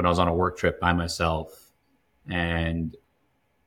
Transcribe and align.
when 0.00 0.06
I 0.06 0.08
was 0.08 0.18
on 0.18 0.28
a 0.28 0.34
work 0.34 0.56
trip 0.56 0.80
by 0.80 0.94
myself, 0.94 1.72
and 2.26 2.96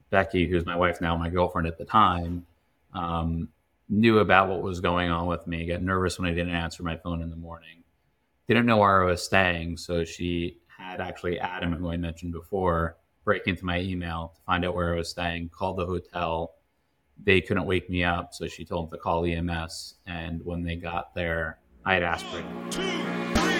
Becky, 0.09 0.47
who's 0.47 0.65
my 0.65 0.75
wife 0.75 0.99
now, 0.99 1.15
my 1.15 1.29
girlfriend 1.29 1.67
at 1.67 1.77
the 1.77 1.85
time, 1.85 2.47
um, 2.91 3.49
knew 3.87 4.17
about 4.17 4.49
what 4.49 4.63
was 4.63 4.79
going 4.79 5.11
on 5.11 5.27
with 5.27 5.45
me. 5.45 5.67
Got 5.67 5.83
nervous 5.83 6.17
when 6.17 6.27
I 6.27 6.33
didn't 6.33 6.55
answer 6.55 6.81
my 6.81 6.97
phone 6.97 7.21
in 7.21 7.29
the 7.29 7.35
morning. 7.35 7.83
Didn't 8.47 8.65
know 8.65 8.77
where 8.77 9.03
I 9.03 9.05
was 9.05 9.21
staying, 9.23 9.77
so 9.77 10.03
she 10.03 10.57
had 10.75 10.99
actually 10.99 11.39
Adam, 11.39 11.71
who 11.73 11.91
I 11.91 11.97
mentioned 11.97 12.33
before, 12.33 12.97
break 13.23 13.45
into 13.45 13.63
my 13.63 13.79
email 13.79 14.33
to 14.35 14.41
find 14.41 14.65
out 14.65 14.73
where 14.73 14.95
I 14.95 14.97
was 14.97 15.09
staying. 15.09 15.49
Called 15.49 15.77
the 15.77 15.85
hotel. 15.85 16.55
They 17.23 17.41
couldn't 17.41 17.67
wake 17.67 17.91
me 17.91 18.03
up, 18.03 18.33
so 18.33 18.47
she 18.47 18.65
told 18.65 18.89
them 18.89 18.97
to 18.97 19.03
call 19.03 19.23
EMS. 19.23 19.97
And 20.07 20.43
when 20.43 20.63
they 20.63 20.77
got 20.77 21.13
there, 21.13 21.59
I 21.85 21.93
had 21.93 22.01
asked 22.01 22.25
for 22.25 22.39
it. 22.39 23.52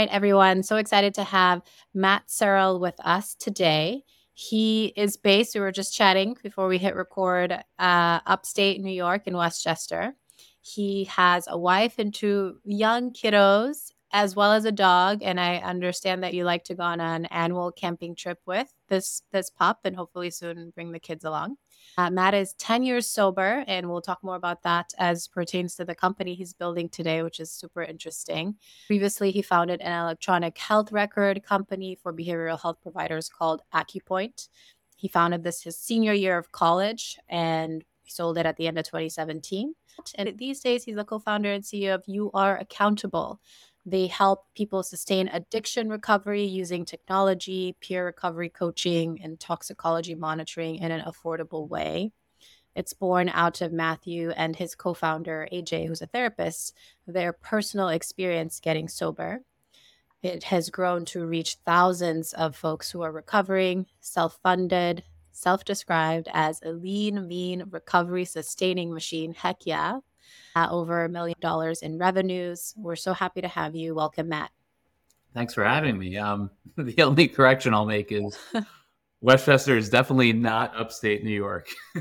Right, 0.00 0.08
everyone. 0.08 0.62
So 0.62 0.76
excited 0.76 1.12
to 1.16 1.24
have 1.24 1.60
Matt 1.92 2.26
Serel 2.26 2.80
with 2.80 2.94
us 3.04 3.34
today. 3.34 4.04
He 4.32 4.94
is 4.96 5.18
based, 5.18 5.54
we 5.54 5.60
were 5.60 5.72
just 5.72 5.94
chatting 5.94 6.38
before 6.42 6.68
we 6.68 6.78
hit 6.78 6.96
record, 6.96 7.52
uh, 7.78 8.20
upstate 8.24 8.80
New 8.80 8.94
York 8.94 9.26
in 9.26 9.36
Westchester. 9.36 10.14
He 10.62 11.04
has 11.04 11.44
a 11.48 11.58
wife 11.58 11.98
and 11.98 12.14
two 12.14 12.60
young 12.64 13.12
kiddos, 13.12 13.92
as 14.12 14.34
well 14.34 14.52
as 14.52 14.64
a 14.64 14.72
dog. 14.72 15.22
And 15.22 15.38
I 15.40 15.56
understand 15.56 16.22
that 16.22 16.34
you 16.34 16.44
like 16.44 16.64
to 16.64 16.74
go 16.74 16.82
on 16.82 17.00
an 17.00 17.26
annual 17.26 17.72
camping 17.72 18.14
trip 18.14 18.38
with 18.46 18.72
this 18.88 19.22
this 19.32 19.50
pup, 19.50 19.80
and 19.84 19.96
hopefully 19.96 20.30
soon 20.30 20.70
bring 20.74 20.92
the 20.92 21.00
kids 21.00 21.24
along. 21.24 21.56
Uh, 21.96 22.10
Matt 22.10 22.34
is 22.34 22.54
10 22.54 22.82
years 22.82 23.06
sober, 23.06 23.64
and 23.66 23.88
we'll 23.88 24.00
talk 24.00 24.22
more 24.22 24.36
about 24.36 24.62
that 24.62 24.92
as 24.98 25.28
pertains 25.28 25.74
to 25.76 25.84
the 25.84 25.94
company 25.94 26.34
he's 26.34 26.52
building 26.52 26.88
today, 26.88 27.22
which 27.22 27.40
is 27.40 27.50
super 27.50 27.82
interesting. 27.82 28.56
Previously, 28.86 29.30
he 29.30 29.42
founded 29.42 29.80
an 29.80 29.92
electronic 29.92 30.56
health 30.58 30.92
record 30.92 31.42
company 31.42 31.98
for 32.00 32.12
behavioral 32.12 32.60
health 32.60 32.78
providers 32.82 33.28
called 33.28 33.62
AcuPoint. 33.74 34.48
He 34.96 35.08
founded 35.08 35.42
this 35.42 35.62
his 35.62 35.78
senior 35.78 36.12
year 36.12 36.36
of 36.36 36.52
college 36.52 37.18
and 37.28 37.84
sold 38.06 38.38
it 38.38 38.46
at 38.46 38.56
the 38.56 38.66
end 38.66 38.78
of 38.78 38.84
2017. 38.84 39.74
And 40.14 40.38
these 40.38 40.60
days, 40.60 40.84
he's 40.84 40.96
the 40.96 41.04
co 41.04 41.18
founder 41.18 41.52
and 41.52 41.64
CEO 41.64 41.94
of 41.94 42.04
You 42.06 42.30
Are 42.32 42.56
Accountable. 42.58 43.40
They 43.86 44.08
help 44.08 44.44
people 44.54 44.82
sustain 44.82 45.28
addiction 45.28 45.88
recovery 45.88 46.44
using 46.44 46.84
technology, 46.84 47.76
peer 47.80 48.04
recovery 48.04 48.50
coaching, 48.50 49.20
and 49.22 49.40
toxicology 49.40 50.14
monitoring 50.14 50.76
in 50.76 50.92
an 50.92 51.02
affordable 51.02 51.68
way. 51.68 52.12
It's 52.76 52.92
born 52.92 53.28
out 53.30 53.62
of 53.62 53.72
Matthew 53.72 54.30
and 54.30 54.54
his 54.54 54.74
co 54.74 54.94
founder, 54.94 55.48
AJ, 55.52 55.86
who's 55.86 56.02
a 56.02 56.06
therapist, 56.06 56.76
their 57.06 57.32
personal 57.32 57.88
experience 57.88 58.60
getting 58.60 58.88
sober. 58.88 59.40
It 60.22 60.44
has 60.44 60.70
grown 60.70 61.04
to 61.06 61.26
reach 61.26 61.56
thousands 61.64 62.32
of 62.34 62.54
folks 62.54 62.90
who 62.90 63.02
are 63.02 63.10
recovering, 63.10 63.86
self 64.00 64.38
funded, 64.42 65.02
self 65.32 65.64
described 65.64 66.28
as 66.32 66.60
a 66.62 66.72
lean, 66.72 67.26
mean 67.26 67.64
recovery 67.70 68.26
sustaining 68.26 68.92
machine. 68.92 69.32
Heck 69.32 69.64
yeah 69.64 70.00
uh, 70.56 70.68
over 70.70 71.04
a 71.04 71.08
million 71.08 71.36
dollars 71.40 71.82
in 71.82 71.98
revenues. 71.98 72.74
We're 72.76 72.96
so 72.96 73.12
happy 73.12 73.40
to 73.40 73.48
have 73.48 73.74
you. 73.74 73.94
Welcome, 73.94 74.28
Matt. 74.28 74.50
Thanks 75.34 75.54
for 75.54 75.64
having 75.64 75.98
me. 75.98 76.16
Um, 76.16 76.50
the 76.76 77.02
only 77.02 77.28
correction 77.28 77.74
I'll 77.74 77.86
make 77.86 78.12
is 78.12 78.38
Westchester 79.20 79.76
is 79.76 79.88
definitely 79.88 80.32
not 80.32 80.74
upstate 80.76 81.24
New 81.24 81.30
York. 81.30 81.68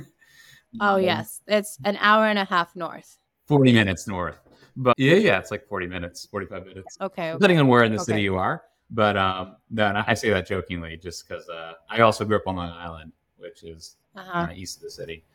oh 0.82 0.96
um, 0.96 1.02
yes, 1.02 1.42
it's 1.48 1.78
an 1.84 1.98
hour 2.00 2.26
and 2.26 2.40
a 2.40 2.46
half 2.46 2.76
north. 2.76 3.18
Forty 3.46 3.74
minutes 3.74 4.08
north, 4.08 4.40
but 4.76 4.94
yeah, 4.98 5.16
yeah, 5.16 5.40
it's 5.40 5.52
like 5.52 5.68
forty 5.68 5.88
minutes, 5.88 6.26
forty-five 6.26 6.66
minutes. 6.66 6.98
Okay, 7.02 7.30
okay. 7.30 7.34
depending 7.34 7.60
on 7.60 7.68
where 7.68 7.84
in 7.84 7.92
the 7.92 7.98
okay. 7.98 8.06
city 8.06 8.22
you 8.22 8.36
are. 8.36 8.64
But 8.92 9.18
um, 9.18 9.56
no, 9.70 10.04
I 10.08 10.14
say 10.14 10.30
that 10.30 10.48
jokingly, 10.48 10.98
just 10.98 11.28
because 11.28 11.48
uh, 11.50 11.74
I 11.90 12.02
also 12.02 12.26
grew 12.26 12.38
up 12.38 12.44
on 12.48 12.56
Long 12.56 12.72
Island, 12.72 13.12
which 13.38 13.64
is 13.64 13.98
uh-huh. 14.16 14.48
east 14.56 14.78
of 14.78 14.84
the 14.84 14.92
city, 14.92 15.26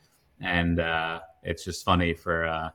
and 0.41 0.79
uh, 0.79 1.19
it's 1.43 1.63
just 1.63 1.85
funny 1.85 2.13
for 2.13 2.45
uh, 2.45 2.69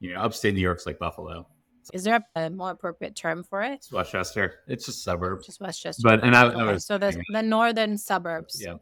you 0.00 0.14
know, 0.14 0.20
upstate 0.20 0.54
New 0.54 0.60
York's 0.60 0.86
like 0.86 0.98
Buffalo. 0.98 1.46
Is 1.92 2.04
there 2.04 2.22
a 2.36 2.50
more 2.50 2.70
appropriate 2.70 3.16
term 3.16 3.42
for 3.42 3.62
it? 3.62 3.74
It's 3.74 3.92
Westchester. 3.92 4.60
It's 4.66 4.88
a 4.88 4.92
suburb. 4.92 5.42
Just 5.42 5.60
Westchester. 5.60 6.02
But 6.04 6.22
and 6.22 6.36
I, 6.36 6.46
okay. 6.46 6.60
I 6.60 6.72
was 6.72 6.84
so 6.84 6.98
the 6.98 7.20
the 7.32 7.42
northern 7.42 7.96
suburbs. 7.96 8.62
Yeah, 8.62 8.74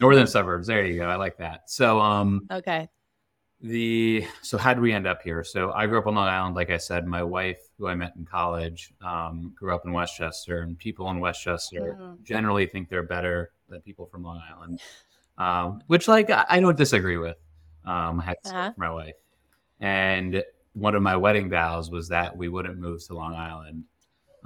northern 0.00 0.26
suburbs. 0.26 0.66
There 0.66 0.84
you 0.84 0.98
go. 0.98 1.06
I 1.06 1.16
like 1.16 1.36
that. 1.38 1.70
So 1.70 2.00
um. 2.00 2.46
Okay. 2.50 2.88
The 3.60 4.26
so 4.42 4.58
how 4.58 4.74
did 4.74 4.82
we 4.82 4.92
end 4.92 5.06
up 5.06 5.22
here? 5.22 5.42
So 5.42 5.72
I 5.72 5.86
grew 5.86 5.98
up 5.98 6.06
on 6.06 6.14
Long 6.14 6.28
Island. 6.28 6.54
Like 6.54 6.70
I 6.70 6.76
said, 6.76 7.06
my 7.06 7.22
wife, 7.22 7.60
who 7.78 7.88
I 7.88 7.94
met 7.94 8.12
in 8.16 8.24
college, 8.24 8.92
um, 9.02 9.54
grew 9.56 9.74
up 9.74 9.86
in 9.86 9.92
Westchester, 9.92 10.60
and 10.60 10.78
people 10.78 11.08
in 11.10 11.18
Westchester 11.18 11.96
mm-hmm. 11.98 12.22
generally 12.24 12.66
think 12.66 12.90
they're 12.90 13.02
better 13.02 13.52
than 13.68 13.80
people 13.80 14.04
from 14.06 14.22
Long 14.22 14.42
Island, 14.52 14.80
um, 15.38 15.82
which 15.86 16.08
like 16.08 16.28
I, 16.28 16.44
I, 16.48 16.60
don't 16.60 16.76
disagree 16.76 17.16
with. 17.16 17.38
Um, 17.86 18.20
I 18.20 18.24
had 18.24 18.36
uh-huh. 18.44 18.72
my 18.76 18.90
wife, 18.90 19.16
and 19.80 20.44
one 20.74 20.94
of 20.94 21.02
my 21.02 21.16
wedding 21.16 21.48
vows 21.48 21.90
was 21.90 22.08
that 22.08 22.36
we 22.36 22.48
wouldn't 22.48 22.78
move 22.78 23.04
to 23.06 23.14
Long 23.14 23.34
Island, 23.34 23.84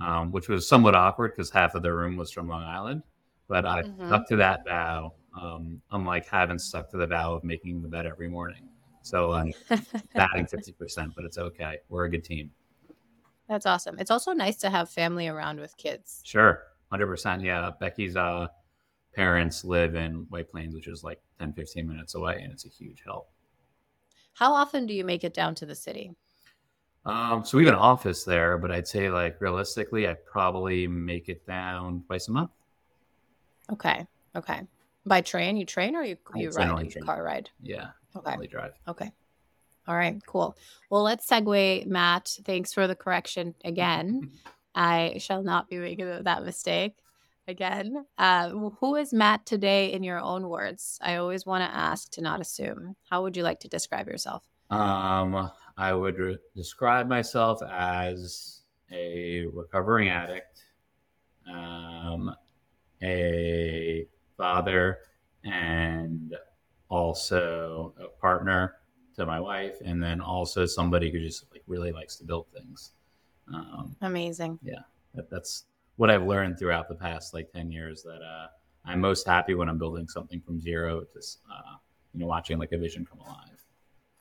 um, 0.01 0.31
which 0.31 0.49
was 0.49 0.69
somewhat 0.69 0.95
awkward 0.95 1.33
because 1.35 1.51
half 1.51 1.75
of 1.75 1.83
the 1.83 1.93
room 1.93 2.17
was 2.17 2.31
from 2.31 2.49
Long 2.49 2.63
Island. 2.63 3.03
But 3.49 3.65
I 3.65 3.83
mm-hmm. 3.83 4.07
stuck 4.07 4.29
to 4.29 4.37
that 4.37 4.65
vow, 4.67 5.15
um, 5.41 5.81
unlike 5.91 6.27
having 6.27 6.59
stuck 6.59 6.91
to 6.91 6.99
the 6.99 7.07
vow 7.07 7.35
of 7.35 7.45
making 7.45 7.83
the 7.83 7.89
bed 7.89 8.05
every 8.05 8.29
morning. 8.29 8.69
So 9.03 9.33
I'm 9.33 9.55
batting 10.15 10.47
50%, 10.47 11.15
but 11.17 11.25
it's 11.25 11.39
okay. 11.39 11.79
We're 11.89 12.05
a 12.05 12.11
good 12.11 12.25
team. 12.25 12.51
That's 13.49 13.65
awesome. 13.65 13.99
It's 13.99 14.11
also 14.11 14.33
nice 14.33 14.57
to 14.57 14.69
have 14.69 14.91
family 14.91 15.29
around 15.29 15.61
with 15.61 15.75
kids. 15.79 16.21
Sure. 16.25 16.65
100%. 16.93 17.43
Yeah. 17.43 17.71
Becky's 17.81 18.17
uh, 18.17 18.49
parents 19.15 19.65
live 19.65 19.95
in 19.95 20.27
White 20.29 20.51
Plains, 20.51 20.75
which 20.75 20.89
is 20.89 21.03
like 21.03 21.23
10, 21.39 21.55
15 21.55 21.89
minutes 21.89 22.15
away, 22.15 22.41
and 22.43 22.53
it's 22.53 22.67
a 22.67 22.69
huge 22.69 23.03
help. 23.05 23.31
How 24.39 24.53
often 24.53 24.87
do 24.87 24.95
you 24.95 25.05
make 25.05 25.25
it 25.25 25.35
down 25.35 25.57
to 25.57 25.67
the 25.67 25.75
city? 25.75 26.15
Um, 27.05 27.45
so 27.45 27.59
we 27.59 27.65
have 27.65 27.75
an 27.75 27.81
office 27.81 28.23
there, 28.23 28.57
but 28.57 28.71
I'd 28.71 28.87
say 28.87 29.11
like 29.11 29.41
realistically, 29.41 30.07
I 30.07 30.15
probably 30.15 30.87
make 30.87 31.29
it 31.29 31.45
down 31.45 32.05
twice 32.07 32.29
a 32.29 32.31
month. 32.31 32.51
Okay. 33.73 34.07
Okay. 34.37 34.61
By 35.05 35.23
train, 35.23 35.57
you 35.57 35.65
train 35.65 35.97
or 35.97 36.05
you 36.05 36.17
you 36.37 36.51
ride? 36.51 36.95
You 36.95 37.03
car 37.03 37.25
ride. 37.25 37.51
Yeah. 37.61 37.89
Okay. 38.15 38.35
Only 38.35 38.47
drive. 38.47 38.75
Okay. 38.87 39.11
All 39.89 39.97
right. 39.97 40.21
Cool. 40.25 40.57
Well, 40.89 41.03
let's 41.03 41.29
segue, 41.29 41.87
Matt. 41.87 42.37
Thanks 42.45 42.73
for 42.73 42.87
the 42.87 42.95
correction 42.95 43.57
again. 43.65 44.31
I 44.77 45.17
shall 45.19 45.43
not 45.43 45.69
be 45.69 45.79
making 45.79 46.23
that 46.23 46.45
mistake 46.45 46.95
again. 47.49 48.05
Uh, 48.19 48.51
who 48.51 48.95
is 48.95 49.13
Matt 49.13 49.47
today 49.47 49.93
in 49.93 50.05
your 50.05 50.21
own 50.21 50.49
words? 50.49 50.99
I 51.03 51.17
always 51.17 51.47
want 51.47 51.65
to 51.65 51.77
ask 51.77 52.11
to 52.13 52.21
not 52.21 52.41
assume. 52.41 52.95
How 53.11 53.23
would 53.23 53.37
you 53.37 53.43
like 53.43 53.61
to 53.61 53.69
describe 53.69 54.07
yourself? 54.07 54.45
Um, 54.71 55.51
I 55.77 55.93
would 55.95 56.19
re- 56.19 56.39
describe 56.55 57.09
myself 57.09 57.61
as 57.63 58.61
a 58.93 59.47
recovering 59.53 60.11
addict, 60.11 60.65
um, 61.51 62.35
a 63.03 64.07
father, 64.37 64.99
and 65.45 66.35
also 66.91 67.95
a 67.99 68.09
partner 68.21 68.75
to 69.17 69.25
my 69.25 69.41
wife, 69.41 69.77
and 69.85 70.03
then 70.03 70.21
also 70.21 70.67
somebody 70.67 71.11
who 71.11 71.19
just 71.19 71.47
like 71.51 71.63
really 71.67 71.93
likes 71.93 72.17
to 72.17 72.25
build 72.25 72.47
things. 72.55 72.93
Um, 73.53 73.97
Amazing. 74.03 74.59
Yeah, 74.63 74.81
that, 75.15 75.31
that's 75.31 75.65
what 75.99 76.11
I've 76.11 76.25
learned 76.25 76.59
throughout 76.59 76.89
the 76.89 76.95
past 76.95 77.35
like 77.35 77.51
10 77.53 77.73
years 77.73 78.05
that 78.05 78.23
uh, 78.23 78.47
I'm 78.85 79.01
most 79.01 79.27
happy 79.27 79.55
when 79.55 79.69
I'm 79.69 79.79
building 79.79 80.07
something 80.07 80.41
from 80.41 80.61
zero 80.61 81.03
just, 81.13 81.41
uh, 81.51 81.77
you 82.15 82.21
know, 82.21 82.27
watching 82.27 82.57
like 82.57 82.71
a 82.71 82.79
vision 82.79 83.05
come 83.05 83.19
alive. 83.19 83.65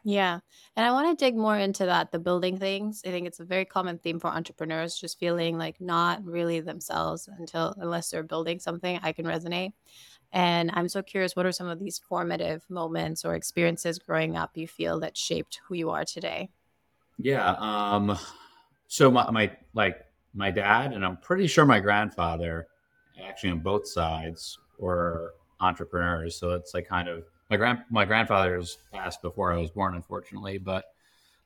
Yeah. 0.03 0.39
And 0.75 0.85
I 0.85 0.91
want 0.91 1.17
to 1.17 1.23
dig 1.23 1.35
more 1.35 1.55
into 1.55 1.85
that, 1.85 2.11
the 2.11 2.17
building 2.17 2.57
things. 2.57 3.03
I 3.05 3.09
think 3.09 3.27
it's 3.27 3.39
a 3.39 3.45
very 3.45 3.63
common 3.63 3.99
theme 3.99 4.19
for 4.19 4.27
entrepreneurs, 4.27 4.97
just 4.97 5.19
feeling 5.19 5.59
like 5.59 5.79
not 5.79 6.25
really 6.25 6.61
themselves 6.61 7.29
until, 7.37 7.75
unless 7.77 8.09
they're 8.09 8.23
building 8.23 8.57
something, 8.57 8.99
I 9.03 9.11
can 9.11 9.25
resonate. 9.25 9.73
And 10.33 10.71
I'm 10.73 10.89
so 10.89 11.03
curious, 11.03 11.35
what 11.35 11.45
are 11.45 11.51
some 11.51 11.67
of 11.67 11.77
these 11.77 11.99
formative 11.99 12.65
moments 12.69 13.23
or 13.23 13.35
experiences 13.35 13.99
growing 13.99 14.35
up 14.35 14.51
you 14.55 14.67
feel 14.67 14.99
that 15.01 15.15
shaped 15.15 15.61
who 15.67 15.75
you 15.75 15.91
are 15.91 16.05
today? 16.05 16.49
Yeah. 17.19 17.51
Um, 17.59 18.17
so 18.87 19.11
my, 19.11 19.29
my 19.29 19.51
like 19.75 20.06
my 20.37 20.51
dad 20.51 20.93
and 20.93 21.03
I'm 21.03 21.17
pretty 21.17 21.47
sure 21.47 21.65
my 21.65 21.79
grandfather, 21.79 22.67
actually 23.21 23.49
on 23.49 23.59
both 23.59 23.87
sides, 23.87 24.59
were 24.77 25.33
entrepreneurs. 25.59 26.37
So 26.37 26.51
it's 26.51 26.73
like 26.73 26.87
kind 26.87 27.09
of 27.09 27.23
my 27.49 27.57
grand 27.57 27.79
my 27.89 28.05
grandfather's 28.05 28.77
passed 28.93 29.21
before 29.21 29.51
I 29.51 29.57
was 29.57 29.71
born, 29.71 29.95
unfortunately, 29.95 30.59
but 30.59 30.85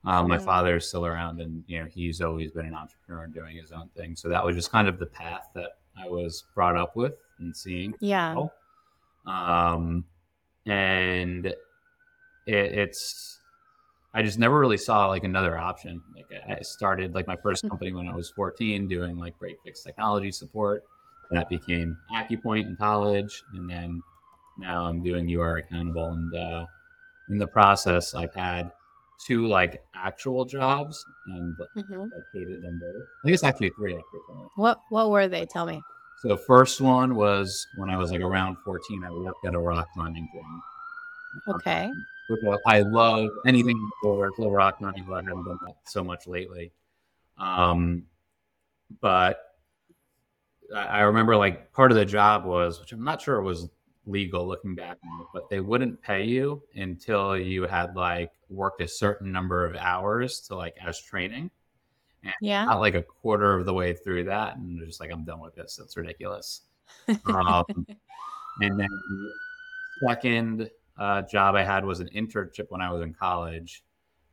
um, 0.04 0.28
my 0.28 0.40
father 0.40 0.78
is 0.78 0.88
still 0.88 1.06
around, 1.06 1.42
and 1.42 1.64
you 1.68 1.80
know 1.80 1.86
he's 1.86 2.22
always 2.22 2.52
been 2.52 2.66
an 2.66 2.74
entrepreneur 2.74 3.24
and 3.24 3.34
doing 3.34 3.56
his 3.56 3.72
own 3.72 3.90
thing. 3.96 4.16
So 4.16 4.30
that 4.30 4.44
was 4.44 4.56
just 4.56 4.72
kind 4.72 4.88
of 4.88 5.00
the 5.00 5.06
path 5.06 5.50
that 5.54 5.78
I 5.98 6.08
was 6.08 6.44
brought 6.56 6.76
up 6.76 6.96
with 6.96 7.14
and 7.40 7.56
seeing. 7.56 7.94
Yeah. 8.00 8.48
Um, 9.28 10.04
and 10.66 11.46
it, 11.46 11.58
it's 12.48 13.40
I 14.14 14.22
just 14.22 14.40
never 14.40 14.60
really 14.60 14.78
saw 14.78 15.08
like 15.08 15.24
another 15.24 15.58
option. 15.58 16.02
Like 16.16 16.26
I 16.48 16.62
started 16.62 17.16
like 17.16 17.28
my 17.28 17.38
first 17.38 17.64
company 17.70 17.94
when 17.94 18.08
I 18.08 18.16
was 18.16 18.30
14, 18.30 18.88
doing 18.88 19.18
like 19.18 19.38
break 19.40 19.58
fix 19.64 19.84
technology 19.84 20.32
support. 20.32 20.84
That 21.32 21.48
became 21.48 21.98
AccuPoint 22.14 22.66
in 22.66 22.76
college, 22.76 23.44
and 23.54 23.70
then 23.70 24.04
now 24.58 24.84
I'm 24.84 25.02
doing 25.02 25.30
You 25.30 25.42
Are 25.42 25.58
Accountable. 25.58 26.12
And 26.12 26.36
uh, 26.36 26.66
in 27.30 27.38
the 27.38 27.48
process, 27.48 28.14
I've 28.14 28.36
had 28.36 28.70
two 29.26 29.48
like 29.48 29.82
actual 29.96 30.44
jobs, 30.44 31.06
and 31.28 31.56
mm-hmm. 31.78 32.02
I 32.02 32.20
hated 32.34 32.62
them 32.62 32.82
both. 32.82 33.04
I 33.26 33.30
guess 33.30 33.44
actually 33.44 33.72
three 33.78 33.94
actually. 33.94 34.20
What 34.56 34.82
What 34.90 35.10
were 35.10 35.30
they? 35.30 35.46
Tell 35.46 35.66
me. 35.66 35.82
So 36.22 36.28
the 36.28 36.38
first 36.38 36.82
one 36.82 37.16
was 37.16 37.66
when 37.78 37.90
I 37.90 37.98
was 37.98 38.12
like 38.12 38.22
around 38.22 38.58
14. 38.64 39.04
I 39.04 39.12
worked 39.12 39.44
at 39.46 39.56
a 39.56 39.60
rock 39.60 39.88
climbing 39.96 40.28
thing. 40.32 40.62
Okay. 41.48 41.90
Um, 42.30 42.58
I 42.66 42.82
love 42.82 43.30
anything 43.46 43.90
over 44.04 44.30
rock 44.40 44.80
not 44.80 44.98
even 44.98 45.14
I 45.14 45.18
haven't 45.18 45.44
done 45.44 45.60
that 45.66 45.76
so 45.86 46.04
much 46.04 46.28
lately. 46.28 46.72
Um, 47.38 48.04
but 49.02 49.40
I 50.76 51.02
remember 51.02 51.36
like 51.36 51.74
part 51.74 51.92
of 51.92 51.98
the 51.98 52.06
job 52.06 52.46
was, 52.46 52.80
which 52.80 52.92
I'm 52.94 53.04
not 53.04 53.22
sure 53.22 53.42
was 53.42 53.70
legal 54.06 54.48
looking 54.48 54.76
back 54.76 54.98
on 55.04 55.22
it, 55.22 55.28
but 55.34 55.50
they 55.50 55.60
wouldn't 55.60 56.02
pay 56.02 56.24
you 56.24 56.62
until 56.76 57.38
you 57.38 57.64
had 57.64 57.96
like 57.96 58.32
worked 58.50 58.82
a 58.82 58.88
certain 58.88 59.32
number 59.32 59.66
of 59.66 59.76
hours 59.76 60.42
to 60.42 60.56
like 60.56 60.76
as 60.86 61.02
training. 61.02 61.52
And 62.24 62.34
yeah. 62.42 62.66
Not 62.66 62.80
like 62.80 62.96
a 62.96 63.04
quarter 63.04 63.58
of 63.58 63.66
the 63.66 63.74
way 63.74 63.94
through 63.94 64.26
that. 64.26 64.58
And 64.58 64.80
just 64.86 65.00
like, 65.00 65.12
I'm 65.12 65.26
done 65.26 65.40
with 65.40 65.56
this. 65.56 65.76
That's 65.76 65.98
ridiculous. 65.98 66.62
um, 67.26 67.66
and 68.62 68.80
then 68.80 68.88
the 68.88 69.34
second 70.08 70.70
uh, 70.98 71.22
job 71.24 71.56
I 71.56 71.64
had 71.64 71.86
was 71.86 72.00
an 72.00 72.10
internship 72.16 72.66
when 72.70 72.82
I 72.82 72.92
was 72.92 73.02
in 73.02 73.14
college 73.14 73.84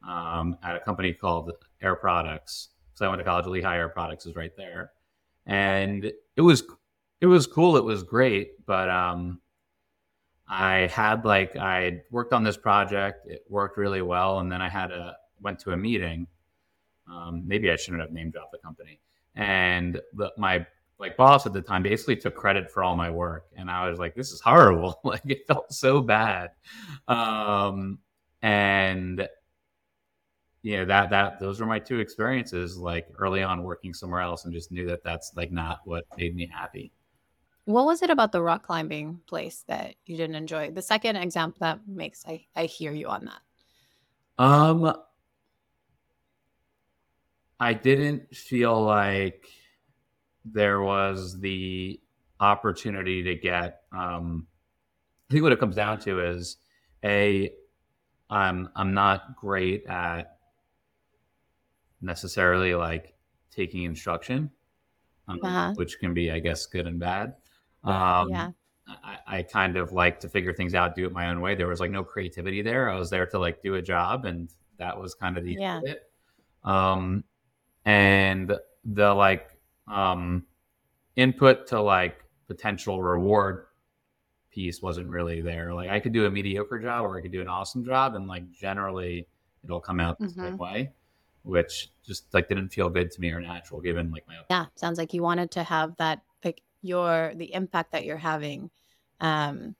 um, 0.06 0.56
at 0.62 0.76
a 0.76 0.80
company 0.80 1.12
called 1.12 1.52
Air 1.82 1.96
Products. 1.96 2.70
So 2.94 3.06
I 3.06 3.08
went 3.08 3.20
to 3.20 3.24
college. 3.24 3.46
Lehigh 3.46 3.76
Air 3.76 3.88
Products 3.88 4.26
is 4.26 4.34
right 4.34 4.52
there, 4.56 4.92
and 5.46 6.04
it 6.36 6.40
was 6.40 6.64
it 7.20 7.26
was 7.26 7.46
cool. 7.46 7.76
It 7.76 7.84
was 7.84 8.02
great, 8.02 8.64
but 8.66 8.88
um, 8.88 9.40
I 10.48 10.88
had 10.92 11.24
like 11.24 11.56
I 11.56 12.02
worked 12.10 12.32
on 12.32 12.42
this 12.42 12.56
project. 12.56 13.28
It 13.28 13.44
worked 13.48 13.76
really 13.76 14.02
well, 14.02 14.40
and 14.40 14.50
then 14.50 14.60
I 14.60 14.68
had 14.68 14.90
a 14.90 15.16
went 15.40 15.60
to 15.60 15.70
a 15.70 15.76
meeting 15.76 16.26
um, 17.10 17.42
maybe 17.46 17.70
I 17.70 17.76
shouldn't 17.76 18.02
have 18.02 18.12
name 18.12 18.30
dropped 18.30 18.52
the 18.52 18.58
company. 18.58 19.00
And 19.34 20.00
the, 20.14 20.32
my 20.36 20.66
like 20.98 21.16
boss 21.16 21.46
at 21.46 21.52
the 21.52 21.62
time 21.62 21.82
basically 21.82 22.16
took 22.16 22.34
credit 22.34 22.70
for 22.70 22.82
all 22.82 22.96
my 22.96 23.10
work, 23.10 23.46
and 23.56 23.70
I 23.70 23.88
was 23.88 23.98
like, 23.98 24.14
"This 24.14 24.32
is 24.32 24.40
horrible." 24.40 25.00
like 25.04 25.22
it 25.26 25.46
felt 25.46 25.72
so 25.72 26.00
bad. 26.00 26.50
Um, 27.06 27.98
and 28.42 29.28
you 30.62 30.76
know 30.76 30.84
that 30.84 31.10
that 31.10 31.38
those 31.38 31.60
were 31.60 31.66
my 31.66 31.78
two 31.78 32.00
experiences 32.00 32.76
like 32.76 33.06
early 33.18 33.42
on 33.42 33.62
working 33.62 33.94
somewhere 33.94 34.20
else 34.20 34.44
and 34.44 34.52
just 34.52 34.72
knew 34.72 34.86
that 34.86 35.04
that's 35.04 35.32
like 35.36 35.52
not 35.52 35.80
what 35.84 36.04
made 36.16 36.34
me 36.34 36.50
happy 36.52 36.92
what 37.64 37.86
was 37.86 38.02
it 38.02 38.10
about 38.10 38.32
the 38.32 38.42
rock 38.42 38.64
climbing 38.64 39.20
place 39.26 39.64
that 39.68 39.94
you 40.04 40.16
didn't 40.16 40.34
enjoy 40.34 40.70
the 40.70 40.82
second 40.82 41.16
example 41.16 41.58
that 41.60 41.78
makes 41.86 42.24
i 42.26 42.44
i 42.56 42.64
hear 42.64 42.92
you 42.92 43.06
on 43.06 43.24
that 43.24 44.42
um 44.42 44.94
I 47.60 47.74
didn't 47.74 48.34
feel 48.34 48.80
like 48.80 49.48
there 50.52 50.82
was 50.82 51.40
the 51.40 52.00
opportunity 52.40 53.22
to 53.22 53.34
get. 53.34 53.82
Um, 53.92 54.46
I 55.28 55.32
think 55.32 55.42
what 55.42 55.52
it 55.52 55.60
comes 55.60 55.76
down 55.76 55.98
to 56.00 56.20
is 56.20 56.56
a 57.04 57.52
I'm 58.30 58.68
I'm 58.74 58.94
not 58.94 59.36
great 59.36 59.86
at 59.86 60.36
necessarily 62.00 62.74
like 62.74 63.14
taking 63.50 63.84
instruction, 63.84 64.50
um, 65.26 65.40
uh-huh. 65.42 65.72
which 65.74 65.98
can 65.98 66.14
be 66.14 66.30
I 66.30 66.38
guess 66.38 66.66
good 66.66 66.86
and 66.86 66.98
bad. 66.98 67.34
Um, 67.84 68.30
yeah. 68.30 68.50
I, 69.04 69.18
I, 69.26 69.42
kind 69.42 69.76
of 69.76 69.92
like 69.92 70.18
to 70.20 70.28
figure 70.28 70.52
things 70.54 70.74
out, 70.74 70.96
do 70.96 71.04
it 71.06 71.12
my 71.12 71.28
own 71.28 71.40
way. 71.40 71.54
There 71.54 71.68
was 71.68 71.78
like 71.78 71.90
no 71.90 72.02
creativity 72.02 72.62
there. 72.62 72.88
I 72.88 72.98
was 72.98 73.10
there 73.10 73.26
to 73.26 73.38
like 73.38 73.62
do 73.62 73.74
a 73.74 73.82
job, 73.82 74.24
and 74.24 74.50
that 74.78 74.98
was 74.98 75.14
kind 75.14 75.36
of 75.36 75.44
the 75.44 75.52
yeah. 75.58 75.80
it. 75.84 76.10
Um, 76.64 77.22
and 77.84 78.56
the 78.84 79.12
like 79.14 79.57
um, 79.90 80.44
input 81.16 81.66
to 81.68 81.80
like 81.80 82.24
potential 82.46 83.02
reward 83.02 83.66
piece 84.50 84.80
wasn't 84.82 85.08
really 85.08 85.40
there. 85.40 85.74
Like 85.74 85.90
I 85.90 86.00
could 86.00 86.12
do 86.12 86.26
a 86.26 86.30
mediocre 86.30 86.78
job 86.78 87.04
or 87.04 87.18
I 87.18 87.20
could 87.20 87.32
do 87.32 87.40
an 87.40 87.48
awesome 87.48 87.84
job, 87.84 88.14
and 88.14 88.26
like 88.26 88.50
generally 88.52 89.26
it'll 89.64 89.80
come 89.80 90.00
out 90.00 90.18
the 90.18 90.26
mm-hmm. 90.26 90.44
same 90.44 90.56
way, 90.56 90.92
which 91.42 91.90
just 92.06 92.32
like 92.32 92.48
didn't 92.48 92.70
feel 92.70 92.88
good 92.88 93.10
to 93.10 93.20
me 93.20 93.30
or 93.30 93.40
natural 93.40 93.80
given 93.80 94.10
like 94.10 94.26
my 94.26 94.34
yeah. 94.50 94.66
Sounds 94.74 94.98
like 94.98 95.12
you 95.12 95.22
wanted 95.22 95.50
to 95.52 95.62
have 95.62 95.96
that 95.98 96.22
like 96.44 96.62
your 96.82 97.32
the 97.36 97.52
impact 97.52 97.92
that 97.92 98.04
you're 98.04 98.16
having 98.16 98.70
um 99.20 99.74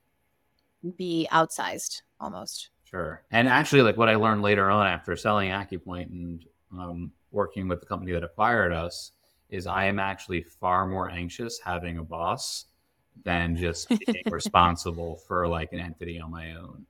be 0.97 1.29
outsized 1.33 2.03
almost. 2.21 2.71
Sure. 2.85 3.23
And 3.31 3.49
actually, 3.49 3.83
like 3.83 3.97
what 3.97 4.09
I 4.09 4.17
learned 4.17 4.43
later 4.43 4.71
on 4.71 4.87
after 4.87 5.15
selling 5.17 5.51
AccuPoint 5.51 6.11
and 6.11 6.45
um, 6.73 7.13
working 7.31 7.69
with 7.69 7.81
the 7.81 7.87
company 7.87 8.13
that 8.13 8.25
acquired 8.25 8.73
us 8.73 9.13
is 9.51 9.67
I 9.67 9.87
am 9.87 9.99
actually 9.99 10.43
far 10.43 10.87
more 10.87 11.11
anxious 11.11 11.59
having 11.65 11.99
a 11.99 12.05
boss 12.05 12.67
than 13.25 13.57
just 13.57 13.89
being 13.89 14.23
responsible 14.31 15.17
for 15.27 15.49
like 15.49 15.73
an 15.73 15.81
entity 15.81 16.21
on 16.21 16.31
my 16.31 16.53
own. 16.53 16.87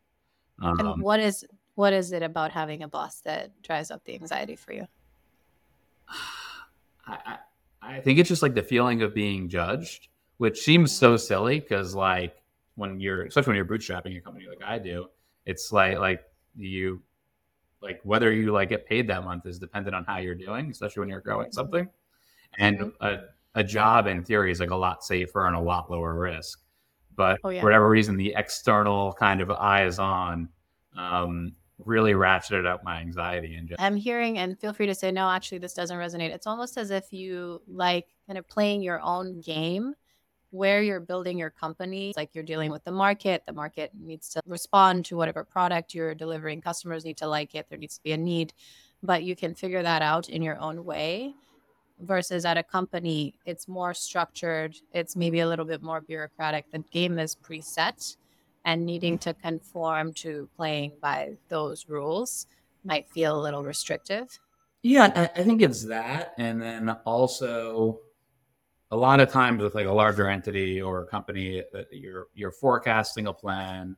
Um, 0.60 0.80
and 0.80 1.02
what 1.02 1.20
is 1.20 1.44
what 1.74 1.92
is 1.92 2.12
it 2.12 2.22
about 2.22 2.50
having 2.50 2.82
a 2.82 2.88
boss 2.88 3.20
that 3.20 3.62
drives 3.62 3.90
up 3.90 4.04
the 4.04 4.14
anxiety 4.14 4.56
for 4.56 4.72
you? 4.72 4.86
I, 7.06 7.18
I, 7.24 7.38
I 7.80 8.00
think 8.00 8.18
it's 8.18 8.28
just 8.28 8.42
like 8.42 8.54
the 8.54 8.62
feeling 8.62 9.02
of 9.02 9.14
being 9.14 9.48
judged, 9.48 10.08
which 10.38 10.60
seems 10.60 10.92
so 10.92 11.16
silly 11.16 11.60
because 11.60 11.94
like 11.94 12.42
when 12.74 13.00
you're 13.00 13.24
especially 13.24 13.50
when 13.50 13.56
you're 13.56 13.64
bootstrapping 13.64 14.16
a 14.16 14.20
company 14.20 14.46
like 14.48 14.62
I 14.64 14.78
do, 14.78 15.08
it's 15.46 15.72
like 15.72 15.98
like 15.98 16.24
you 16.56 17.02
like 17.80 18.00
whether 18.02 18.32
you 18.32 18.52
like 18.52 18.68
get 18.68 18.86
paid 18.86 19.08
that 19.08 19.24
month 19.24 19.46
is 19.46 19.58
dependent 19.58 19.94
on 19.94 20.04
how 20.04 20.18
you're 20.18 20.34
doing, 20.34 20.70
especially 20.70 21.00
when 21.00 21.08
you're 21.08 21.20
growing 21.20 21.52
something. 21.52 21.88
And 22.56 22.78
mm-hmm. 22.78 23.04
a, 23.04 23.18
a 23.54 23.64
job 23.64 24.06
in 24.06 24.24
theory 24.24 24.50
is 24.50 24.60
like 24.60 24.70
a 24.70 24.76
lot 24.76 25.04
safer 25.04 25.46
and 25.46 25.56
a 25.56 25.60
lot 25.60 25.90
lower 25.90 26.14
risk. 26.14 26.60
But 27.16 27.40
oh, 27.44 27.50
yeah. 27.50 27.60
for 27.60 27.66
whatever 27.66 27.88
reason, 27.88 28.16
the 28.16 28.34
external 28.36 29.12
kind 29.14 29.40
of 29.40 29.50
eyes 29.50 29.98
on 29.98 30.48
um, 30.96 31.52
really 31.84 32.12
ratcheted 32.12 32.66
up 32.66 32.84
my 32.84 33.00
anxiety. 33.00 33.56
And 33.56 33.68
just- 33.68 33.80
I'm 33.80 33.96
hearing, 33.96 34.38
and 34.38 34.58
feel 34.58 34.72
free 34.72 34.86
to 34.86 34.94
say 34.94 35.10
no. 35.10 35.28
Actually, 35.28 35.58
this 35.58 35.74
doesn't 35.74 35.96
resonate. 35.96 36.30
It's 36.30 36.46
almost 36.46 36.76
as 36.76 36.90
if 36.90 37.12
you 37.12 37.60
like 37.66 38.06
kind 38.26 38.38
of 38.38 38.46
playing 38.48 38.82
your 38.82 39.00
own 39.00 39.40
game 39.40 39.94
where 40.50 40.82
you're 40.82 41.00
building 41.00 41.38
your 41.38 41.50
company, 41.50 42.12
like 42.16 42.34
you're 42.34 42.44
dealing 42.44 42.70
with 42.70 42.84
the 42.84 42.92
market, 42.92 43.42
the 43.46 43.52
market 43.52 43.90
needs 43.98 44.30
to 44.30 44.40
respond 44.46 45.04
to 45.04 45.16
whatever 45.16 45.44
product 45.44 45.94
you're 45.94 46.14
delivering. 46.14 46.60
Customers 46.60 47.04
need 47.04 47.18
to 47.18 47.26
like 47.26 47.54
it, 47.54 47.66
there 47.68 47.78
needs 47.78 47.96
to 47.96 48.02
be 48.02 48.12
a 48.12 48.16
need, 48.16 48.54
but 49.02 49.22
you 49.22 49.36
can 49.36 49.54
figure 49.54 49.82
that 49.82 50.00
out 50.00 50.28
in 50.28 50.40
your 50.40 50.58
own 50.58 50.84
way. 50.84 51.34
Versus 52.00 52.44
at 52.44 52.56
a 52.56 52.62
company, 52.62 53.34
it's 53.44 53.66
more 53.66 53.92
structured, 53.92 54.76
it's 54.92 55.16
maybe 55.16 55.40
a 55.40 55.48
little 55.48 55.64
bit 55.64 55.82
more 55.82 56.00
bureaucratic. 56.00 56.70
The 56.70 56.78
game 56.78 57.18
is 57.18 57.34
preset, 57.34 58.16
and 58.64 58.86
needing 58.86 59.18
to 59.18 59.34
conform 59.34 60.12
to 60.14 60.48
playing 60.56 60.92
by 61.02 61.36
those 61.48 61.88
rules 61.88 62.46
might 62.84 63.10
feel 63.10 63.38
a 63.38 63.42
little 63.42 63.64
restrictive. 63.64 64.38
Yeah, 64.82 65.28
I 65.34 65.42
think 65.42 65.60
it's 65.60 65.84
that. 65.86 66.34
And 66.38 66.62
then 66.62 66.90
also, 67.04 68.00
a 68.90 68.96
lot 68.96 69.20
of 69.20 69.30
times 69.30 69.62
with 69.62 69.74
like 69.74 69.86
a 69.86 69.92
larger 69.92 70.28
entity 70.28 70.80
or 70.80 71.02
a 71.02 71.06
company 71.06 71.62
that 71.72 71.86
you're 71.92 72.28
you're 72.34 72.52
forecasting 72.52 73.26
a 73.26 73.32
plan 73.32 73.96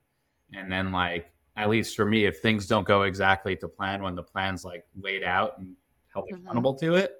and 0.52 0.71
then 0.71 0.90
like 0.90 1.30
at 1.57 1.69
least 1.69 1.95
for 1.95 2.04
me 2.04 2.25
if 2.25 2.40
things 2.40 2.66
don't 2.66 2.87
go 2.87 3.02
exactly 3.02 3.54
to 3.57 3.69
plan 3.69 4.02
when 4.02 4.14
the 4.14 4.23
plan's 4.23 4.64
like 4.64 4.85
laid 5.00 5.23
out 5.23 5.59
and 5.59 5.75
held 6.12 6.26
mm-hmm. 6.26 6.42
accountable 6.42 6.75
to 6.75 6.95
it 6.95 7.20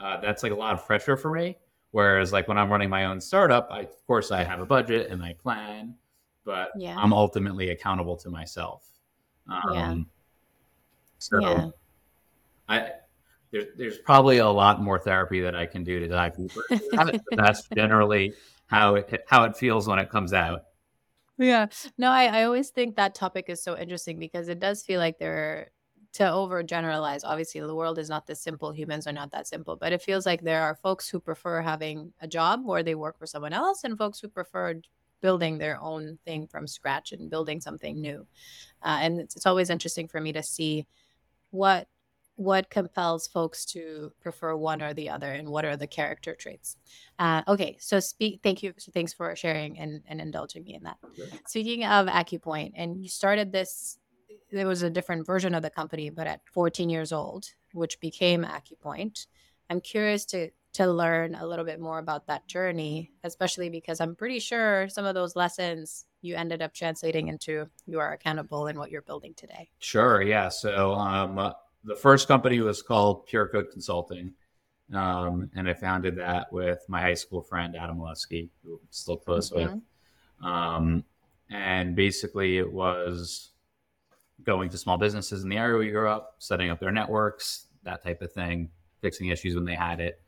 uh, 0.00 0.20
that's 0.20 0.42
like 0.42 0.52
a 0.52 0.56
lot 0.56 0.74
of 0.74 0.84
pressure 0.86 1.16
for 1.16 1.30
me 1.30 1.56
whereas 1.90 2.32
like 2.32 2.48
when 2.48 2.58
i'm 2.58 2.70
running 2.70 2.90
my 2.90 3.04
own 3.06 3.20
startup 3.20 3.68
I, 3.70 3.80
of 3.80 4.06
course 4.06 4.30
i 4.30 4.42
have 4.42 4.60
a 4.60 4.66
budget 4.66 5.10
and 5.10 5.22
i 5.22 5.34
plan 5.34 5.94
but 6.44 6.70
yeah. 6.76 6.96
i'm 6.96 7.12
ultimately 7.12 7.70
accountable 7.70 8.16
to 8.18 8.30
myself 8.30 8.88
um, 9.48 9.74
yeah. 9.74 9.96
so 11.18 11.40
yeah. 11.40 11.68
i 12.68 12.90
there's 13.54 13.66
there's 13.76 13.98
probably 13.98 14.38
a 14.38 14.48
lot 14.48 14.82
more 14.82 14.98
therapy 14.98 15.40
that 15.40 15.54
I 15.54 15.64
can 15.64 15.84
do 15.84 16.00
to 16.00 16.08
dive 16.08 16.36
deeper. 16.36 16.64
That's 17.30 17.68
generally 17.68 18.34
how 18.66 18.96
it 18.96 19.22
how 19.28 19.44
it 19.44 19.56
feels 19.56 19.86
when 19.86 20.00
it 20.00 20.10
comes 20.10 20.32
out. 20.32 20.64
Yeah. 21.38 21.66
No, 21.96 22.10
I, 22.10 22.24
I 22.24 22.42
always 22.44 22.70
think 22.70 22.96
that 22.96 23.14
topic 23.14 23.46
is 23.48 23.62
so 23.62 23.78
interesting 23.78 24.18
because 24.18 24.48
it 24.48 24.58
does 24.58 24.82
feel 24.82 24.98
like 24.98 25.18
there 25.20 25.70
to 26.14 26.22
overgeneralize. 26.22 27.20
Obviously, 27.24 27.60
the 27.60 27.74
world 27.74 27.98
is 27.98 28.08
not 28.08 28.26
this 28.26 28.40
simple. 28.40 28.72
Humans 28.72 29.06
are 29.06 29.12
not 29.12 29.32
that 29.32 29.48
simple, 29.48 29.76
but 29.76 29.92
it 29.92 30.02
feels 30.02 30.24
like 30.24 30.42
there 30.42 30.62
are 30.62 30.76
folks 30.76 31.08
who 31.08 31.20
prefer 31.20 31.60
having 31.60 32.12
a 32.20 32.28
job 32.28 32.64
where 32.64 32.82
they 32.82 32.94
work 32.94 33.18
for 33.18 33.26
someone 33.26 33.52
else, 33.52 33.84
and 33.84 33.98
folks 33.98 34.20
who 34.20 34.28
prefer 34.28 34.80
building 35.20 35.58
their 35.58 35.80
own 35.80 36.18
thing 36.24 36.46
from 36.46 36.66
scratch 36.66 37.12
and 37.12 37.30
building 37.30 37.60
something 37.60 38.00
new. 38.00 38.26
Uh, 38.82 38.98
and 39.00 39.18
it's, 39.20 39.36
it's 39.36 39.46
always 39.46 39.70
interesting 39.70 40.06
for 40.06 40.20
me 40.20 40.32
to 40.32 40.42
see 40.42 40.86
what 41.50 41.88
what 42.36 42.68
compels 42.68 43.28
folks 43.28 43.64
to 43.64 44.12
prefer 44.20 44.56
one 44.56 44.82
or 44.82 44.92
the 44.92 45.08
other 45.08 45.30
and 45.30 45.48
what 45.48 45.64
are 45.64 45.76
the 45.76 45.86
character 45.86 46.34
traits 46.34 46.76
uh, 47.20 47.42
okay 47.46 47.76
so 47.78 48.00
speak 48.00 48.40
thank 48.42 48.60
you 48.60 48.74
thanks 48.92 49.12
for 49.12 49.36
sharing 49.36 49.78
and, 49.78 50.02
and 50.08 50.20
indulging 50.20 50.64
me 50.64 50.74
in 50.74 50.82
that 50.82 50.96
speaking 51.46 51.84
of 51.84 52.08
acupoint 52.08 52.72
and 52.74 53.00
you 53.00 53.08
started 53.08 53.52
this 53.52 53.98
there 54.54 54.66
was 54.66 54.82
a 54.82 54.90
different 54.90 55.26
version 55.26 55.54
of 55.54 55.62
the 55.62 55.70
company 55.70 56.10
but 56.10 56.26
at 56.26 56.40
14 56.52 56.88
years 56.88 57.12
old 57.12 57.46
which 57.72 58.00
became 58.00 58.44
acupoint 58.44 59.26
i'm 59.70 59.80
curious 59.80 60.24
to 60.24 60.50
to 60.72 60.86
learn 60.86 61.36
a 61.36 61.46
little 61.46 61.64
bit 61.64 61.80
more 61.80 61.98
about 61.98 62.26
that 62.26 62.46
journey 62.46 63.12
especially 63.24 63.68
because 63.68 64.00
i'm 64.00 64.14
pretty 64.14 64.38
sure 64.38 64.88
some 64.88 65.04
of 65.04 65.14
those 65.14 65.36
lessons 65.36 66.06
you 66.22 66.34
ended 66.34 66.62
up 66.62 66.72
translating 66.72 67.28
into 67.28 67.66
you 67.86 68.00
are 68.00 68.12
accountable 68.12 68.66
in 68.66 68.78
what 68.78 68.90
you're 68.90 69.02
building 69.02 69.34
today 69.34 69.68
sure 69.78 70.22
yeah 70.22 70.48
so 70.48 70.92
um 70.94 71.52
the 71.84 71.94
first 71.94 72.26
company 72.26 72.60
was 72.60 72.82
called 72.82 73.26
Pure 73.26 73.48
Code 73.48 73.70
Consulting. 73.70 74.32
Um, 74.92 75.50
and 75.54 75.68
I 75.68 75.74
founded 75.74 76.16
that 76.16 76.52
with 76.52 76.84
my 76.88 77.00
high 77.00 77.14
school 77.14 77.42
friend, 77.42 77.76
Adam 77.76 77.98
Lusky, 77.98 78.48
who 78.62 78.74
I'm 78.74 78.88
still 78.90 79.16
close 79.16 79.50
mm-hmm. 79.50 79.74
with. 79.74 79.82
Um, 80.42 81.04
and 81.50 81.94
basically, 81.94 82.58
it 82.58 82.70
was 82.70 83.52
going 84.42 84.68
to 84.70 84.78
small 84.78 84.98
businesses 84.98 85.42
in 85.42 85.48
the 85.48 85.56
area 85.56 85.78
we 85.78 85.90
grew 85.90 86.08
up, 86.08 86.36
setting 86.38 86.70
up 86.70 86.80
their 86.80 86.92
networks, 86.92 87.66
that 87.84 88.02
type 88.02 88.22
of 88.22 88.32
thing, 88.32 88.70
fixing 89.00 89.28
issues 89.28 89.54
when 89.54 89.64
they 89.64 89.74
had 89.74 90.00
it. 90.00 90.20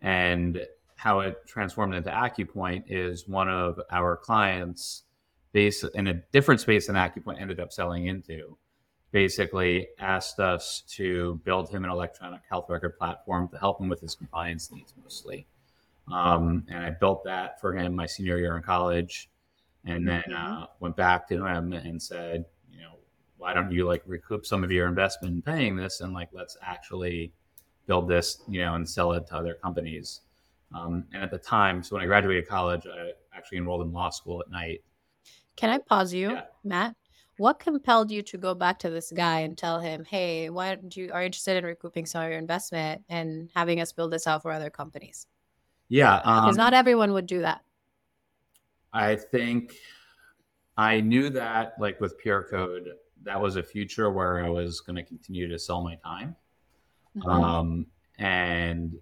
And 0.00 0.66
how 0.96 1.20
it 1.20 1.46
transformed 1.46 1.94
into 1.94 2.10
AcuPoint 2.10 2.84
is 2.88 3.28
one 3.28 3.48
of 3.48 3.80
our 3.90 4.16
clients, 4.16 5.02
based 5.52 5.84
in 5.94 6.06
a 6.06 6.14
different 6.32 6.60
space 6.60 6.86
than 6.86 6.96
AcuPoint 6.96 7.40
ended 7.40 7.60
up 7.60 7.72
selling 7.72 8.06
into 8.06 8.56
basically 9.12 9.88
asked 9.98 10.38
us 10.38 10.82
to 10.88 11.40
build 11.44 11.70
him 11.70 11.84
an 11.84 11.90
electronic 11.90 12.42
health 12.48 12.66
record 12.68 12.96
platform 12.96 13.48
to 13.48 13.58
help 13.58 13.80
him 13.80 13.88
with 13.88 14.00
his 14.00 14.14
compliance 14.14 14.70
needs 14.70 14.94
mostly. 15.02 15.46
Um, 16.12 16.64
and 16.68 16.84
I 16.84 16.90
built 16.90 17.24
that 17.24 17.60
for 17.60 17.74
him 17.76 17.94
my 17.94 18.06
senior 18.06 18.38
year 18.38 18.56
in 18.56 18.62
college, 18.62 19.28
and 19.84 20.06
then 20.06 20.22
mm-hmm. 20.28 20.62
uh, 20.62 20.66
went 20.80 20.96
back 20.96 21.28
to 21.28 21.44
him 21.44 21.72
and 21.72 22.00
said, 22.00 22.44
why 23.40 23.54
don't 23.54 23.72
you 23.72 23.86
like 23.86 24.02
recoup 24.06 24.44
some 24.44 24.62
of 24.62 24.70
your 24.70 24.86
investment 24.86 25.34
in 25.34 25.42
paying 25.42 25.74
this 25.74 26.02
and 26.02 26.12
like 26.12 26.28
let's 26.32 26.58
actually 26.62 27.32
build 27.86 28.06
this, 28.06 28.42
you 28.48 28.60
know, 28.60 28.74
and 28.74 28.88
sell 28.88 29.12
it 29.12 29.26
to 29.28 29.34
other 29.34 29.54
companies. 29.54 30.20
Um, 30.74 31.04
and 31.12 31.22
at 31.22 31.30
the 31.30 31.38
time, 31.38 31.82
so 31.82 31.96
when 31.96 32.04
I 32.04 32.06
graduated 32.06 32.46
college, 32.46 32.86
I 32.86 33.12
actually 33.34 33.58
enrolled 33.58 33.80
in 33.86 33.92
law 33.92 34.10
school 34.10 34.40
at 34.40 34.50
night. 34.50 34.84
Can 35.56 35.70
I 35.70 35.78
pause 35.78 36.12
you, 36.12 36.32
yeah. 36.32 36.42
Matt? 36.62 36.94
What 37.38 37.58
compelled 37.58 38.10
you 38.10 38.20
to 38.22 38.36
go 38.36 38.54
back 38.54 38.78
to 38.80 38.90
this 38.90 39.10
guy 39.10 39.40
and 39.40 39.56
tell 39.56 39.80
him, 39.80 40.04
"Hey, 40.04 40.50
why 40.50 40.74
don't 40.74 40.94
you 40.94 41.10
are 41.10 41.22
you 41.22 41.26
interested 41.26 41.56
in 41.56 41.64
recouping 41.64 42.04
some 42.04 42.22
of 42.22 42.28
your 42.28 42.38
investment 42.38 43.02
and 43.08 43.48
having 43.54 43.80
us 43.80 43.92
build 43.92 44.12
this 44.12 44.26
out 44.26 44.42
for 44.42 44.52
other 44.52 44.68
companies?" 44.68 45.26
Yeah, 45.88 46.18
because 46.18 46.50
um, 46.50 46.56
not 46.56 46.74
everyone 46.74 47.14
would 47.14 47.26
do 47.26 47.40
that. 47.40 47.62
I 48.92 49.16
think 49.16 49.74
I 50.76 51.00
knew 51.00 51.30
that, 51.30 51.74
like 51.78 52.00
with 52.00 52.18
Pure 52.18 52.48
Code, 52.50 52.90
that 53.24 53.40
was 53.40 53.56
a 53.56 53.62
future 53.62 54.10
where 54.10 54.44
I 54.44 54.48
was 54.48 54.80
going 54.80 54.96
to 54.96 55.02
continue 55.02 55.48
to 55.48 55.58
sell 55.58 55.82
my 55.82 55.96
time, 55.96 56.36
mm-hmm. 57.16 57.28
um, 57.28 57.86
and 58.18 58.94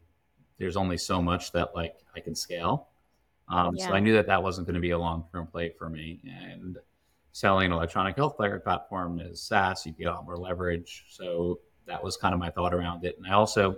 there's 0.59 0.77
only 0.77 0.99
so 0.99 1.23
much 1.23 1.53
that 1.53 1.75
like 1.75 1.97
I 2.17 2.21
can 2.21 2.35
scale. 2.35 2.89
Um, 3.49 3.77
yeah. 3.77 3.87
So 3.87 3.93
I 3.95 4.01
knew 4.01 4.15
that 4.15 4.27
that 4.27 4.43
wasn't 4.43 4.67
going 4.67 4.75
to 4.75 4.81
be 4.81 4.91
a 4.91 4.99
long 4.99 5.25
term 5.33 5.47
play 5.47 5.71
for 5.71 5.89
me, 5.89 6.21
and 6.25 6.79
selling 7.33 7.67
an 7.67 7.73
electronic 7.73 8.17
health 8.17 8.35
record 8.39 8.65
platform 8.65 9.21
is 9.21 9.41
SaaS, 9.41 9.87
you 9.87 9.93
get 9.93 10.09
a 10.09 10.13
lot 10.13 10.25
more 10.25 10.37
leverage. 10.37 11.05
So 11.09 11.61
that 11.87 12.03
was 12.03 12.17
kind 12.17 12.35
of 12.35 12.41
my 12.41 12.51
thought 12.51 12.75
around 12.75 13.05
it. 13.05 13.17
And 13.17 13.27
I 13.27 13.35
also 13.35 13.77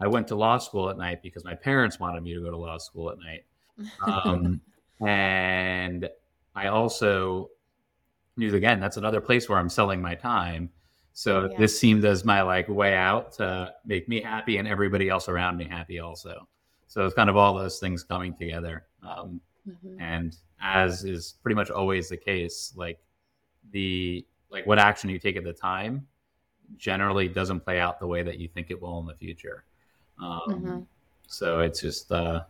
I 0.00 0.08
went 0.08 0.28
to 0.28 0.34
law 0.34 0.58
school 0.58 0.90
at 0.90 0.98
night 0.98 1.22
because 1.22 1.44
my 1.44 1.54
parents 1.54 2.00
wanted 2.00 2.22
me 2.22 2.34
to 2.34 2.40
go 2.40 2.50
to 2.50 2.56
law 2.56 2.78
school 2.78 3.10
at 3.10 3.18
night. 3.18 3.44
Um, 4.06 4.60
and 5.00 6.08
I 6.54 6.68
also 6.68 7.50
again 8.38 8.80
that's 8.80 8.96
another 8.96 9.20
place 9.20 9.48
where 9.48 9.58
I'm 9.58 9.68
selling 9.68 10.00
my 10.00 10.14
time. 10.14 10.70
So 11.12 11.48
yeah. 11.48 11.58
this 11.58 11.78
seemed 11.78 12.04
as 12.04 12.24
my 12.24 12.42
like 12.42 12.68
way 12.68 12.94
out 12.94 13.32
to 13.34 13.72
make 13.86 14.08
me 14.08 14.20
happy 14.20 14.56
and 14.56 14.66
everybody 14.66 15.08
else 15.08 15.28
around 15.28 15.56
me 15.56 15.64
happy 15.64 16.00
also. 16.00 16.48
So 16.88 17.04
it's 17.06 17.14
kind 17.14 17.30
of 17.30 17.36
all 17.36 17.54
those 17.54 17.78
things 17.78 18.02
coming 18.02 18.34
together. 18.34 18.84
Um, 19.02 19.40
mm-hmm. 19.68 20.00
And 20.00 20.36
as 20.60 21.04
is 21.04 21.34
pretty 21.42 21.54
much 21.54 21.70
always 21.70 22.08
the 22.08 22.16
case, 22.16 22.72
like 22.76 22.98
the 23.70 24.26
like 24.50 24.66
what 24.66 24.78
action 24.78 25.10
you 25.10 25.18
take 25.18 25.36
at 25.36 25.44
the 25.44 25.52
time 25.52 26.06
generally 26.76 27.28
doesn't 27.28 27.60
play 27.60 27.78
out 27.78 28.00
the 28.00 28.06
way 28.06 28.22
that 28.22 28.38
you 28.38 28.48
think 28.48 28.70
it 28.70 28.80
will 28.80 28.98
in 29.00 29.06
the 29.06 29.14
future. 29.14 29.64
Um, 30.20 30.40
mm-hmm. 30.48 30.80
So 31.28 31.60
it's 31.60 31.80
just 31.80 32.10
uh, 32.10 32.42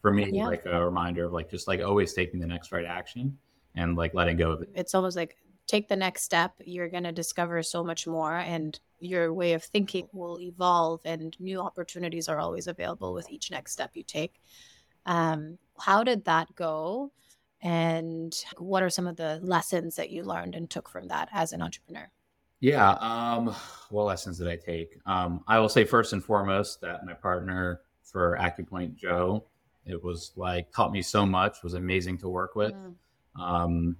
for 0.00 0.12
me 0.12 0.30
yeah. 0.32 0.46
like 0.46 0.66
a 0.66 0.84
reminder 0.84 1.24
of 1.24 1.32
like 1.32 1.50
just 1.50 1.66
like 1.66 1.80
always 1.80 2.12
taking 2.12 2.40
the 2.40 2.46
next 2.46 2.72
right 2.72 2.84
action 2.84 3.36
and 3.74 3.96
like 3.96 4.14
letting 4.14 4.36
go 4.36 4.52
of 4.52 4.62
it. 4.62 4.70
It's 4.74 4.94
almost 4.94 5.16
like 5.16 5.36
take 5.66 5.88
the 5.88 5.96
next 5.96 6.22
step. 6.22 6.54
You're 6.64 6.88
going 6.88 7.04
to 7.04 7.12
discover 7.12 7.62
so 7.62 7.84
much 7.84 8.06
more, 8.06 8.36
and 8.36 8.78
your 9.00 9.32
way 9.32 9.52
of 9.52 9.62
thinking 9.62 10.08
will 10.12 10.40
evolve, 10.40 11.00
and 11.04 11.36
new 11.40 11.60
opportunities 11.60 12.28
are 12.28 12.38
always 12.38 12.66
available 12.66 13.14
with 13.14 13.30
each 13.30 13.50
next 13.50 13.72
step 13.72 13.90
you 13.94 14.02
take. 14.02 14.40
Um, 15.06 15.58
how 15.78 16.04
did 16.04 16.24
that 16.24 16.54
go? 16.54 17.12
and 17.62 18.44
what 18.58 18.82
are 18.82 18.90
some 18.90 19.06
of 19.06 19.16
the 19.16 19.40
lessons 19.42 19.96
that 19.96 20.10
you 20.10 20.22
learned 20.22 20.54
and 20.54 20.70
took 20.70 20.88
from 20.88 21.08
that 21.08 21.28
as 21.32 21.52
an 21.52 21.62
entrepreneur 21.62 22.08
yeah 22.60 22.92
um, 23.00 23.54
what 23.90 24.04
lessons 24.04 24.38
did 24.38 24.48
i 24.48 24.56
take 24.56 24.98
um, 25.06 25.42
i 25.48 25.58
will 25.58 25.68
say 25.68 25.84
first 25.84 26.12
and 26.12 26.24
foremost 26.24 26.80
that 26.80 27.04
my 27.04 27.14
partner 27.14 27.80
for 28.02 28.38
acupoint 28.40 28.94
joe 28.94 29.44
it 29.86 30.02
was 30.02 30.32
like 30.36 30.70
taught 30.72 30.92
me 30.92 31.02
so 31.02 31.26
much 31.26 31.62
was 31.62 31.74
amazing 31.74 32.16
to 32.16 32.28
work 32.28 32.54
with 32.54 32.72
mm. 32.72 32.94
Um, 33.38 33.96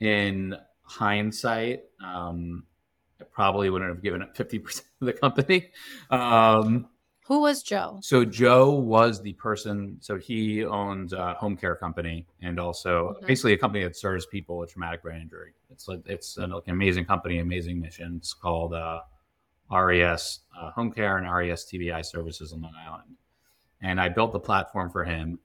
in 0.00 0.56
hindsight 0.82 1.84
um, 2.04 2.64
i 3.20 3.24
probably 3.24 3.70
wouldn't 3.70 3.90
have 3.90 4.02
given 4.02 4.22
up 4.22 4.36
50% 4.36 4.82
of 5.00 5.06
the 5.06 5.12
company 5.12 5.70
um, 6.10 6.88
who 7.30 7.42
was 7.42 7.62
Joe? 7.62 8.00
So 8.02 8.24
Joe 8.24 8.70
was 8.70 9.22
the 9.22 9.34
person. 9.34 9.98
So 10.00 10.18
he 10.18 10.64
owns 10.64 11.12
a 11.12 11.34
home 11.34 11.56
care 11.56 11.76
company 11.76 12.26
and 12.42 12.58
also 12.58 13.10
mm-hmm. 13.10 13.26
basically 13.26 13.52
a 13.52 13.56
company 13.56 13.84
that 13.84 13.96
serves 13.96 14.26
people 14.26 14.58
with 14.58 14.72
traumatic 14.72 15.00
brain 15.00 15.20
injury. 15.20 15.52
It's 15.70 15.86
like 15.86 16.00
it's 16.06 16.38
an, 16.38 16.52
amazing 16.66 17.04
company, 17.04 17.38
amazing 17.38 17.80
mission. 17.80 18.16
It's 18.16 18.34
called 18.34 18.74
uh, 18.74 19.02
RES 19.70 20.40
uh, 20.60 20.72
Home 20.72 20.90
Care 20.90 21.18
and 21.18 21.32
RES 21.32 21.66
TBI 21.66 22.04
Services 22.04 22.52
on 22.52 22.62
Long 22.62 22.74
Island. 22.84 23.14
And 23.80 24.00
I 24.00 24.08
built 24.08 24.32
the 24.32 24.40
platform 24.40 24.90
for 24.90 25.04
him, 25.04 25.38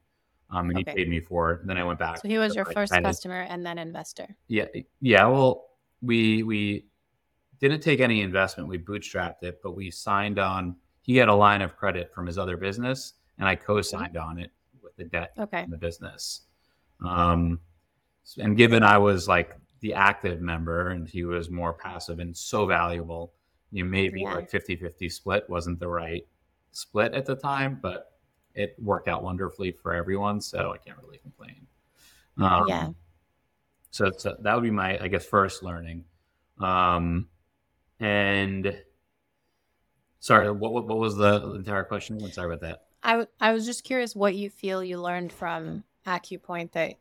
um, 0.49 0.69
and 0.69 0.79
okay. 0.79 0.91
he 0.91 0.95
paid 0.97 1.09
me 1.09 1.19
for 1.19 1.53
it. 1.53 1.67
Then 1.67 1.77
I 1.77 1.83
went 1.83 1.99
back. 1.99 2.17
So 2.17 2.27
he 2.27 2.37
was 2.37 2.55
your 2.55 2.65
first 2.65 2.93
customer 2.93 3.41
and 3.41 3.65
then 3.65 3.77
investor. 3.77 4.35
Yeah, 4.47 4.65
yeah. 5.01 5.25
Well, 5.25 5.67
we 6.01 6.43
we 6.43 6.85
didn't 7.59 7.81
take 7.81 7.99
any 7.99 8.21
investment. 8.21 8.69
We 8.69 8.77
bootstrapped 8.77 9.43
it, 9.43 9.59
but 9.63 9.75
we 9.75 9.91
signed 9.91 10.39
on 10.39 10.75
he 11.01 11.17
had 11.17 11.29
a 11.29 11.35
line 11.35 11.61
of 11.61 11.75
credit 11.75 12.13
from 12.13 12.25
his 12.25 12.37
other 12.37 12.57
business, 12.57 13.13
and 13.37 13.47
I 13.47 13.55
co-signed 13.55 14.17
on 14.17 14.39
it 14.39 14.51
with 14.81 14.95
the 14.95 15.05
debt 15.05 15.33
okay. 15.37 15.63
in 15.63 15.69
the 15.69 15.77
business. 15.77 16.41
Um, 17.05 17.59
and 18.37 18.57
given 18.57 18.83
I 18.83 18.97
was 18.97 19.27
like 19.27 19.55
the 19.81 19.93
active 19.93 20.41
member 20.41 20.89
and 20.89 21.07
he 21.07 21.25
was 21.25 21.49
more 21.49 21.73
passive 21.73 22.19
and 22.19 22.35
so 22.35 22.65
valuable, 22.65 23.33
you 23.71 23.83
know, 23.83 23.89
maybe 23.89 24.21
yeah. 24.21 24.33
like 24.33 24.49
50-50 24.49 25.11
split 25.11 25.49
wasn't 25.49 25.79
the 25.79 25.87
right 25.87 26.25
split 26.71 27.13
at 27.13 27.25
the 27.25 27.35
time, 27.35 27.79
but 27.81 28.14
it 28.55 28.75
worked 28.81 29.07
out 29.07 29.23
wonderfully 29.23 29.71
for 29.71 29.93
everyone, 29.93 30.41
so 30.41 30.73
I 30.73 30.77
can't 30.77 30.97
really 31.03 31.17
complain. 31.19 31.67
Um, 32.37 32.65
yeah. 32.67 32.89
So, 33.91 34.11
so 34.17 34.35
that 34.41 34.53
would 34.55 34.63
be 34.63 34.71
my, 34.71 34.99
I 34.99 35.07
guess, 35.07 35.25
first 35.25 35.63
learning. 35.63 36.05
Um, 36.59 37.27
and 37.99 38.75
Sorry, 40.25 40.49
what, 40.49 40.73
what, 40.73 40.87
what 40.87 40.97
was 40.97 41.15
the 41.15 41.53
entire 41.53 41.83
question? 41.83 42.19
I'm 42.19 42.31
sorry 42.31 42.47
about 42.47 42.61
that. 42.61 42.85
I, 43.03 43.11
w- 43.11 43.27
I 43.39 43.53
was 43.53 43.63
just 43.63 43.83
curious 43.83 44.15
what 44.15 44.33
you 44.33 44.49
feel 44.49 44.83
you 44.83 44.99
learned 44.99 45.31
from 45.31 45.83
AcuPoint 46.07 46.71
that 46.71 46.95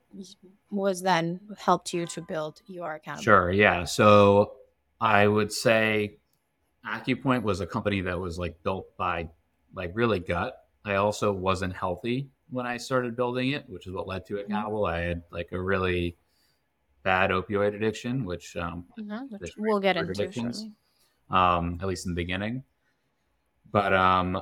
was 0.71 1.01
then 1.01 1.41
helped 1.57 1.95
you 1.95 2.05
to 2.05 2.21
build 2.21 2.61
your 2.67 2.97
account. 2.97 3.23
Sure, 3.23 3.51
yeah. 3.51 3.85
So 3.85 4.57
I 5.01 5.27
would 5.27 5.51
say 5.51 6.19
AcuPoint 6.87 7.45
was 7.45 7.63
a 7.63 7.67
company 7.67 8.03
that 8.03 8.21
was 8.21 8.39
like 8.39 8.63
built 8.63 8.95
by 8.99 9.31
like 9.75 9.93
really 9.95 10.19
gut. 10.19 10.64
I 10.85 10.97
also 10.97 11.33
wasn't 11.33 11.75
healthy 11.75 12.29
when 12.51 12.67
I 12.67 12.77
started 12.77 13.17
building 13.17 13.51
it, 13.51 13.69
which 13.69 13.87
is 13.87 13.93
what 13.93 14.07
led 14.07 14.27
to 14.27 14.39
Accountable. 14.39 14.83
Mm-hmm. 14.83 14.97
I 14.97 15.01
had 15.01 15.23
like 15.31 15.49
a 15.53 15.61
really 15.61 16.17
bad 17.03 17.31
opioid 17.31 17.75
addiction, 17.75 18.25
which, 18.25 18.57
um, 18.57 18.85
mm-hmm, 18.99 19.35
we'll 19.59 19.81
get 19.81 19.97
into 19.97 20.13
um, 21.31 21.79
at 21.81 21.87
least 21.87 22.07
in 22.07 22.13
the 22.13 22.17
beginning. 22.17 22.63
But 23.71 23.93
um, 23.93 24.41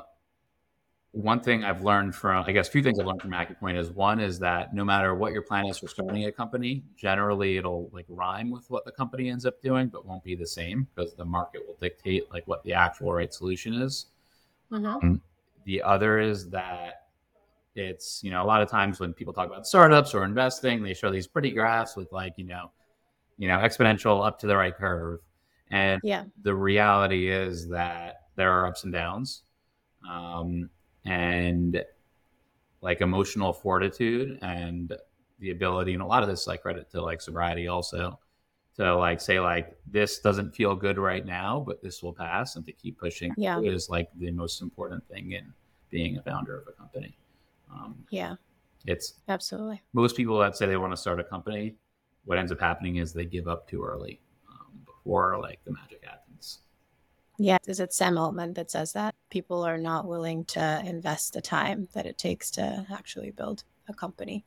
one 1.12 1.40
thing 1.40 1.64
I've 1.64 1.84
learned 1.84 2.14
from, 2.14 2.44
I 2.46 2.52
guess, 2.52 2.68
a 2.68 2.70
few 2.70 2.82
things 2.82 2.98
I've 2.98 3.06
learned 3.06 3.22
from 3.22 3.32
AccuPoint 3.32 3.78
is 3.78 3.90
one 3.90 4.20
is 4.20 4.38
that 4.40 4.74
no 4.74 4.84
matter 4.84 5.14
what 5.14 5.32
your 5.32 5.42
plan 5.42 5.66
is 5.66 5.78
for 5.78 5.88
starting 5.88 6.24
a 6.24 6.32
company, 6.32 6.84
generally 6.96 7.56
it'll 7.56 7.90
like 7.92 8.06
rhyme 8.08 8.50
with 8.50 8.68
what 8.68 8.84
the 8.84 8.92
company 8.92 9.30
ends 9.30 9.46
up 9.46 9.60
doing, 9.62 9.88
but 9.88 10.06
won't 10.06 10.24
be 10.24 10.34
the 10.34 10.46
same 10.46 10.86
because 10.94 11.14
the 11.14 11.24
market 11.24 11.62
will 11.66 11.76
dictate 11.80 12.30
like 12.32 12.46
what 12.46 12.62
the 12.64 12.72
actual 12.72 13.12
right 13.12 13.32
solution 13.32 13.74
is. 13.74 14.06
Mm-hmm. 14.70 15.16
The 15.64 15.82
other 15.82 16.18
is 16.18 16.48
that 16.50 17.06
it's 17.74 18.22
you 18.22 18.30
know 18.30 18.42
a 18.42 18.46
lot 18.46 18.60
of 18.60 18.68
times 18.68 19.00
when 19.00 19.12
people 19.14 19.32
talk 19.32 19.46
about 19.46 19.66
startups 19.66 20.14
or 20.14 20.24
investing, 20.24 20.82
they 20.82 20.94
show 20.94 21.10
these 21.10 21.26
pretty 21.26 21.50
graphs 21.50 21.96
with 21.96 22.12
like 22.12 22.34
you 22.36 22.44
know, 22.44 22.70
you 23.38 23.48
know 23.48 23.58
exponential 23.58 24.26
up 24.26 24.38
to 24.40 24.46
the 24.46 24.56
right 24.56 24.76
curve, 24.76 25.20
and 25.70 26.00
yeah. 26.04 26.24
the 26.42 26.54
reality 26.54 27.28
is 27.30 27.68
that 27.68 28.26
there 28.36 28.52
are 28.52 28.66
ups 28.66 28.84
and 28.84 28.92
downs. 28.92 29.42
Um, 30.08 30.68
and 31.04 31.82
like 32.80 33.00
emotional 33.00 33.52
fortitude 33.52 34.38
and 34.42 34.92
the 35.38 35.50
ability 35.50 35.92
and 35.92 36.02
a 36.02 36.06
lot 36.06 36.22
of 36.22 36.28
this 36.28 36.46
like 36.46 36.62
credit 36.62 36.90
to 36.90 37.02
like 37.02 37.20
sobriety 37.20 37.68
also 37.68 38.18
to 38.82 38.94
like 38.94 39.20
say 39.20 39.40
like 39.40 39.76
this 39.86 40.18
doesn't 40.18 40.54
feel 40.54 40.74
good 40.74 40.98
right 40.98 41.26
now 41.26 41.62
but 41.66 41.82
this 41.82 42.02
will 42.02 42.12
pass 42.12 42.56
and 42.56 42.64
to 42.66 42.72
keep 42.72 42.98
pushing 42.98 43.32
yeah. 43.36 43.60
is 43.60 43.88
like 43.88 44.08
the 44.18 44.30
most 44.30 44.62
important 44.62 45.06
thing 45.08 45.32
in 45.32 45.52
being 45.90 46.16
a 46.18 46.22
founder 46.22 46.58
of 46.58 46.68
a 46.68 46.72
company 46.72 47.16
um, 47.72 47.94
yeah 48.10 48.34
it's 48.86 49.14
absolutely 49.28 49.80
most 49.92 50.16
people 50.16 50.38
that 50.38 50.56
say 50.56 50.66
they 50.66 50.76
want 50.76 50.92
to 50.92 50.96
start 50.96 51.20
a 51.20 51.24
company 51.24 51.74
what 52.24 52.38
ends 52.38 52.52
up 52.52 52.60
happening 52.60 52.96
is 52.96 53.12
they 53.12 53.24
give 53.24 53.48
up 53.48 53.68
too 53.68 53.82
early 53.82 54.20
um, 54.50 54.78
before 54.84 55.38
like 55.40 55.58
the 55.64 55.72
magic 55.72 56.00
happens 56.04 56.60
yeah. 57.38 57.58
Is 57.66 57.80
it 57.80 57.92
Sam 57.92 58.18
Altman 58.18 58.52
that 58.54 58.70
says 58.70 58.92
that? 58.92 59.14
People 59.30 59.64
are 59.64 59.78
not 59.78 60.06
willing 60.06 60.44
to 60.44 60.82
invest 60.84 61.32
the 61.32 61.40
time 61.40 61.88
that 61.92 62.06
it 62.06 62.18
takes 62.18 62.50
to 62.52 62.86
actually 62.92 63.30
build 63.30 63.64
a 63.88 63.94
company. 63.94 64.44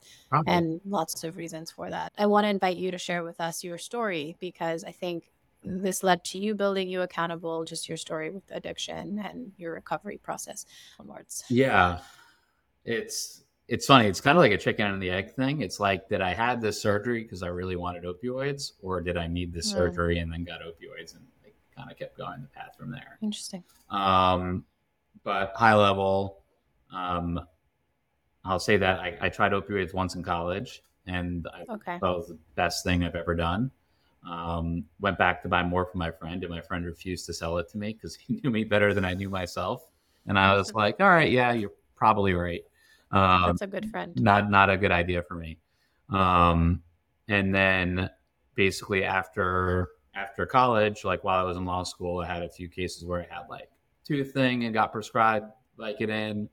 And 0.48 0.82
lots 0.86 1.24
of 1.24 1.38
reasons 1.38 1.72
for 1.72 1.89
that. 1.89 2.13
I 2.18 2.25
want 2.25 2.46
to 2.46 2.50
invite 2.50 2.77
you 2.77 2.92
to 2.92 2.98
share 2.98 3.24
with 3.24 3.39
us 3.39 3.63
your 3.63 3.77
story 3.77 4.36
because 4.39 4.84
I 4.84 4.92
think 4.92 5.32
this 5.63 6.04
led 6.04 6.24
to 6.25 6.38
you 6.38 6.54
building 6.54 6.89
you 6.89 7.01
accountable, 7.01 7.65
just 7.65 7.89
your 7.89 7.98
story 7.98 8.30
with 8.30 8.44
addiction 8.51 9.20
and 9.20 9.51
your 9.58 9.74
recovery 9.74 10.18
process 10.18 10.65
onwards. 11.00 11.44
Yeah. 11.50 12.00
It's 12.84 13.42
it's 13.68 13.88
funny. 13.88 14.08
It's 14.08 14.22
kind 14.22 14.38
of 14.38 14.44
like 14.44 14.51
a 14.51 14.60
chicken 14.60 14.86
and 14.86 15.01
the 15.01 15.10
egg 15.10 15.34
thing. 15.34 15.62
It's 15.62 15.80
like, 15.80 16.08
did 16.08 16.22
I 16.22 16.36
have 16.36 16.62
this 16.62 16.80
surgery 16.80 17.24
because 17.24 17.42
I 17.42 17.48
really 17.48 17.75
wanted 17.75 18.04
opioids, 18.04 18.74
or 18.84 19.01
did 19.01 19.18
I 19.18 19.25
need 19.25 19.51
this 19.51 19.72
mm. 19.72 19.75
surgery 19.75 20.20
and 20.20 20.32
then 20.32 20.44
got 20.44 20.62
opioids? 20.62 21.15
And 21.15 21.25
kind 21.75 21.92
of 21.92 21.98
kept 21.98 22.18
going 22.18 22.42
the 22.42 22.48
path 22.48 22.75
from 22.77 22.92
there. 22.92 23.18
Interesting. 23.22 23.63
Um, 23.89 24.63
but 25.24 25.51
high 25.56 25.75
level, 25.75 26.39
um, 26.94 27.39
I'll 28.46 28.60
say 28.60 28.78
that 28.78 29.00
I, 29.00 29.18
I, 29.22 29.30
tried 29.30 29.54
opioids 29.54 29.94
once 29.94 30.16
in 30.16 30.24
college, 30.24 30.84
and 31.08 31.48
I 31.54 31.74
okay. 31.74 31.98
thought 32.00 32.14
it 32.14 32.18
was 32.18 32.28
the 32.28 32.38
best 32.56 32.84
thing 32.84 33.04
I've 33.04 33.16
ever 33.16 33.36
done. 33.36 33.72
Um, 34.30 34.86
went 35.00 35.18
back 35.18 35.42
to 35.44 35.50
buy 35.50 35.64
more 35.64 35.86
for 35.86 35.98
my 35.98 36.12
friend, 36.12 36.44
and 36.44 36.52
my 36.52 36.62
friend 36.62 36.86
refused 36.86 37.25
to 37.28 37.34
sell 37.34 37.58
it 37.58 37.70
to 37.70 37.78
me 37.78 37.94
because 37.94 38.16
he 38.28 38.40
knew 38.44 38.52
me 38.52 38.64
better 38.64 38.94
than 38.94 39.06
I 39.06 39.14
knew 39.14 39.30
myself. 39.30 39.90
And 40.28 40.38
I 40.38 40.56
was 40.56 40.74
like, 40.75 41.00
"All 41.00 41.10
right, 41.10 41.32
yeah, 41.32 41.54
you're 41.54 41.74
probably 41.96 42.34
right." 42.34 42.64
Um, 43.12 43.44
That's 43.48 43.62
a 43.62 43.68
good 43.68 43.90
friend. 43.90 44.14
Not 44.22 44.50
not 44.50 44.70
a 44.70 44.78
good 44.78 44.92
idea 44.92 45.24
for 45.24 45.36
me. 45.36 45.58
Um, 46.10 46.84
and 47.28 47.54
then 47.54 48.10
basically 48.56 49.04
after 49.04 49.90
after 50.16 50.46
college, 50.46 51.04
like 51.04 51.24
while 51.24 51.40
I 51.40 51.44
was 51.44 51.58
in 51.58 51.66
law 51.66 51.84
school, 51.84 52.20
I 52.20 52.28
had 52.28 52.44
a 52.44 52.50
few 52.50 52.70
cases 52.70 53.06
where 53.06 53.22
I 53.22 53.34
had 53.34 53.48
like 53.50 53.70
tooth 54.06 54.34
thing 54.34 54.64
and 54.66 54.74
got 54.74 54.92
prescribed 54.92 55.52
Vicodin, 55.78 56.48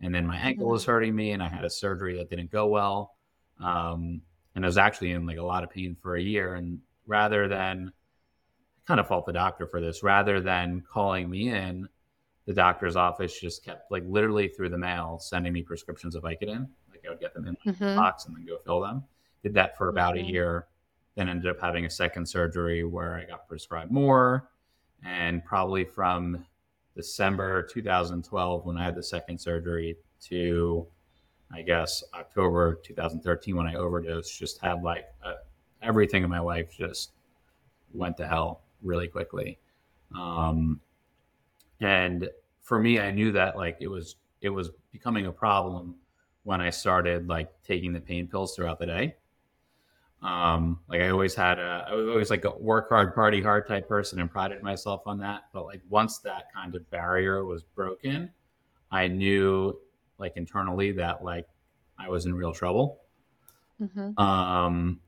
and 0.00 0.14
then 0.14 0.26
my 0.26 0.36
ankle 0.36 0.64
mm-hmm. 0.64 0.72
was 0.72 0.84
hurting 0.84 1.14
me, 1.14 1.32
and 1.32 1.42
I 1.42 1.48
had 1.48 1.64
a 1.64 1.70
surgery 1.70 2.16
that 2.18 2.30
didn't 2.30 2.50
go 2.50 2.66
well, 2.66 3.14
um, 3.60 4.20
and 4.54 4.64
I 4.64 4.68
was 4.68 4.78
actually 4.78 5.12
in 5.12 5.26
like 5.26 5.38
a 5.38 5.42
lot 5.42 5.64
of 5.64 5.70
pain 5.70 5.96
for 6.00 6.16
a 6.16 6.22
year. 6.22 6.54
And 6.54 6.80
rather 7.06 7.48
than 7.48 7.92
I 7.92 8.80
kind 8.86 9.00
of 9.00 9.08
fault 9.08 9.26
the 9.26 9.32
doctor 9.32 9.66
for 9.66 9.80
this, 9.80 10.02
rather 10.02 10.40
than 10.40 10.82
calling 10.90 11.28
me 11.28 11.50
in, 11.50 11.88
the 12.46 12.54
doctor's 12.54 12.96
office 12.96 13.38
just 13.38 13.64
kept 13.64 13.90
like 13.90 14.04
literally 14.06 14.48
through 14.48 14.70
the 14.70 14.78
mail 14.78 15.18
sending 15.20 15.52
me 15.52 15.62
prescriptions 15.62 16.14
of 16.14 16.22
Vicodin. 16.22 16.66
Like 16.90 17.04
I 17.06 17.10
would 17.10 17.20
get 17.20 17.34
them 17.34 17.46
in 17.46 17.56
my 17.64 17.72
mm-hmm. 17.72 17.96
box 17.96 18.24
and 18.24 18.34
then 18.34 18.46
go 18.46 18.58
fill 18.64 18.80
them. 18.80 19.04
Did 19.42 19.54
that 19.54 19.76
for 19.76 19.90
about 19.90 20.14
mm-hmm. 20.14 20.28
a 20.28 20.30
year 20.30 20.66
then 21.18 21.28
ended 21.28 21.50
up 21.50 21.60
having 21.60 21.84
a 21.84 21.90
second 21.90 22.26
surgery 22.26 22.84
where 22.84 23.16
I 23.16 23.24
got 23.24 23.48
prescribed 23.48 23.90
more. 23.90 24.48
And 25.04 25.44
probably 25.44 25.84
from 25.84 26.46
December 26.98 27.62
2012, 27.62 28.66
when 28.66 28.76
I 28.76 28.82
had 28.82 28.96
the 28.96 29.02
second 29.04 29.38
surgery, 29.38 29.96
to 30.20 30.84
I 31.52 31.62
guess 31.62 32.02
October 32.12 32.80
2013, 32.82 33.54
when 33.54 33.68
I 33.68 33.76
overdosed, 33.76 34.36
just 34.36 34.58
had 34.58 34.82
like 34.82 35.04
a, 35.24 35.34
everything 35.80 36.24
in 36.24 36.28
my 36.28 36.40
life 36.40 36.76
just 36.76 37.12
went 37.94 38.16
to 38.16 38.26
hell 38.26 38.62
really 38.82 39.06
quickly. 39.06 39.60
Um, 40.12 40.80
and 41.80 42.28
for 42.62 42.80
me, 42.80 42.98
I 42.98 43.12
knew 43.12 43.30
that 43.30 43.56
like 43.56 43.76
it 43.80 43.86
was 43.86 44.16
it 44.40 44.48
was 44.48 44.70
becoming 44.90 45.26
a 45.26 45.32
problem 45.32 45.94
when 46.42 46.60
I 46.60 46.70
started 46.70 47.28
like 47.28 47.48
taking 47.62 47.92
the 47.92 48.00
pain 48.00 48.26
pills 48.26 48.56
throughout 48.56 48.80
the 48.80 48.86
day. 48.86 49.14
Um, 50.22 50.80
like 50.88 51.00
I 51.00 51.10
always 51.10 51.34
had 51.34 51.58
a, 51.58 51.86
I 51.88 51.94
was 51.94 52.08
always 52.08 52.30
like 52.30 52.44
a 52.44 52.56
work 52.58 52.88
hard, 52.88 53.14
party 53.14 53.40
hard 53.40 53.68
type 53.68 53.88
person 53.88 54.20
and 54.20 54.30
prided 54.30 54.62
myself 54.62 55.02
on 55.06 55.18
that. 55.20 55.44
But 55.52 55.64
like 55.64 55.80
once 55.88 56.18
that 56.18 56.52
kind 56.52 56.74
of 56.74 56.90
barrier 56.90 57.44
was 57.44 57.62
broken, 57.62 58.30
I 58.90 59.06
knew 59.06 59.78
like 60.18 60.32
internally 60.36 60.92
that 60.92 61.22
like 61.22 61.46
I 61.98 62.08
was 62.08 62.26
in 62.26 62.34
real 62.34 62.52
trouble. 62.52 63.00
Mm-hmm. 63.80 64.20
Um, 64.20 65.00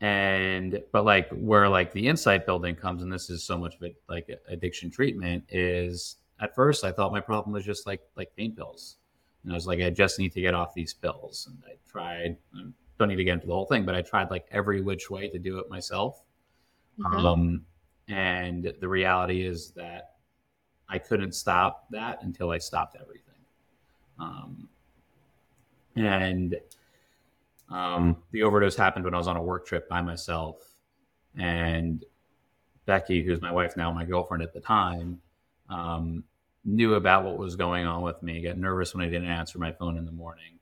and 0.00 0.82
but 0.92 1.04
like 1.04 1.28
where 1.30 1.68
like 1.68 1.92
the 1.92 2.06
insight 2.06 2.46
building 2.46 2.76
comes, 2.76 3.02
and 3.02 3.12
this 3.12 3.30
is 3.30 3.42
so 3.42 3.58
much 3.58 3.74
of 3.76 3.82
it 3.82 3.96
like 4.08 4.28
addiction 4.48 4.90
treatment 4.90 5.44
is 5.48 6.16
at 6.40 6.54
first 6.54 6.84
I 6.84 6.92
thought 6.92 7.12
my 7.12 7.20
problem 7.20 7.52
was 7.54 7.64
just 7.64 7.86
like 7.86 8.02
like 8.16 8.30
pain 8.36 8.54
pills, 8.54 8.96
and 9.42 9.52
I 9.52 9.54
was 9.54 9.66
like 9.66 9.80
I 9.80 9.90
just 9.90 10.18
need 10.18 10.32
to 10.32 10.40
get 10.40 10.54
off 10.54 10.74
these 10.74 10.94
pills, 10.94 11.48
and 11.50 11.62
I 11.66 11.76
tried. 11.90 12.36
And 12.52 12.74
don't 12.98 13.08
need 13.08 13.16
to 13.16 13.24
get 13.24 13.34
into 13.34 13.46
the 13.46 13.52
whole 13.52 13.66
thing, 13.66 13.84
but 13.84 13.94
I 13.94 14.02
tried 14.02 14.30
like 14.30 14.46
every 14.50 14.80
which 14.80 15.10
way 15.10 15.28
to 15.28 15.38
do 15.38 15.58
it 15.58 15.68
myself. 15.68 16.22
Mm-hmm. 16.98 17.26
Um, 17.26 17.62
and 18.08 18.72
the 18.80 18.88
reality 18.88 19.44
is 19.44 19.70
that 19.72 20.12
I 20.88 20.98
couldn't 20.98 21.32
stop 21.32 21.86
that 21.90 22.22
until 22.22 22.50
I 22.50 22.58
stopped 22.58 22.96
everything. 23.00 23.34
Um, 24.18 24.68
and 25.96 26.56
um, 27.70 28.16
the 28.30 28.42
overdose 28.42 28.76
happened 28.76 29.04
when 29.04 29.14
I 29.14 29.18
was 29.18 29.26
on 29.26 29.36
a 29.36 29.42
work 29.42 29.66
trip 29.66 29.88
by 29.88 30.02
myself. 30.02 30.56
And 31.36 32.04
Becky, 32.86 33.22
who's 33.22 33.40
my 33.40 33.50
wife 33.50 33.76
now, 33.76 33.90
my 33.90 34.04
girlfriend 34.04 34.42
at 34.42 34.52
the 34.52 34.60
time, 34.60 35.20
um, 35.68 36.22
knew 36.64 36.94
about 36.94 37.24
what 37.24 37.38
was 37.38 37.56
going 37.56 37.86
on 37.86 38.02
with 38.02 38.22
me, 38.22 38.42
got 38.42 38.56
nervous 38.56 38.94
when 38.94 39.04
I 39.04 39.08
didn't 39.08 39.28
answer 39.28 39.58
my 39.58 39.72
phone 39.72 39.96
in 39.96 40.04
the 40.04 40.12
morning 40.12 40.53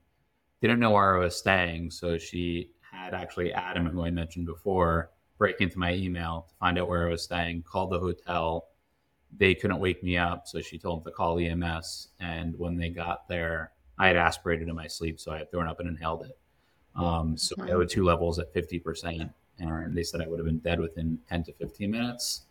didn't 0.68 0.81
know 0.81 0.92
where 0.92 1.16
I 1.16 1.25
was 1.25 1.37
staying. 1.37 1.90
So 1.90 2.16
she 2.16 2.70
had 2.81 3.14
actually 3.14 3.53
Adam, 3.53 3.87
who 3.87 4.05
I 4.05 4.11
mentioned 4.11 4.46
before, 4.46 5.11
break 5.37 5.61
into 5.61 5.79
my 5.79 5.92
email 5.92 6.46
to 6.48 6.55
find 6.55 6.79
out 6.79 6.88
where 6.88 7.07
I 7.07 7.11
was 7.11 7.22
staying, 7.22 7.64
called 7.64 7.90
the 7.90 7.98
hotel. 7.98 8.68
They 9.37 9.55
couldn't 9.55 9.81
wake 9.81 10.03
me 10.03 10.16
up. 10.16 10.46
So 10.46 10.61
she 10.61 10.79
told 10.79 11.01
them 11.01 11.11
to 11.11 11.16
call 11.16 11.38
EMS. 11.38 12.09
And 12.20 12.57
when 12.59 12.77
they 12.77 12.90
got 12.90 13.29
there, 13.29 13.72
I 13.98 14.07
had 14.07 14.16
aspirated 14.16 14.68
in 14.68 14.75
my 14.75 14.87
sleep. 14.87 15.18
So 15.18 15.33
I 15.33 15.38
had 15.38 15.51
thrown 15.51 15.66
up 15.66 15.81
and 15.81 15.88
inhaled 15.88 16.27
it. 16.27 16.38
Um, 16.94 17.37
so 17.37 17.57
I 17.61 17.77
had 17.77 17.88
two 17.88 18.05
levels 18.05 18.38
at 18.38 18.55
50%. 18.55 19.31
And 19.59 19.96
they 19.96 20.03
said 20.03 20.20
I 20.20 20.29
would 20.29 20.38
have 20.38 20.46
been 20.46 20.59
dead 20.59 20.81
within 20.81 21.18
10 21.29 21.44
to 21.44 21.53
15 21.55 21.90
minutes 21.90 22.42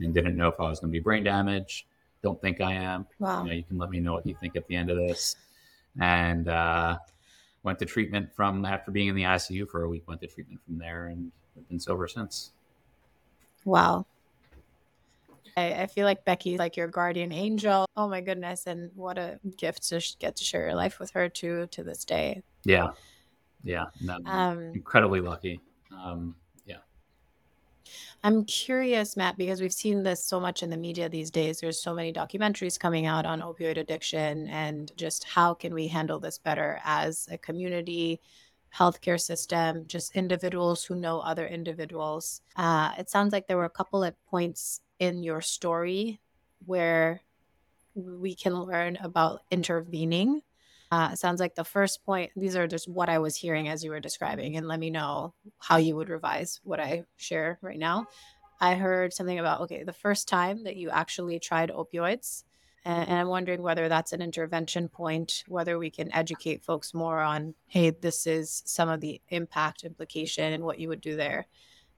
and 0.00 0.14
didn't 0.14 0.36
know 0.36 0.48
if 0.48 0.58
I 0.58 0.64
was 0.68 0.80
going 0.80 0.90
to 0.90 0.92
be 0.92 1.02
brain 1.02 1.24
damaged. 1.24 1.86
Don't 2.22 2.40
think 2.40 2.60
I 2.60 2.72
am. 2.72 3.06
Wow. 3.18 3.42
You, 3.42 3.48
know, 3.48 3.54
you 3.54 3.64
can 3.64 3.78
let 3.78 3.90
me 3.90 4.00
know 4.00 4.12
what 4.14 4.26
you 4.26 4.36
think 4.40 4.56
at 4.56 4.66
the 4.68 4.76
end 4.76 4.90
of 4.90 4.96
this. 4.96 5.36
And 6.00 6.48
uh, 6.48 6.98
went 7.62 7.78
to 7.78 7.84
treatment 7.84 8.34
from 8.34 8.64
after 8.64 8.90
being 8.90 9.08
in 9.08 9.14
the 9.14 9.22
ICU 9.22 9.68
for 9.68 9.82
a 9.82 9.88
week. 9.88 10.06
Went 10.06 10.20
to 10.20 10.26
treatment 10.26 10.60
from 10.64 10.78
there, 10.78 11.06
and 11.06 11.32
have 11.54 11.68
been 11.68 11.80
sober 11.80 12.08
since. 12.08 12.52
Wow. 13.64 14.06
I, 15.56 15.82
I 15.82 15.86
feel 15.86 16.06
like 16.06 16.24
Becky's 16.24 16.58
like 16.58 16.76
your 16.76 16.88
guardian 16.88 17.32
angel. 17.32 17.86
Oh 17.96 18.08
my 18.08 18.20
goodness, 18.20 18.66
and 18.66 18.90
what 18.94 19.18
a 19.18 19.38
gift 19.56 19.88
to 19.88 20.00
sh- 20.00 20.16
get 20.18 20.36
to 20.36 20.44
share 20.44 20.62
your 20.62 20.74
life 20.74 20.98
with 20.98 21.10
her 21.10 21.28
too 21.28 21.66
to 21.72 21.82
this 21.82 22.04
day. 22.04 22.42
Yeah, 22.64 22.92
yeah, 23.62 23.86
no, 24.00 24.18
um, 24.24 24.72
incredibly 24.74 25.20
lucky. 25.20 25.60
Um, 25.92 26.36
I'm 28.22 28.44
curious, 28.44 29.16
Matt, 29.16 29.36
because 29.36 29.60
we've 29.60 29.72
seen 29.72 30.02
this 30.02 30.24
so 30.24 30.38
much 30.38 30.62
in 30.62 30.70
the 30.70 30.76
media 30.76 31.08
these 31.08 31.30
days. 31.30 31.60
There's 31.60 31.82
so 31.82 31.94
many 31.94 32.12
documentaries 32.12 32.78
coming 32.78 33.06
out 33.06 33.26
on 33.26 33.40
opioid 33.40 33.78
addiction 33.78 34.48
and 34.48 34.92
just 34.96 35.24
how 35.24 35.54
can 35.54 35.74
we 35.74 35.88
handle 35.88 36.20
this 36.20 36.38
better 36.38 36.80
as 36.84 37.28
a 37.30 37.38
community, 37.38 38.20
healthcare 38.74 39.20
system, 39.20 39.84
just 39.86 40.16
individuals 40.16 40.84
who 40.84 40.94
know 40.94 41.20
other 41.20 41.46
individuals. 41.46 42.42
Uh, 42.56 42.92
it 42.98 43.10
sounds 43.10 43.32
like 43.32 43.46
there 43.46 43.56
were 43.56 43.64
a 43.64 43.70
couple 43.70 44.02
of 44.02 44.14
points 44.26 44.80
in 44.98 45.22
your 45.22 45.40
story 45.40 46.20
where 46.64 47.20
we 47.94 48.34
can 48.34 48.54
learn 48.54 48.96
about 49.02 49.42
intervening. 49.50 50.42
Uh, 50.92 51.14
sounds 51.14 51.40
like 51.40 51.54
the 51.54 51.64
first 51.64 52.04
point, 52.04 52.30
these 52.36 52.54
are 52.54 52.66
just 52.66 52.86
what 52.86 53.08
I 53.08 53.18
was 53.18 53.34
hearing 53.34 53.66
as 53.66 53.82
you 53.82 53.90
were 53.90 53.98
describing, 53.98 54.58
and 54.58 54.68
let 54.68 54.78
me 54.78 54.90
know 54.90 55.32
how 55.58 55.78
you 55.78 55.96
would 55.96 56.10
revise 56.10 56.60
what 56.64 56.80
I 56.80 57.04
share 57.16 57.58
right 57.62 57.78
now. 57.78 58.04
I 58.60 58.74
heard 58.74 59.14
something 59.14 59.38
about, 59.38 59.62
okay, 59.62 59.84
the 59.84 59.94
first 59.94 60.28
time 60.28 60.64
that 60.64 60.76
you 60.76 60.90
actually 60.90 61.38
tried 61.38 61.70
opioids, 61.70 62.44
and, 62.84 63.08
and 63.08 63.18
I'm 63.18 63.28
wondering 63.28 63.62
whether 63.62 63.88
that's 63.88 64.12
an 64.12 64.20
intervention 64.20 64.86
point, 64.86 65.44
whether 65.48 65.78
we 65.78 65.88
can 65.88 66.12
educate 66.12 66.62
folks 66.62 66.92
more 66.92 67.20
on, 67.20 67.54
hey, 67.68 67.88
this 67.88 68.26
is 68.26 68.62
some 68.66 68.90
of 68.90 69.00
the 69.00 69.18
impact 69.30 69.84
implication 69.84 70.52
and 70.52 70.62
what 70.62 70.78
you 70.78 70.88
would 70.88 71.00
do 71.00 71.16
there. 71.16 71.46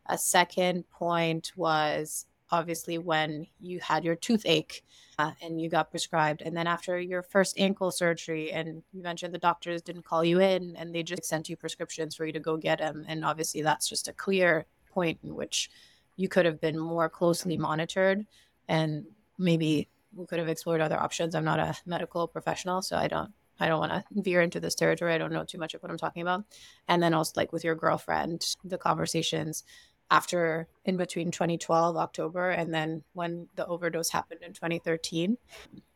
A 0.07 0.17
second 0.17 0.89
point 0.89 1.51
was 1.57 2.27
obviously 2.51 2.99
when 2.99 3.47
you 3.61 3.81
had 3.81 4.05
your 4.05 4.17
toothache 4.17 4.85
uh, 5.19 5.33
and 5.43 5.61
you 5.61 5.69
got 5.69 5.91
prescribed. 5.91 6.43
And 6.43 6.57
then 6.57 6.67
after 6.67 6.99
your 6.99 7.23
first 7.23 7.59
ankle 7.59 7.91
surgery, 7.91 8.53
and 8.53 8.83
you 8.93 9.03
mentioned 9.03 9.35
the 9.35 9.39
doctors 9.39 9.83
didn't 9.83 10.05
call 10.05 10.25
you 10.25 10.41
in 10.41 10.77
and 10.77 10.95
they 10.95 11.03
just 11.03 11.25
sent 11.25 11.49
you 11.49 11.57
prescriptions 11.57 12.15
for 12.15 12.27
you 12.27 12.33
to 12.33 12.41
go 12.41 12.57
get 12.57 12.79
them. 12.79 13.05
And 13.09 13.25
obviously, 13.25 13.63
that's 13.63 13.89
just 13.89 14.09
a 14.09 14.13
clear 14.13 14.67
point 14.91 15.19
in 15.23 15.35
which 15.35 15.71
you 16.17 16.29
could 16.29 16.47
have 16.47 16.61
been 16.61 16.79
more 16.79 17.09
closely 17.09 17.57
monitored 17.57 18.25
and 18.69 19.05
maybe 19.39 19.89
we 20.15 20.27
could 20.27 20.39
have 20.39 20.49
explored 20.49 20.81
other 20.81 20.99
options. 20.99 21.35
I'm 21.35 21.45
not 21.45 21.59
a 21.59 21.75
medical 21.87 22.29
professional, 22.29 22.83
so 22.83 22.97
I 22.97 23.09
don't 23.09 23.33
I 23.61 23.69
don't 23.69 23.81
want 23.81 23.93
to 23.93 24.05
veer 24.21 24.41
into 24.41 24.59
this 24.59 24.75
territory. 24.75 25.15
I 25.15 25.19
don't 25.19 25.33
know 25.33 25.45
too 25.45 25.59
much 25.59 25.75
of 25.75 25.83
what 25.83 25.91
I'm 25.91 25.99
talking 25.99 26.23
about. 26.23 26.45
And 26.89 27.03
then 27.03 27.15
also 27.15 27.33
like 27.37 27.53
with 27.53 27.65
your 27.65 27.77
girlfriend, 27.77 28.57
the 28.65 28.79
conversations 28.79 29.65
after 30.11 30.69
in 30.85 30.97
between 30.97 31.31
2012 31.31 31.97
October 31.97 32.51
and 32.51 32.73
then 32.73 33.03
when 33.13 33.49
the 33.57 33.67
overdose 33.67 34.11
happened 34.11 34.41
in 34.43 34.53
2013. 34.53 35.37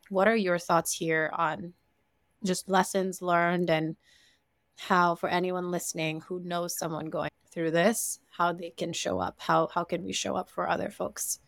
What 0.09 0.27
are 0.27 0.35
your 0.35 0.57
thoughts 0.57 0.91
here 0.93 1.31
on 1.33 1.73
just 2.43 2.69
lessons 2.69 3.21
learned 3.21 3.69
and 3.69 3.95
how 4.77 5.15
for 5.15 5.29
anyone 5.29 5.71
listening 5.71 6.21
who 6.21 6.39
knows 6.39 6.77
someone 6.77 7.09
going 7.09 7.29
through 7.51 7.71
this, 7.71 8.19
how 8.31 8.53
they 8.53 8.71
can 8.71 8.93
show 8.93 9.19
up? 9.19 9.35
How 9.39 9.67
how 9.67 9.83
can 9.83 10.03
we 10.03 10.13
show 10.13 10.35
up 10.35 10.49
for 10.49 10.67
other 10.67 10.89
folks? 10.89 11.39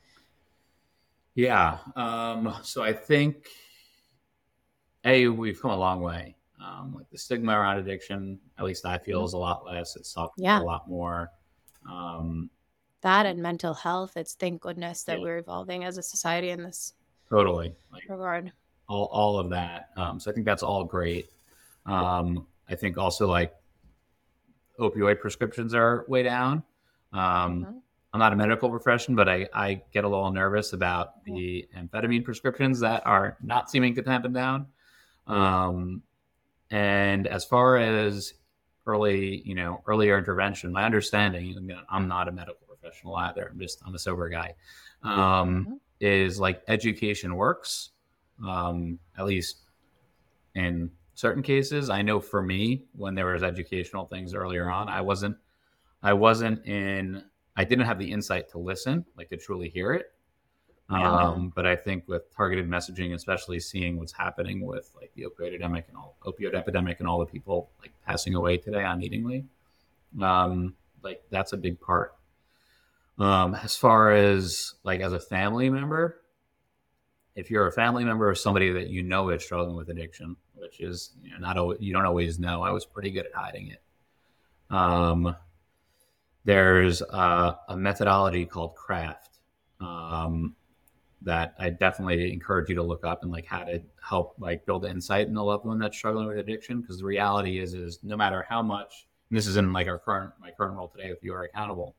Yeah. 1.33 1.77
Um, 1.95 2.53
so 2.61 2.83
I 2.83 2.93
think 2.93 3.47
a 5.05 5.27
we've 5.27 5.61
come 5.61 5.71
a 5.71 5.77
long 5.77 6.01
way. 6.01 6.35
Um, 6.63 6.93
like 6.95 7.09
the 7.09 7.17
stigma 7.17 7.53
around 7.53 7.79
addiction, 7.79 8.39
at 8.59 8.65
least 8.65 8.85
I 8.85 8.99
feel, 8.99 9.19
mm-hmm. 9.19 9.25
is 9.25 9.33
a 9.33 9.37
lot 9.37 9.65
less. 9.65 9.95
It's 9.95 10.13
talked 10.13 10.35
yeah. 10.37 10.59
a 10.59 10.63
lot 10.63 10.87
more. 10.87 11.29
Um, 11.89 12.49
that 13.01 13.25
and 13.25 13.41
mental 13.41 13.73
health. 13.73 14.15
It's 14.15 14.33
thank 14.33 14.61
goodness 14.61 15.03
that 15.03 15.19
yeah. 15.19 15.23
we're 15.23 15.37
evolving 15.37 15.83
as 15.83 15.97
a 15.97 16.03
society 16.03 16.49
in 16.49 16.63
this 16.63 16.93
totally 17.29 17.73
like, 17.91 18.03
regard. 18.07 18.51
All 18.87 19.05
all 19.05 19.39
of 19.39 19.49
that. 19.49 19.89
Um, 19.97 20.19
so 20.19 20.31
I 20.31 20.33
think 20.33 20.45
that's 20.45 20.63
all 20.63 20.83
great. 20.83 21.29
Um, 21.85 22.45
I 22.69 22.75
think 22.75 22.97
also 22.97 23.27
like 23.27 23.53
opioid 24.79 25.19
prescriptions 25.19 25.73
are 25.73 26.05
way 26.07 26.23
down. 26.23 26.63
Um, 27.13 27.19
mm-hmm. 27.65 27.77
I'm 28.13 28.19
not 28.19 28.33
a 28.33 28.35
medical 28.35 28.69
profession, 28.69 29.15
but 29.15 29.29
I, 29.29 29.47
I 29.53 29.81
get 29.93 30.03
a 30.03 30.07
little 30.07 30.31
nervous 30.31 30.73
about 30.73 31.23
the 31.23 31.67
amphetamine 31.77 32.25
prescriptions 32.25 32.81
that 32.81 33.05
are 33.05 33.37
not 33.41 33.71
seeming 33.71 33.95
to 33.95 34.01
tamp 34.01 34.31
down. 34.33 34.67
Um, 35.27 36.01
and 36.71 37.25
as 37.27 37.45
far 37.45 37.77
as 37.77 38.33
early, 38.85 39.41
you 39.45 39.55
know, 39.55 39.81
earlier 39.87 40.17
intervention, 40.17 40.71
my 40.71 40.83
understanding, 40.83 41.71
I'm 41.89 42.07
not 42.07 42.27
a 42.27 42.31
medical 42.31 42.67
professional 42.67 43.15
either. 43.15 43.49
I'm 43.51 43.59
just, 43.59 43.81
I'm 43.85 43.95
a 43.95 43.99
sober 43.99 44.29
guy. 44.29 44.55
Um, 45.03 45.17
mm-hmm. 45.17 45.73
is 45.99 46.39
like 46.39 46.61
education 46.67 47.35
works, 47.35 47.89
um, 48.45 48.99
at 49.17 49.25
least 49.25 49.61
in 50.55 50.91
certain 51.15 51.43
cases. 51.43 51.89
I 51.89 52.01
know 52.01 52.19
for 52.19 52.41
me, 52.41 52.83
when 52.95 53.15
there 53.15 53.27
was 53.27 53.43
educational 53.43 54.05
things 54.05 54.33
earlier 54.33 54.69
on, 54.69 54.89
I 54.89 55.01
wasn't, 55.01 55.37
I 56.03 56.13
wasn't 56.13 56.65
in 56.65 57.23
I 57.55 57.63
didn't 57.63 57.85
have 57.85 57.99
the 57.99 58.11
insight 58.11 58.49
to 58.49 58.57
listen, 58.57 59.05
like 59.17 59.29
to 59.29 59.37
truly 59.37 59.69
hear 59.69 59.93
it. 59.93 60.13
Yeah. 60.91 61.09
Um, 61.09 61.53
but 61.55 61.65
I 61.65 61.75
think 61.75 62.07
with 62.07 62.35
targeted 62.35 62.69
messaging, 62.69 63.13
especially 63.13 63.59
seeing 63.59 63.97
what's 63.97 64.11
happening 64.11 64.65
with 64.65 64.91
like 64.99 65.11
the 65.15 65.23
opioid 65.23 65.49
epidemic 65.49 65.85
and 65.87 65.97
all 65.97 66.17
opioid 66.25 66.53
epidemic 66.53 66.99
and 66.99 67.07
all 67.07 67.19
the 67.19 67.25
people 67.25 67.69
like 67.79 67.91
passing 68.05 68.35
away 68.35 68.57
today 68.57 68.83
unneedingly, 68.83 69.45
um, 70.21 70.75
like 71.01 71.21
that's 71.29 71.53
a 71.53 71.57
big 71.57 71.79
part. 71.79 72.13
Um, 73.17 73.55
as 73.55 73.75
far 73.75 74.11
as 74.11 74.73
like 74.83 74.99
as 74.99 75.13
a 75.13 75.19
family 75.19 75.69
member, 75.69 76.21
if 77.35 77.49
you're 77.49 77.67
a 77.67 77.71
family 77.71 78.03
member 78.03 78.29
of 78.29 78.37
somebody 78.37 78.71
that 78.73 78.89
you 78.89 79.03
know 79.03 79.29
is 79.29 79.43
struggling 79.43 79.77
with 79.77 79.89
addiction, 79.89 80.35
which 80.55 80.81
is 80.81 81.11
you 81.23 81.31
know, 81.31 81.37
not 81.37 81.57
always, 81.57 81.79
you 81.79 81.93
don't 81.93 82.05
always 82.05 82.37
know. 82.37 82.63
I 82.63 82.71
was 82.71 82.85
pretty 82.85 83.11
good 83.11 83.27
at 83.27 83.33
hiding 83.33 83.67
it. 83.67 83.81
Um, 84.69 85.35
there's 86.43 87.01
a, 87.01 87.57
a 87.69 87.77
methodology 87.77 88.45
called 88.45 88.75
CRAFT 88.75 89.29
um, 89.79 90.55
that 91.21 91.53
i 91.59 91.69
definitely 91.69 92.31
encourage 92.31 92.69
you 92.69 92.75
to 92.75 92.83
look 92.83 93.05
up 93.05 93.23
and 93.23 93.31
like 93.31 93.45
how 93.45 93.63
to 93.63 93.81
help 94.01 94.35
like 94.39 94.65
build 94.65 94.85
insight 94.85 95.27
in 95.27 95.35
a 95.35 95.43
loved 95.43 95.65
one 95.65 95.79
that's 95.79 95.95
struggling 95.95 96.27
with 96.27 96.37
addiction 96.37 96.81
because 96.81 96.99
the 96.99 97.05
reality 97.05 97.59
is 97.59 97.73
is 97.73 97.99
no 98.03 98.17
matter 98.17 98.45
how 98.47 98.61
much 98.61 99.07
this 99.29 99.47
is 99.47 99.57
in 99.57 99.71
like 99.71 99.87
our 99.87 99.99
current 99.99 100.31
my 100.39 100.51
current 100.51 100.75
role 100.75 100.87
today 100.87 101.09
with 101.09 101.23
you 101.23 101.33
are 101.33 101.43
accountable 101.43 101.95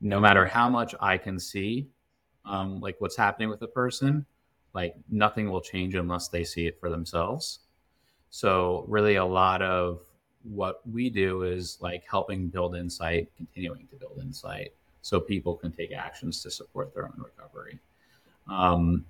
no 0.00 0.20
matter 0.20 0.46
how 0.46 0.68
much 0.68 0.94
i 1.00 1.16
can 1.16 1.38
see 1.38 1.88
um, 2.46 2.80
like 2.80 2.96
what's 3.00 3.16
happening 3.16 3.50
with 3.50 3.60
a 3.62 3.66
person 3.68 4.24
like 4.72 4.94
nothing 5.10 5.50
will 5.50 5.60
change 5.60 5.94
unless 5.94 6.28
they 6.28 6.42
see 6.44 6.66
it 6.66 6.78
for 6.80 6.88
themselves 6.88 7.60
so 8.30 8.84
really 8.88 9.16
a 9.16 9.24
lot 9.24 9.60
of 9.60 10.00
what 10.42 10.80
we 10.90 11.10
do 11.10 11.42
is 11.42 11.78
like 11.80 12.04
helping 12.08 12.48
build 12.48 12.74
insight, 12.76 13.28
continuing 13.36 13.86
to 13.88 13.96
build 13.96 14.18
insight 14.20 14.72
so 15.02 15.20
people 15.20 15.54
can 15.54 15.72
take 15.72 15.92
actions 15.92 16.42
to 16.42 16.50
support 16.50 16.94
their 16.94 17.04
own 17.04 17.14
recovery. 17.18 17.78
Um, 18.50 19.04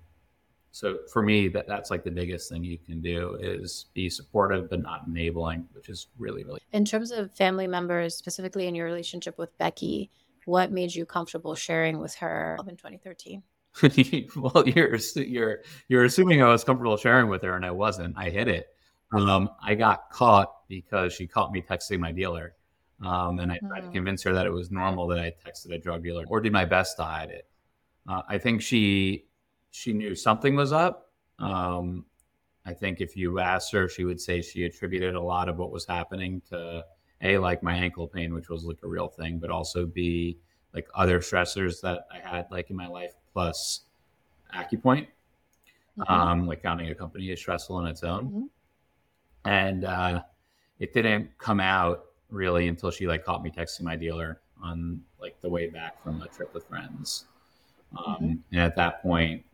so 0.72 0.98
for 1.12 1.22
me, 1.22 1.48
that 1.48 1.66
that's 1.66 1.90
like 1.90 2.04
the 2.04 2.10
biggest 2.10 2.48
thing 2.48 2.62
you 2.62 2.78
can 2.78 3.00
do 3.00 3.36
is 3.40 3.86
be 3.92 4.08
supportive 4.08 4.70
but 4.70 4.80
not 4.82 5.02
enabling, 5.08 5.66
which 5.72 5.88
is 5.88 6.06
really 6.18 6.44
really. 6.44 6.60
In 6.72 6.84
terms 6.84 7.10
of 7.10 7.32
family 7.34 7.66
members, 7.66 8.14
specifically 8.14 8.66
in 8.66 8.74
your 8.74 8.86
relationship 8.86 9.36
with 9.36 9.56
Becky, 9.58 10.10
what 10.44 10.70
made 10.70 10.94
you 10.94 11.04
comfortable 11.04 11.54
sharing 11.54 11.98
with 11.98 12.14
her 12.16 12.56
in 12.68 12.76
2013? 12.76 13.42
well, 14.36 14.68
you're 14.68 14.96
you're 15.16 15.58
you're 15.88 16.04
assuming 16.04 16.42
I 16.42 16.48
was 16.48 16.64
comfortable 16.64 16.96
sharing 16.96 17.28
with 17.28 17.42
her, 17.42 17.56
and 17.56 17.64
I 17.64 17.70
wasn't. 17.72 18.16
I 18.16 18.30
hid 18.30 18.48
it. 18.48 18.68
Um, 19.12 19.50
I 19.62 19.74
got 19.74 20.10
caught 20.10 20.68
because 20.68 21.12
she 21.12 21.26
caught 21.26 21.50
me 21.50 21.62
texting 21.62 21.98
my 21.98 22.12
dealer. 22.12 22.54
Um, 23.04 23.38
and 23.38 23.50
I 23.50 23.58
tried 23.58 23.80
to 23.80 23.86
hmm. 23.86 23.92
convince 23.92 24.22
her 24.24 24.34
that 24.34 24.46
it 24.46 24.52
was 24.52 24.70
normal 24.70 25.06
that 25.08 25.18
I 25.18 25.32
texted 25.46 25.74
a 25.74 25.78
drug 25.78 26.02
dealer 26.02 26.24
or 26.28 26.40
did 26.40 26.52
my 26.52 26.66
best 26.66 26.96
to 26.98 27.04
hide 27.04 27.30
it. 27.30 27.48
Uh, 28.06 28.22
I 28.28 28.38
think 28.38 28.60
she 28.60 29.24
she 29.70 29.92
knew 29.92 30.14
something 30.14 30.56
was 30.56 30.72
up. 30.72 31.10
Um, 31.38 32.04
I 32.66 32.74
think 32.74 33.00
if 33.00 33.16
you 33.16 33.38
asked 33.38 33.72
her, 33.72 33.88
she 33.88 34.04
would 34.04 34.20
say 34.20 34.42
she 34.42 34.64
attributed 34.64 35.14
a 35.14 35.20
lot 35.20 35.48
of 35.48 35.58
what 35.58 35.70
was 35.70 35.86
happening 35.86 36.42
to 36.50 36.84
a 37.22 37.38
like 37.38 37.62
my 37.62 37.74
ankle 37.74 38.06
pain, 38.06 38.34
which 38.34 38.48
was 38.48 38.64
like 38.64 38.78
a 38.82 38.88
real 38.88 39.08
thing, 39.08 39.38
but 39.38 39.50
also 39.50 39.86
b 39.86 40.38
like 40.74 40.88
other 40.94 41.20
stressors 41.20 41.80
that 41.80 42.06
I 42.12 42.18
had 42.18 42.46
like 42.50 42.70
in 42.70 42.76
my 42.76 42.86
life, 42.86 43.14
plus 43.32 43.82
acupoint. 44.54 45.08
Mm-hmm. 45.98 46.12
Um, 46.12 46.46
like 46.46 46.62
founding 46.62 46.88
a 46.90 46.94
company 46.94 47.30
is 47.30 47.40
stressful 47.40 47.76
on 47.76 47.86
its 47.86 48.04
own. 48.04 48.24
Mm-hmm 48.26 48.44
and 49.44 49.84
uh, 49.84 50.22
it 50.78 50.92
didn't 50.92 51.36
come 51.38 51.60
out 51.60 52.06
really 52.30 52.68
until 52.68 52.90
she 52.90 53.06
like 53.06 53.24
caught 53.24 53.42
me 53.42 53.50
texting 53.50 53.82
my 53.82 53.96
dealer 53.96 54.40
on 54.62 55.00
like 55.20 55.40
the 55.40 55.48
way 55.48 55.68
back 55.68 56.02
from 56.02 56.20
a 56.22 56.28
trip 56.28 56.52
with 56.54 56.66
friends. 56.66 57.24
Um, 57.96 58.14
mm-hmm. 58.14 58.32
And 58.52 58.60
at 58.60 58.76
that 58.76 59.02
point, 59.02 59.44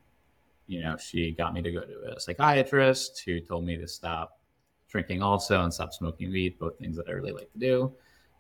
you 0.67 0.83
know, 0.83 0.97
she 0.97 1.33
got 1.33 1.55
me 1.55 1.63
to 1.63 1.71
go 1.71 1.81
to 1.81 2.15
a 2.17 2.21
psychiatrist 2.21 3.23
who 3.25 3.41
told 3.41 3.65
me 3.65 3.77
to 3.77 3.87
stop 3.87 4.41
drinking 4.89 5.23
also 5.23 5.63
and 5.63 5.73
stop 5.73 5.93
smoking 5.93 6.31
weed, 6.31 6.59
both 6.59 6.79
things 6.79 6.97
that 6.97 7.09
I 7.09 7.13
really 7.13 7.33
like 7.33 7.53
to 7.53 7.59
do. 7.59 7.93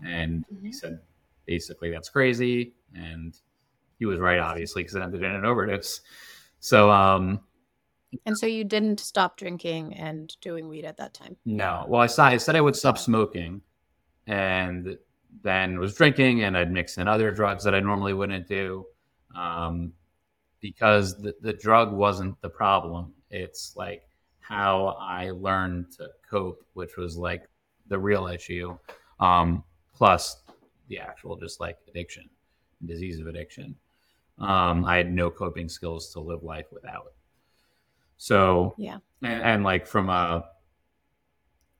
And 0.04 0.44
mm-hmm. 0.52 0.66
he 0.66 0.72
said, 0.72 1.00
basically, 1.46 1.90
that's 1.90 2.08
crazy. 2.08 2.74
And 2.94 3.38
he 3.98 4.06
was 4.06 4.18
right, 4.18 4.38
obviously, 4.38 4.82
because 4.82 4.96
I 4.96 5.02
ended 5.02 5.22
in 5.22 5.30
an 5.30 5.44
overdose. 5.44 6.00
So, 6.60 6.90
um, 6.90 7.40
and 8.24 8.36
so 8.36 8.46
you 8.46 8.64
didn't 8.64 9.00
stop 9.00 9.36
drinking 9.36 9.94
and 9.94 10.34
doing 10.40 10.68
weed 10.68 10.84
at 10.84 10.96
that 10.96 11.14
time? 11.14 11.36
No. 11.44 11.84
Well, 11.88 12.00
I, 12.00 12.06
said 12.06 12.24
I 12.24 12.36
said 12.36 12.56
I 12.56 12.60
would 12.60 12.76
stop 12.76 12.98
smoking 12.98 13.60
and 14.26 14.96
then 15.42 15.78
was 15.78 15.94
drinking 15.94 16.42
and 16.42 16.56
I'd 16.56 16.72
mix 16.72 16.98
in 16.98 17.08
other 17.08 17.30
drugs 17.30 17.64
that 17.64 17.74
I 17.74 17.80
normally 17.80 18.14
wouldn't 18.14 18.48
do 18.48 18.86
um, 19.36 19.92
because 20.66 21.16
the, 21.16 21.32
the 21.42 21.52
drug 21.52 21.92
wasn't 21.92 22.40
the 22.40 22.48
problem. 22.48 23.12
It's 23.30 23.74
like 23.76 24.02
how 24.40 24.96
I 25.00 25.30
learned 25.30 25.92
to 25.98 26.08
cope, 26.28 26.66
which 26.74 26.96
was 26.96 27.16
like 27.16 27.48
the 27.86 27.96
real 27.96 28.26
issue, 28.26 28.76
um, 29.20 29.62
plus 29.94 30.42
the 30.88 30.98
actual 30.98 31.36
just 31.36 31.60
like 31.60 31.78
addiction, 31.86 32.28
disease 32.84 33.20
of 33.20 33.28
addiction. 33.28 33.76
Um, 34.40 34.84
I 34.84 34.96
had 34.96 35.12
no 35.12 35.30
coping 35.30 35.68
skills 35.68 36.12
to 36.14 36.20
live 36.20 36.42
life 36.42 36.66
without. 36.72 37.12
So 38.16 38.74
yeah, 38.76 38.98
and, 39.22 39.42
and 39.42 39.62
like 39.62 39.86
from 39.86 40.10
a 40.10 40.48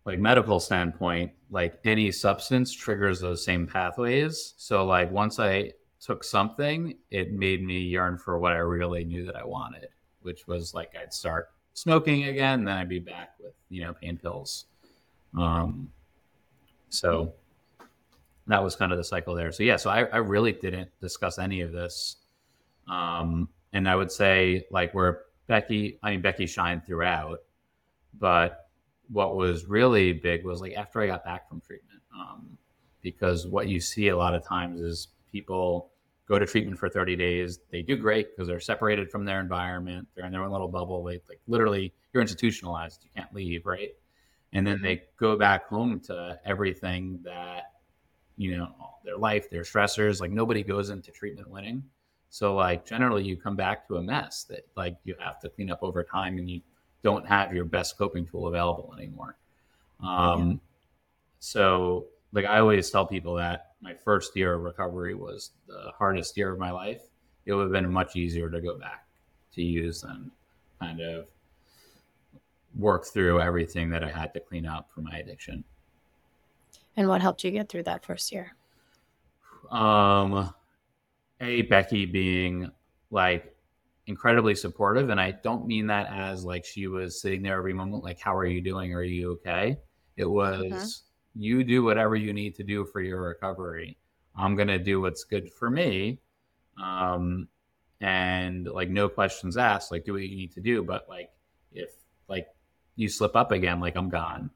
like 0.05 0.21
medical 0.21 0.61
standpoint, 0.61 1.33
like 1.51 1.81
any 1.85 2.13
substance 2.13 2.73
triggers 2.73 3.21
those 3.21 3.45
same 3.45 3.67
pathways. 3.67 4.55
So 4.59 4.87
like 4.87 5.11
once 5.11 5.41
I 5.41 5.73
took 6.07 6.23
something, 6.23 6.95
it 7.11 7.33
made 7.33 7.65
me 7.65 7.81
yearn 7.81 8.17
for 8.17 8.39
what 8.39 8.53
I 8.53 8.59
really 8.59 9.05
knew 9.05 9.27
that 9.27 9.35
I 9.35 9.45
wanted, 9.45 9.89
which 10.23 10.47
was 10.47 10.73
like 10.73 10.95
I'd 11.01 11.13
start 11.13 11.51
smoking 11.75 12.25
again, 12.25 12.65
then 12.65 12.77
I'd 12.77 12.89
be 12.89 13.01
back 13.01 13.31
with 13.43 13.55
you 13.69 13.83
know 13.83 13.93
pain 13.93 14.17
pills. 14.17 14.67
Um, 15.37 15.91
so 16.91 17.33
that 18.47 18.63
was 18.63 18.77
kind 18.77 18.93
of 18.93 18.99
the 18.99 19.05
cycle 19.05 19.35
there. 19.35 19.51
So 19.51 19.65
yeah, 19.65 19.77
so 19.77 19.91
I, 19.91 20.05
I 20.05 20.19
really 20.19 20.53
didn't 20.53 20.91
discuss 21.01 21.41
any 21.41 21.61
of 21.61 21.73
this. 21.73 22.17
Um, 22.89 23.49
and 23.73 23.89
I 23.89 23.97
would 23.97 24.13
say 24.13 24.65
like 24.71 24.95
where 24.95 25.23
Becky, 25.49 25.99
I 26.05 26.13
mean 26.13 26.23
Becky 26.23 26.47
shined 26.47 26.87
throughout, 26.87 27.41
but 28.17 28.69
what 29.11 29.35
was 29.35 29.67
really 29.67 30.13
big 30.13 30.45
was 30.45 30.61
like 30.61 30.75
after 30.75 31.01
I 31.01 31.09
got 31.09 31.25
back 31.25 31.49
from 31.49 31.61
treatment, 31.61 32.01
um, 32.17 32.57
because 33.03 33.45
what 33.49 33.67
you 33.67 33.81
see 33.81 34.09
a 34.09 34.17
lot 34.17 34.35
of 34.35 34.45
times 34.45 34.81
is 34.81 35.09
people 35.33 35.91
go 36.27 36.39
to 36.39 36.47
treatment 36.47 36.79
for 36.79 36.89
30 36.89 37.17
days. 37.17 37.61
They 37.71 37.83
do 37.83 37.97
great 37.97 38.35
because 38.35 38.49
they're 38.49 38.61
separated 38.61 39.11
from 39.11 39.25
their 39.25 39.41
environment. 39.41 40.09
They're 40.15 40.27
in 40.27 40.33
their 40.33 40.43
own 40.43 40.51
little 40.51 40.69
bubble. 40.69 41.03
They 41.05 41.21
like 41.29 41.41
literally 41.47 41.93
you're 42.13 42.21
institutionalized. 42.21 43.05
You 43.05 43.11
can't 43.17 43.33
leave, 43.35 43.67
right? 43.67 43.95
And 44.53 44.67
then 44.67 44.81
they 44.83 45.05
go 45.19 45.37
back 45.37 45.69
home 45.69 46.01
to 46.01 46.39
everything 46.45 47.21
that 47.25 47.73
you 48.37 48.57
know 48.57 48.75
their 49.05 49.17
life, 49.17 49.49
their 49.51 49.63
stressors. 49.63 50.21
Like 50.21 50.31
nobody 50.31 50.63
goes 50.63 50.91
into 50.91 51.11
treatment 51.11 51.49
winning. 51.49 51.83
So 52.29 52.55
like 52.55 52.85
generally 52.85 53.25
you 53.25 53.37
come 53.37 53.57
back 53.57 53.87
to 53.89 53.97
a 53.97 54.03
mess 54.03 54.45
that 54.45 54.67
like 54.77 54.97
you 55.05 55.15
have 55.21 55.41
to 55.41 55.49
clean 55.49 55.71
up 55.71 55.83
over 55.83 56.03
time 56.03 56.39
and 56.39 56.51
you 56.51 56.61
don't 57.03 57.27
have 57.27 57.55
your 57.55 57.65
best 57.65 57.97
coping 57.97 58.27
tool 58.27 58.49
available 58.49 58.93
anymore. 58.99 59.37
Um, 60.03 60.51
yeah. 60.51 60.57
So 61.39 62.07
like 62.33 62.45
I 62.45 62.59
always 62.59 62.91
tell 62.91 63.07
people 63.07 63.37
that 63.37 63.66
my 63.81 63.95
first 63.95 64.37
year 64.37 64.55
of 64.55 64.63
recovery 64.63 65.15
was 65.15 65.53
the 65.67 65.93
hardest 65.99 66.37
year 66.37 66.53
of 66.53 66.59
my 66.59 66.71
life. 66.71 67.03
It 67.45 67.55
would 67.55 67.63
have 67.63 67.73
been 67.73 67.91
much 67.93 68.17
easier 68.17 68.51
to 68.51 68.61
go 68.61 68.79
back 68.79 69.07
to 69.55 69.63
use 69.63 70.03
and 70.03 70.31
kind 70.81 71.01
of 71.01 71.27
work 72.77 73.07
through 73.07 73.41
everything 73.41 73.91
that 73.91 74.05
I 74.05 74.11
had 74.11 74.35
to 74.35 74.41
clean 74.41 74.67
up 74.67 74.91
for 74.95 75.01
my 75.01 75.19
addiction. 75.19 75.65
And 76.97 77.09
what 77.09 77.21
helped 77.21 77.45
you 77.45 77.51
get 77.51 77.69
through 77.69 77.85
that 77.85 78.05
first 78.05 78.33
year? 78.33 78.55
Um, 79.71 80.53
a 81.41 81.63
Becky 81.63 82.07
being 82.07 82.71
like 83.11 83.55
incredibly 84.07 84.55
supportive, 84.55 85.11
and 85.11 85.21
I 85.21 85.33
don't 85.33 85.67
mean 85.67 85.89
that 85.89 86.09
as 86.11 86.45
like 86.45 86.65
she 86.65 86.87
was 86.87 87.21
sitting 87.21 87.43
there 87.43 87.59
every 87.59 87.75
moment, 87.75 88.05
like, 88.05 88.19
"How 88.19 88.35
are 88.37 88.47
you 88.47 88.61
doing? 88.61 88.95
Are 88.95 89.03
you 89.03 89.33
okay?" 89.33 89.79
It 90.17 90.25
was, 90.25 90.63
mm-hmm. 90.63 91.06
"You 91.37 91.65
do 91.65 91.85
whatever 91.85 92.17
you 92.17 92.33
need 92.33 92.55
to 92.57 92.65
do 92.65 92.85
for 92.85 93.01
your 93.01 93.23
recovery. 93.23 93.99
I'm 94.37 94.57
gonna 94.57 94.79
do 94.79 95.01
what's 95.01 95.25
good 95.25 95.53
for 95.53 95.71
me." 95.71 96.21
Um, 96.83 97.49
and 98.01 98.67
like 98.67 98.91
no 98.91 99.09
questions 99.09 99.57
asked, 99.57 99.91
like 99.91 100.05
do 100.05 100.13
what 100.13 100.23
you 100.23 100.37
need 100.37 100.53
to 100.53 100.61
do. 100.61 100.83
But 100.83 101.09
like 101.09 101.31
if 101.73 101.91
like 102.29 102.49
you 102.97 103.09
slip 103.09 103.37
up 103.37 103.53
again, 103.53 103.81
like 103.81 103.97
I'm 103.97 104.09
gone. 104.09 104.51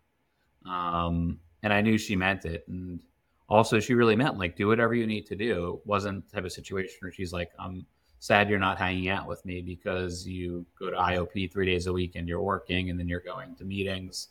Um, 0.66 1.38
and 1.62 1.72
I 1.72 1.80
knew 1.80 1.98
she 1.98 2.16
meant 2.16 2.44
it. 2.44 2.64
And 2.68 3.00
also, 3.48 3.80
she 3.80 3.94
really 3.94 4.16
meant 4.16 4.38
like 4.38 4.56
do 4.56 4.68
whatever 4.68 4.94
you 4.94 5.06
need 5.06 5.26
to 5.26 5.36
do. 5.36 5.80
It 5.82 5.86
wasn't 5.86 6.28
the 6.28 6.36
type 6.36 6.44
of 6.44 6.52
situation 6.52 6.96
where 7.00 7.12
she's 7.12 7.32
like, 7.32 7.50
I'm 7.58 7.86
sad 8.18 8.48
you're 8.50 8.58
not 8.58 8.78
hanging 8.78 9.08
out 9.08 9.26
with 9.26 9.44
me 9.44 9.62
because 9.62 10.26
you 10.26 10.64
go 10.78 10.90
to 10.90 10.96
IOP 10.96 11.50
three 11.50 11.66
days 11.66 11.86
a 11.86 11.92
week 11.92 12.16
and 12.16 12.28
you're 12.28 12.42
working 12.42 12.90
and 12.90 12.98
then 12.98 13.08
you're 13.08 13.20
going 13.20 13.56
to 13.56 13.64
meetings. 13.64 14.28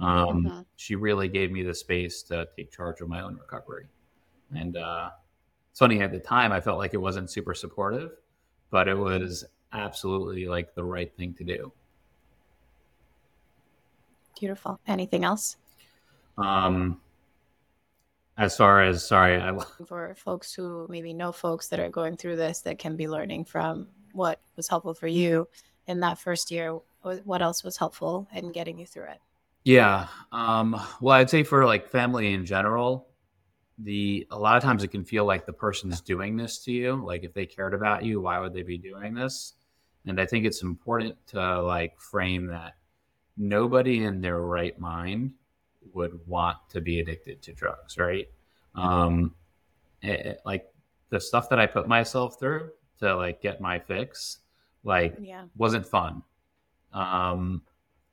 Um, 0.00 0.44
mm-hmm. 0.44 0.60
She 0.76 0.94
really 0.94 1.28
gave 1.28 1.52
me 1.52 1.62
the 1.62 1.74
space 1.74 2.22
to 2.24 2.48
take 2.56 2.72
charge 2.72 3.00
of 3.00 3.08
my 3.08 3.20
own 3.20 3.36
recovery. 3.36 3.86
And 4.54 4.76
uh, 4.76 5.10
it's 5.70 5.78
funny 5.78 6.00
at 6.00 6.10
the 6.10 6.18
time, 6.18 6.52
I 6.52 6.60
felt 6.60 6.78
like 6.78 6.94
it 6.94 7.00
wasn't 7.00 7.30
super 7.30 7.54
supportive, 7.54 8.12
but 8.70 8.88
it 8.88 8.96
was 8.96 9.44
absolutely 9.72 10.46
like 10.46 10.74
the 10.74 10.84
right 10.84 11.14
thing 11.16 11.34
to 11.34 11.44
do. 11.44 11.72
Beautiful. 14.38 14.80
Anything 14.86 15.24
else? 15.24 15.58
Um, 16.38 17.00
as 18.38 18.56
far 18.56 18.82
as 18.82 19.06
sorry, 19.06 19.36
I, 19.36 19.56
for 19.86 20.14
folks 20.16 20.54
who 20.54 20.86
maybe 20.88 21.12
know 21.12 21.30
folks 21.30 21.68
that 21.68 21.78
are 21.78 21.90
going 21.90 22.16
through 22.16 22.36
this 22.36 22.60
that 22.62 22.78
can 22.78 22.96
be 22.96 23.06
learning 23.06 23.44
from 23.44 23.86
what 24.12 24.40
was 24.56 24.66
helpful 24.66 24.94
for 24.94 25.06
you 25.06 25.46
in 25.86 26.00
that 26.00 26.18
first 26.18 26.50
year. 26.50 26.78
What 27.02 27.42
else 27.42 27.62
was 27.62 27.76
helpful 27.76 28.28
in 28.34 28.52
getting 28.52 28.78
you 28.78 28.86
through 28.86 29.04
it? 29.04 29.20
Yeah. 29.64 30.08
Um, 30.32 30.80
well, 31.00 31.16
I'd 31.16 31.30
say 31.30 31.42
for 31.42 31.64
like 31.66 31.88
family 31.88 32.32
in 32.32 32.46
general, 32.46 33.08
the 33.78 34.26
a 34.30 34.38
lot 34.38 34.56
of 34.56 34.62
times 34.62 34.84
it 34.84 34.88
can 34.88 35.04
feel 35.04 35.24
like 35.24 35.46
the 35.46 35.52
person's 35.52 36.00
doing 36.00 36.36
this 36.36 36.58
to 36.64 36.72
you. 36.72 37.02
Like 37.04 37.24
if 37.24 37.34
they 37.34 37.46
cared 37.46 37.74
about 37.74 38.04
you, 38.04 38.20
why 38.20 38.38
would 38.38 38.54
they 38.54 38.62
be 38.62 38.78
doing 38.78 39.14
this? 39.14 39.54
And 40.06 40.20
I 40.20 40.26
think 40.26 40.46
it's 40.46 40.62
important 40.62 41.14
to 41.28 41.62
like 41.62 42.00
frame 42.00 42.46
that 42.46 42.76
nobody 43.36 44.04
in 44.04 44.20
their 44.20 44.40
right 44.40 44.78
mind 44.78 45.32
would 45.92 46.26
want 46.26 46.56
to 46.70 46.80
be 46.80 47.00
addicted 47.00 47.42
to 47.42 47.52
drugs, 47.52 47.98
right? 47.98 48.28
Um, 48.74 49.34
it, 50.02 50.20
it, 50.26 50.40
like 50.44 50.66
the 51.10 51.20
stuff 51.20 51.48
that 51.50 51.58
I 51.58 51.66
put 51.66 51.88
myself 51.88 52.38
through 52.38 52.70
to 53.00 53.16
like 53.16 53.42
get 53.42 53.60
my 53.60 53.78
fix, 53.78 54.38
like 54.84 55.16
yeah. 55.20 55.44
wasn't 55.56 55.86
fun. 55.86 56.22
Um, 56.92 57.62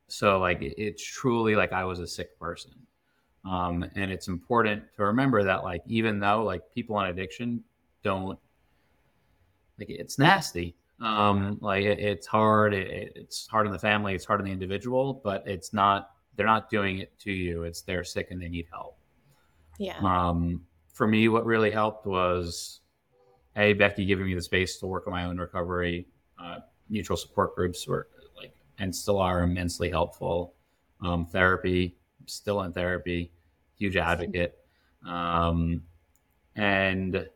so 0.07 0.39
like 0.39 0.59
it's 0.61 1.03
truly 1.03 1.55
like 1.55 1.73
I 1.73 1.83
was 1.83 1.99
a 1.99 2.07
sick 2.07 2.39
person. 2.39 2.71
Um, 3.45 3.85
and 3.95 4.11
it's 4.11 4.27
important 4.27 4.83
to 4.97 5.03
remember 5.03 5.43
that 5.43 5.63
like 5.63 5.81
even 5.85 6.19
though 6.19 6.43
like 6.43 6.61
people 6.73 6.95
on 6.95 7.07
addiction 7.07 7.63
don't 8.03 8.37
like 9.79 9.89
it's 9.89 10.17
nasty 10.17 10.75
um 11.01 11.57
like 11.61 11.83
it, 11.83 11.99
it's 11.99 12.25
hard 12.25 12.73
it, 12.73 13.13
it's 13.15 13.47
hard 13.47 13.67
on 13.67 13.71
the 13.71 13.79
family 13.79 14.15
it's 14.15 14.25
hard 14.25 14.39
on 14.39 14.45
the 14.45 14.51
individual 14.51 15.21
but 15.23 15.43
it's 15.45 15.71
not 15.71 16.11
they're 16.37 16.45
not 16.45 16.69
doing 16.69 16.99
it 16.99 17.19
to 17.19 17.31
you. 17.31 17.63
It's 17.63 17.81
they're 17.81 18.03
sick 18.03 18.27
and 18.31 18.41
they 18.41 18.47
need 18.47 18.67
help. 18.71 18.97
Yeah. 19.79 19.97
Um, 20.01 20.61
for 20.93 21.07
me, 21.07 21.27
what 21.27 21.45
really 21.45 21.71
helped 21.71 22.05
was 22.05 22.79
a 23.55 23.73
Becky 23.73 24.05
giving 24.05 24.25
me 24.25 24.35
the 24.35 24.41
space 24.41 24.77
to 24.77 24.87
work 24.87 25.07
on 25.07 25.13
my 25.13 25.25
own 25.25 25.37
recovery. 25.37 26.07
Uh, 26.41 26.59
mutual 26.89 27.17
support 27.17 27.55
groups 27.55 27.87
were 27.87 28.07
and 28.79 28.95
still 28.95 29.19
are 29.19 29.43
immensely 29.43 29.89
helpful. 29.89 30.53
Um, 31.01 31.25
therapy, 31.25 31.95
still 32.25 32.61
in 32.63 32.73
therapy, 32.73 33.31
huge 33.77 33.97
advocate. 33.97 34.57
Um, 35.05 35.83
and 36.55 37.27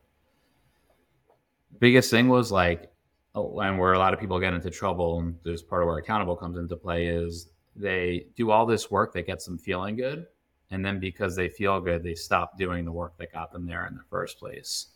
biggest 1.79 2.09
thing 2.09 2.27
was 2.27 2.51
like, 2.51 2.91
oh, 3.35 3.59
and 3.59 3.77
where 3.77 3.93
a 3.93 3.99
lot 3.99 4.13
of 4.13 4.19
people 4.19 4.39
get 4.39 4.53
into 4.53 4.69
trouble, 4.69 5.19
and 5.19 5.35
there's 5.43 5.61
part 5.61 5.83
of 5.83 5.87
where 5.87 5.97
accountable 5.97 6.35
comes 6.35 6.57
into 6.57 6.75
play 6.75 7.07
is 7.07 7.49
they 7.75 8.25
do 8.35 8.51
all 8.51 8.65
this 8.65 8.91
work 8.91 9.13
that 9.13 9.27
gets 9.27 9.45
them 9.45 9.57
feeling 9.57 9.95
good. 9.95 10.25
And 10.71 10.85
then 10.85 10.99
because 10.99 11.35
they 11.35 11.49
feel 11.49 11.81
good, 11.81 12.01
they 12.01 12.15
stop 12.15 12.57
doing 12.57 12.85
the 12.85 12.91
work 12.91 13.17
that 13.17 13.33
got 13.33 13.51
them 13.51 13.65
there 13.65 13.85
in 13.87 13.95
the 13.95 14.03
first 14.09 14.39
place. 14.39 14.87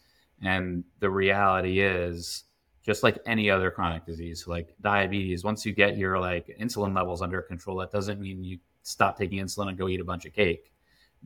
And 0.42 0.84
the 1.00 1.10
reality 1.10 1.82
is, 1.82 2.46
just 2.86 3.04
like 3.04 3.18
any 3.26 3.50
other 3.50 3.72
chronic 3.72 4.06
disease, 4.06 4.48
like 4.48 4.76
diabetes, 4.82 5.44
once 5.44 5.66
you 5.66 5.74
get 5.74 5.98
your 5.98 6.20
like 6.20 6.56
insulin 6.60 6.96
levels 6.96 7.22
under 7.22 7.42
control, 7.42 7.78
that 7.78 7.92
doesn't 7.92 8.20
mean 8.20 8.44
you 8.44 8.60
stop 8.84 9.18
taking 9.18 9.40
insulin 9.44 9.70
and 9.70 9.78
go 9.78 9.88
eat 9.88 10.00
a 10.00 10.06
bunch 10.06 10.26
of 10.26 10.34
cake 10.34 10.72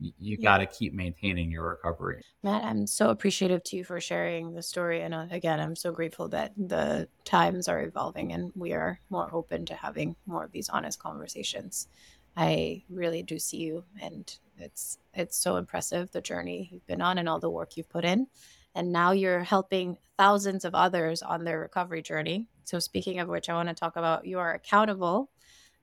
you, 0.00 0.36
yeah. 0.38 0.42
got 0.42 0.58
to 0.58 0.66
keep 0.66 0.94
maintaining 0.94 1.50
your 1.50 1.68
recovery. 1.68 2.22
Matt, 2.42 2.64
I'm 2.64 2.86
so 2.86 3.10
appreciative 3.10 3.62
to 3.64 3.76
you 3.76 3.84
for 3.84 4.00
sharing 4.00 4.54
the 4.54 4.62
story. 4.62 5.02
And 5.02 5.14
uh, 5.14 5.26
again, 5.30 5.60
I'm 5.60 5.76
so 5.76 5.92
grateful 5.92 6.28
that 6.28 6.52
the 6.56 7.08
times 7.24 7.68
are 7.68 7.82
evolving 7.82 8.32
and 8.32 8.52
we 8.54 8.72
are 8.72 9.00
more 9.10 9.28
open 9.32 9.66
to 9.66 9.74
having 9.74 10.16
more 10.26 10.44
of 10.44 10.52
these 10.52 10.68
honest 10.68 10.98
conversations. 10.98 11.88
I 12.36 12.82
really 12.88 13.22
do 13.22 13.38
see 13.38 13.58
you, 13.58 13.84
and 14.00 14.32
it's 14.56 14.98
it's 15.12 15.36
so 15.36 15.56
impressive 15.56 16.12
the 16.12 16.20
journey 16.20 16.68
you've 16.70 16.86
been 16.86 17.02
on 17.02 17.18
and 17.18 17.28
all 17.28 17.40
the 17.40 17.50
work 17.50 17.76
you've 17.76 17.88
put 17.88 18.04
in. 18.04 18.28
And 18.74 18.92
now 18.92 19.12
you're 19.12 19.42
helping 19.42 19.96
thousands 20.16 20.64
of 20.64 20.74
others 20.74 21.22
on 21.22 21.44
their 21.44 21.60
recovery 21.60 22.02
journey. 22.02 22.46
So, 22.64 22.78
speaking 22.78 23.18
of 23.18 23.28
which, 23.28 23.48
I 23.48 23.54
want 23.54 23.68
to 23.68 23.74
talk 23.74 23.96
about 23.96 24.26
you 24.26 24.38
are 24.38 24.54
accountable. 24.54 25.30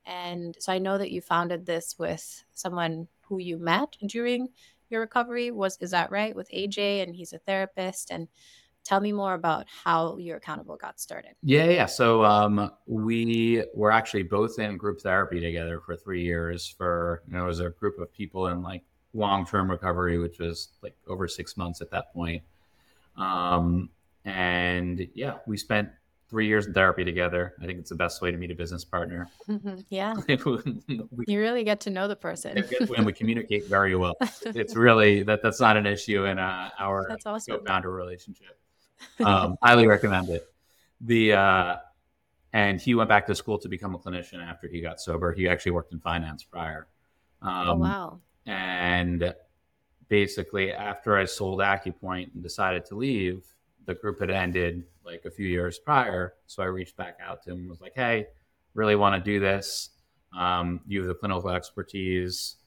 And 0.06 0.56
so 0.60 0.72
I 0.72 0.80
know 0.80 0.98
that 0.98 1.12
you 1.12 1.22
founded 1.22 1.66
this 1.66 2.00
with 2.00 2.44
someone 2.54 3.08
who 3.22 3.40
you 3.40 3.58
met 3.58 3.98
during 4.06 4.48
your 4.90 5.02
recovery. 5.02 5.52
Was 5.52 5.78
is 5.82 5.92
that 5.92 6.12
right 6.12 6.36
with 6.36 6.50
AJ? 6.52 7.04
And 7.04 7.14
he's 7.14 7.34
a 7.34 7.40
therapist. 7.40 8.10
And 8.10 8.30
tell 8.88 9.02
me 9.02 9.12
more 9.12 9.34
about 9.34 9.66
how 9.84 10.16
your 10.18 10.38
accountable 10.38 10.78
got 10.78 10.98
started. 10.98 11.32
Yeah, 11.44 11.66
yeah. 11.66 11.86
So 11.88 12.24
um, 12.24 12.72
we 12.86 13.64
were 13.76 13.92
actually 13.92 14.24
both 14.24 14.60
in 14.60 14.78
group 14.78 15.02
therapy 15.02 15.42
together 15.42 15.82
for 15.82 15.98
three 15.98 16.24
years. 16.24 16.68
For 16.78 17.22
you 17.28 17.34
know, 17.34 17.44
it 17.44 17.48
was 17.48 17.60
a 17.60 17.70
group 17.72 18.00
of 18.00 18.12
people 18.14 18.48
in 18.48 18.64
like 18.64 18.84
long 19.14 19.46
term 19.46 19.70
recovery, 19.70 20.18
which 20.20 20.40
was 20.40 20.70
like 20.82 20.96
over 21.08 21.28
six 21.28 21.58
months 21.58 21.82
at 21.82 21.92
that 21.92 22.14
point. 22.14 22.42
Um, 23.18 23.90
and 24.26 25.08
yeah, 25.14 25.38
we 25.48 25.58
spent 25.58 25.90
three 26.30 26.46
years 26.48 26.66
in 26.68 26.74
therapy 26.74 27.06
together. 27.06 27.54
I 27.62 27.66
think 27.66 27.80
it's 27.80 27.90
the 27.90 27.96
best 27.96 28.22
way 28.22 28.32
to 28.32 28.38
meet 28.38 28.52
a 28.52 28.56
business 28.56 28.84
partner. 28.84 29.28
Mhm. 29.48 29.86
Yeah. 29.90 30.14
we, 31.12 31.26
You 31.28 31.40
really 31.40 31.64
get 31.64 31.80
to 31.82 31.90
know 31.90 32.08
the 32.08 32.16
person. 32.18 32.58
and 32.98 33.06
we 33.06 33.14
communicate 33.22 33.66
very 33.68 33.96
well. 33.96 34.16
It's 34.46 34.76
really 34.76 35.24
that 35.24 35.42
that's 35.42 35.62
not 35.62 35.78
an 35.78 35.86
issue 35.86 36.26
in 36.26 36.38
uh, 36.38 36.70
our 36.78 37.06
That's 37.08 37.26
awesome. 37.26 37.60
co-founder 37.60 37.90
relationship. 37.92 38.60
Um, 39.24 39.58
highly 39.64 39.88
recommend 39.88 40.30
it. 40.30 40.52
The 41.02 41.34
uh, 41.34 41.76
and 42.54 42.82
he 42.82 42.96
went 42.96 43.08
back 43.08 43.28
to 43.28 43.36
school 43.36 43.58
to 43.60 43.70
become 43.70 43.94
a 43.96 44.00
clinician 44.00 44.44
after 44.46 44.68
he 44.68 44.82
got 44.82 45.00
sober. 45.00 45.32
He 45.32 45.48
actually 45.48 45.74
worked 45.74 45.94
in 45.94 46.00
finance 46.00 46.44
prior. 46.44 46.88
Um, 47.42 47.68
oh 47.70 47.76
wow. 47.76 48.20
And 48.48 49.34
basically, 50.10 50.72
after 50.72 51.18
I 51.18 51.26
sold 51.26 51.60
AcuPoint 51.60 52.34
and 52.34 52.44
decided 52.44 52.86
to 52.86 52.96
leave, 52.96 53.46
the 53.86 53.96
group 53.96 54.20
had 54.20 54.30
ended 54.30 54.84
like 55.06 55.26
a 55.26 55.32
few 55.32 55.48
years 55.48 55.80
prior. 55.80 56.34
So 56.46 56.62
I 56.64 56.68
reached 56.68 56.98
back 56.98 57.18
out 57.26 57.44
to 57.44 57.52
him 57.52 57.60
and 57.60 57.70
was 57.70 57.82
like, 57.82 57.94
hey, 57.96 58.28
really 58.74 58.96
want 58.96 59.24
to 59.24 59.32
do 59.32 59.40
this. 59.40 59.90
Um, 60.38 60.82
you 60.88 61.00
have 61.00 61.08
the 61.08 61.16
clinical 61.16 61.50
expertise. 61.50 62.58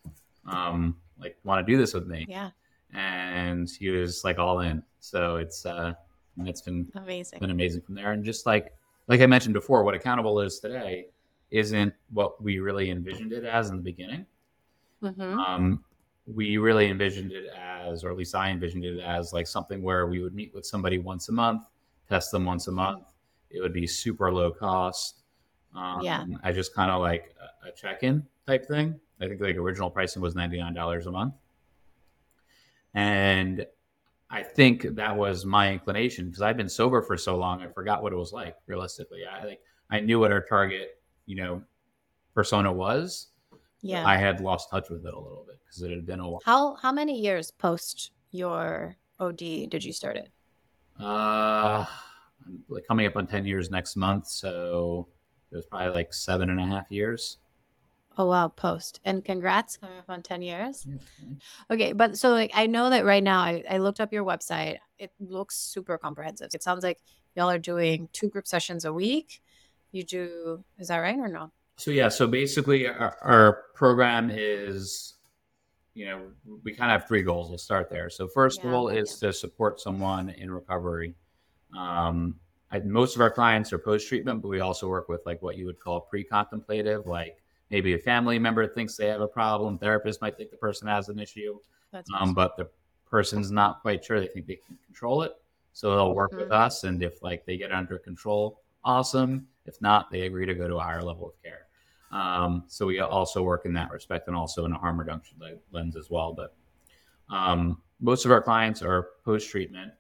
Um, 0.47 0.97
like, 1.19 1.37
want 1.45 1.67
to 1.67 1.73
do 1.73 1.79
this 1.79 1.93
with 1.93 2.07
me? 2.07 2.27
Yeah. 2.29 2.51
And 2.95 3.69
he 3.69 3.91
was 3.91 4.25
like 4.25 4.39
all 4.39 4.61
in. 4.61 4.83
So 5.01 5.37
it's, 5.37 5.67
uh, 5.67 5.93
it's 6.39 6.63
been 6.63 6.91
Amazing. 6.95 7.39
been 7.39 7.51
amazing 7.51 7.83
from 7.83 7.95
there. 7.95 8.13
And 8.13 8.25
just 8.25 8.47
like 8.47 8.73
like 9.09 9.21
I 9.21 9.27
mentioned 9.27 9.55
before, 9.55 9.83
what 9.83 9.95
accountable 9.95 10.41
is 10.41 10.61
today 10.61 11.07
isn't 11.51 11.93
what 12.13 12.43
we 12.43 12.61
really 12.61 12.91
envisioned 12.91 13.33
it 13.33 13.45
as 13.45 13.71
in 13.71 13.77
the 13.77 13.83
beginning. 13.83 14.25
hmm 15.03 15.39
Um, 15.39 15.85
we 16.35 16.57
really 16.59 16.89
envisioned 16.89 17.33
it 17.33 17.51
as, 17.57 18.05
or 18.05 18.11
at 18.11 18.17
least 18.17 18.35
I 18.35 18.51
envisioned 18.51 18.85
it 18.85 19.01
as, 19.01 19.33
like 19.33 19.47
something 19.47 19.83
where 19.83 20.07
we 20.07 20.23
would 20.23 20.35
meet 20.35 20.55
with 20.55 20.67
somebody 20.67 20.99
once 20.99 21.29
a 21.29 21.33
month, 21.33 21.63
test 22.09 22.31
them 22.31 22.45
once 22.45 22.67
a 22.69 22.73
month. 22.73 23.05
It 23.51 23.61
would 23.61 23.73
be 23.73 23.87
super 23.87 24.33
low 24.33 24.51
cost. 24.51 25.23
Um, 25.75 26.01
Yeah. 26.03 26.25
I 26.43 26.53
just 26.53 26.75
kind 26.75 26.91
of 26.91 27.01
like 27.01 27.35
a, 27.65 27.69
a 27.69 27.73
check-in 27.73 28.27
type 28.47 28.67
thing. 28.67 28.99
I 29.21 29.29
think 29.29 29.41
like 29.41 29.57
original 29.57 29.91
pricing 29.91 30.23
was 30.23 30.35
ninety 30.35 30.59
nine 30.59 30.73
dollars 30.75 31.07
a 31.07 31.11
month, 31.11 31.35
and 32.95 33.67
I 34.31 34.43
think 34.43 34.83
that 34.97 35.17
was 35.17 35.45
my 35.45 35.73
inclination 35.73 36.27
because 36.27 36.43
I've 36.43 36.57
been 36.57 36.69
sober 36.69 37.03
for 37.03 37.17
so 37.17 37.37
long, 37.37 37.61
I 37.61 37.69
forgot 37.69 38.03
what 38.03 38.13
it 38.13 38.17
was 38.17 38.33
like. 38.33 38.57
Realistically, 38.67 39.21
I 39.27 39.45
like 39.45 39.61
I 39.91 40.01
knew 40.01 40.19
what 40.21 40.33
our 40.33 40.41
target, 40.41 41.01
you 41.27 41.37
know, 41.37 41.63
persona 42.35 42.73
was. 42.73 43.27
Yeah. 43.83 44.07
I 44.07 44.17
had 44.17 44.41
lost 44.41 44.71
touch 44.71 44.91
with 44.91 45.07
it 45.07 45.15
a 45.15 45.19
little 45.19 45.45
bit 45.47 45.59
because 45.65 45.83
it 45.83 45.91
had 45.91 46.07
been 46.07 46.21
a 46.21 46.29
while. 46.29 46.43
how 46.45 46.75
how 46.77 46.93
many 46.93 47.19
years 47.19 47.51
post 47.51 48.13
your 48.31 48.97
OD 49.19 49.39
did 49.69 49.85
you 49.85 49.93
start 49.93 50.17
it? 50.17 50.31
Uh, 50.99 51.85
like 52.69 52.87
coming 52.87 53.07
up 53.07 53.17
on 53.17 53.27
10 53.27 53.47
years 53.47 53.71
next 53.71 53.97
month. 53.97 54.27
So 54.29 55.09
it 55.51 55.57
was 55.57 55.67
probably 55.67 55.95
like 55.95 56.13
seven 56.13 56.51
and 56.51 56.61
a 56.61 56.67
half 56.67 56.91
years. 56.91 57.39
Oh 58.19 58.27
wow, 58.27 58.49
post. 58.49 59.01
And 59.05 59.25
congrats 59.25 59.77
coming 59.79 59.99
up 59.99 60.05
on 60.09 60.23
10 60.23 60.43
years. 60.43 60.87
Okay, 61.71 61.93
but 61.93 62.19
so 62.19 62.31
like 62.31 62.51
I 62.55 62.67
know 62.67 62.91
that 62.91 63.05
right 63.05 63.23
now 63.23 63.41
I, 63.41 63.65
I 63.71 63.79
looked 63.79 64.01
up 64.01 64.13
your 64.13 64.25
website. 64.25 64.79
It 64.99 65.13
looks 65.21 65.57
super 65.57 65.97
comprehensive. 65.97 66.51
It 66.53 66.63
sounds 66.63 66.85
like 66.85 66.99
y'all 67.35 67.49
are 67.49 67.59
doing 67.59 68.09
two 68.13 68.29
group 68.29 68.47
sessions 68.47 68.85
a 68.85 68.93
week. 68.93 69.41
You 69.93 70.03
do 70.05 70.65
is 70.79 70.89
that 70.89 70.99
right 70.99 71.17
or 71.17 71.29
no? 71.29 71.51
So 71.81 71.91
yeah, 71.91 72.11
so 72.11 72.27
basically 72.27 72.87
our, 72.87 73.17
our 73.23 73.53
program 73.75 74.31
is, 74.31 75.15
you 75.95 76.05
know, 76.05 76.27
we 76.63 76.75
kind 76.75 76.93
of 76.93 77.01
have 77.01 77.09
three 77.09 77.23
goals. 77.23 77.49
We'll 77.49 77.57
start 77.57 77.89
there. 77.89 78.11
So 78.11 78.29
first 78.29 78.61
Yeah, 78.61 78.69
of 78.69 78.75
all 78.75 78.93
yeah. 78.93 79.01
is 79.01 79.19
to 79.21 79.33
support 79.33 79.81
someone 79.81 80.29
in 80.29 80.51
recovery. 80.51 81.15
Um, 81.75 82.35
I, 82.71 82.81
most 82.81 83.15
of 83.15 83.23
our 83.23 83.31
clients 83.31 83.73
are 83.73 83.79
post 83.79 84.07
treatment, 84.09 84.43
but 84.43 84.49
we 84.49 84.61
also 84.61 84.89
work 84.91 85.09
with 85.09 85.23
like 85.25 85.41
what 85.41 85.57
you 85.57 85.65
would 85.65 85.81
call 85.81 86.03
pre-contemplative, 86.03 87.07
like 87.07 87.39
maybe 87.71 87.95
a 87.95 87.99
family 87.99 88.39
member 88.39 88.69
thinks 88.69 88.99
they 88.99 89.07
have 89.07 89.23
a 89.23 89.29
problem, 89.29 89.79
therapist 89.79 90.21
might 90.21 90.37
think 90.37 90.51
the 90.51 90.59
person 90.59 90.87
has 90.87 91.09
an 91.09 91.19
issue, 91.19 91.59
That's 91.93 92.11
um, 92.15 92.35
but 92.35 92.59
the 92.59 92.69
person's 93.11 93.51
not 93.51 93.81
quite 93.81 94.05
sure 94.05 94.21
they 94.21 94.27
think 94.29 94.47
they 94.47 94.59
can 94.67 94.77
control 94.85 95.23
it 95.23 95.33
so 95.73 95.95
they'll 95.95 96.15
work 96.15 96.33
with 96.33 96.49
Mhm. 96.49 96.67
us 96.67 96.85
and 96.85 97.03
if 97.03 97.23
like 97.23 97.47
they 97.47 97.57
get 97.57 97.73
under 97.73 97.99
control 97.99 98.61
awesome 98.85 99.49
if 99.67 99.81
not 99.81 100.11
they 100.11 100.23
agree 100.23 100.47
to 100.47 100.55
go 100.55 100.69
to 100.69 100.77
a 100.77 100.81
higher 100.81 101.03
level 101.03 101.29
of 101.29 101.43
care 101.43 101.67
um, 102.11 102.65
so 102.67 102.87
we 102.87 102.99
also 103.01 103.43
work 103.43 103.65
in 103.65 103.73
that 103.75 103.91
respect 103.91 104.27
and 104.29 104.37
also 104.37 104.65
in 104.65 104.73
a 104.73 104.79
harm 104.79 104.99
reduction 104.99 105.37
lens 105.73 105.97
as 105.97 106.11
well 106.11 106.33
but 106.33 106.55
um, 107.29 107.81
most 108.01 108.25
of 108.25 108.31
our 108.33 108.43
clients 108.43 108.83
are 108.83 109.09
post-treatment 109.25 109.93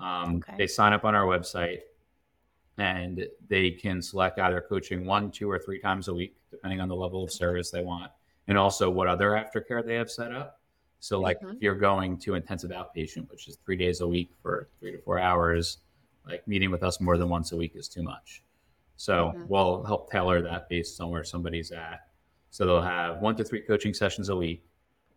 um, 0.00 0.36
Okay. 0.36 0.54
they 0.58 0.66
sign 0.66 0.92
up 0.92 1.04
on 1.04 1.14
our 1.14 1.24
website 1.26 1.80
and 2.78 3.26
they 3.48 3.70
can 3.70 4.02
select 4.02 4.38
either 4.40 4.60
coaching 4.60 5.06
one 5.06 5.30
two 5.30 5.50
or 5.50 5.58
three 5.58 5.78
times 5.80 6.08
a 6.08 6.14
week 6.14 6.34
depending 6.50 6.80
on 6.80 6.88
the 6.88 6.96
level 6.96 7.22
of 7.22 7.30
service 7.32 7.70
they 7.70 7.82
want 7.82 8.10
and 8.48 8.58
also 8.58 8.90
what 8.90 9.06
other 9.08 9.30
aftercare 9.30 9.84
they 9.84 9.94
have 9.94 10.10
set 10.10 10.32
up 10.32 10.60
so, 11.00 11.20
like, 11.20 11.38
Mhm. 11.42 11.56
if 11.56 11.62
you're 11.62 11.74
going 11.74 12.16
to 12.20 12.32
intensive 12.34 12.70
outpatient, 12.70 13.28
which 13.30 13.46
is 13.46 13.56
three 13.56 13.76
days 13.76 14.00
a 14.00 14.08
week 14.08 14.30
for 14.40 14.70
three 14.80 14.90
to 14.92 14.98
four 15.02 15.18
hours, 15.18 15.76
like 16.26 16.48
meeting 16.48 16.70
with 16.70 16.82
us 16.82 16.98
more 16.98 17.18
than 17.18 17.28
once 17.28 17.52
a 17.52 17.56
week 17.58 17.76
is 17.76 17.88
too 17.88 18.02
much. 18.02 18.42
So, 18.96 19.34
Mhm. 19.34 19.48
we'll 19.48 19.82
help 19.84 20.10
tailor 20.10 20.40
that 20.42 20.68
based 20.68 21.00
on 21.00 21.10
where 21.10 21.24
somebody's 21.24 21.72
at. 21.72 22.08
So, 22.50 22.66
they'll 22.66 22.80
have 22.80 23.20
one 23.20 23.36
to 23.36 23.44
three 23.44 23.60
coaching 23.60 23.94
sessions 23.94 24.28
a 24.28 24.36
week. 24.36 24.64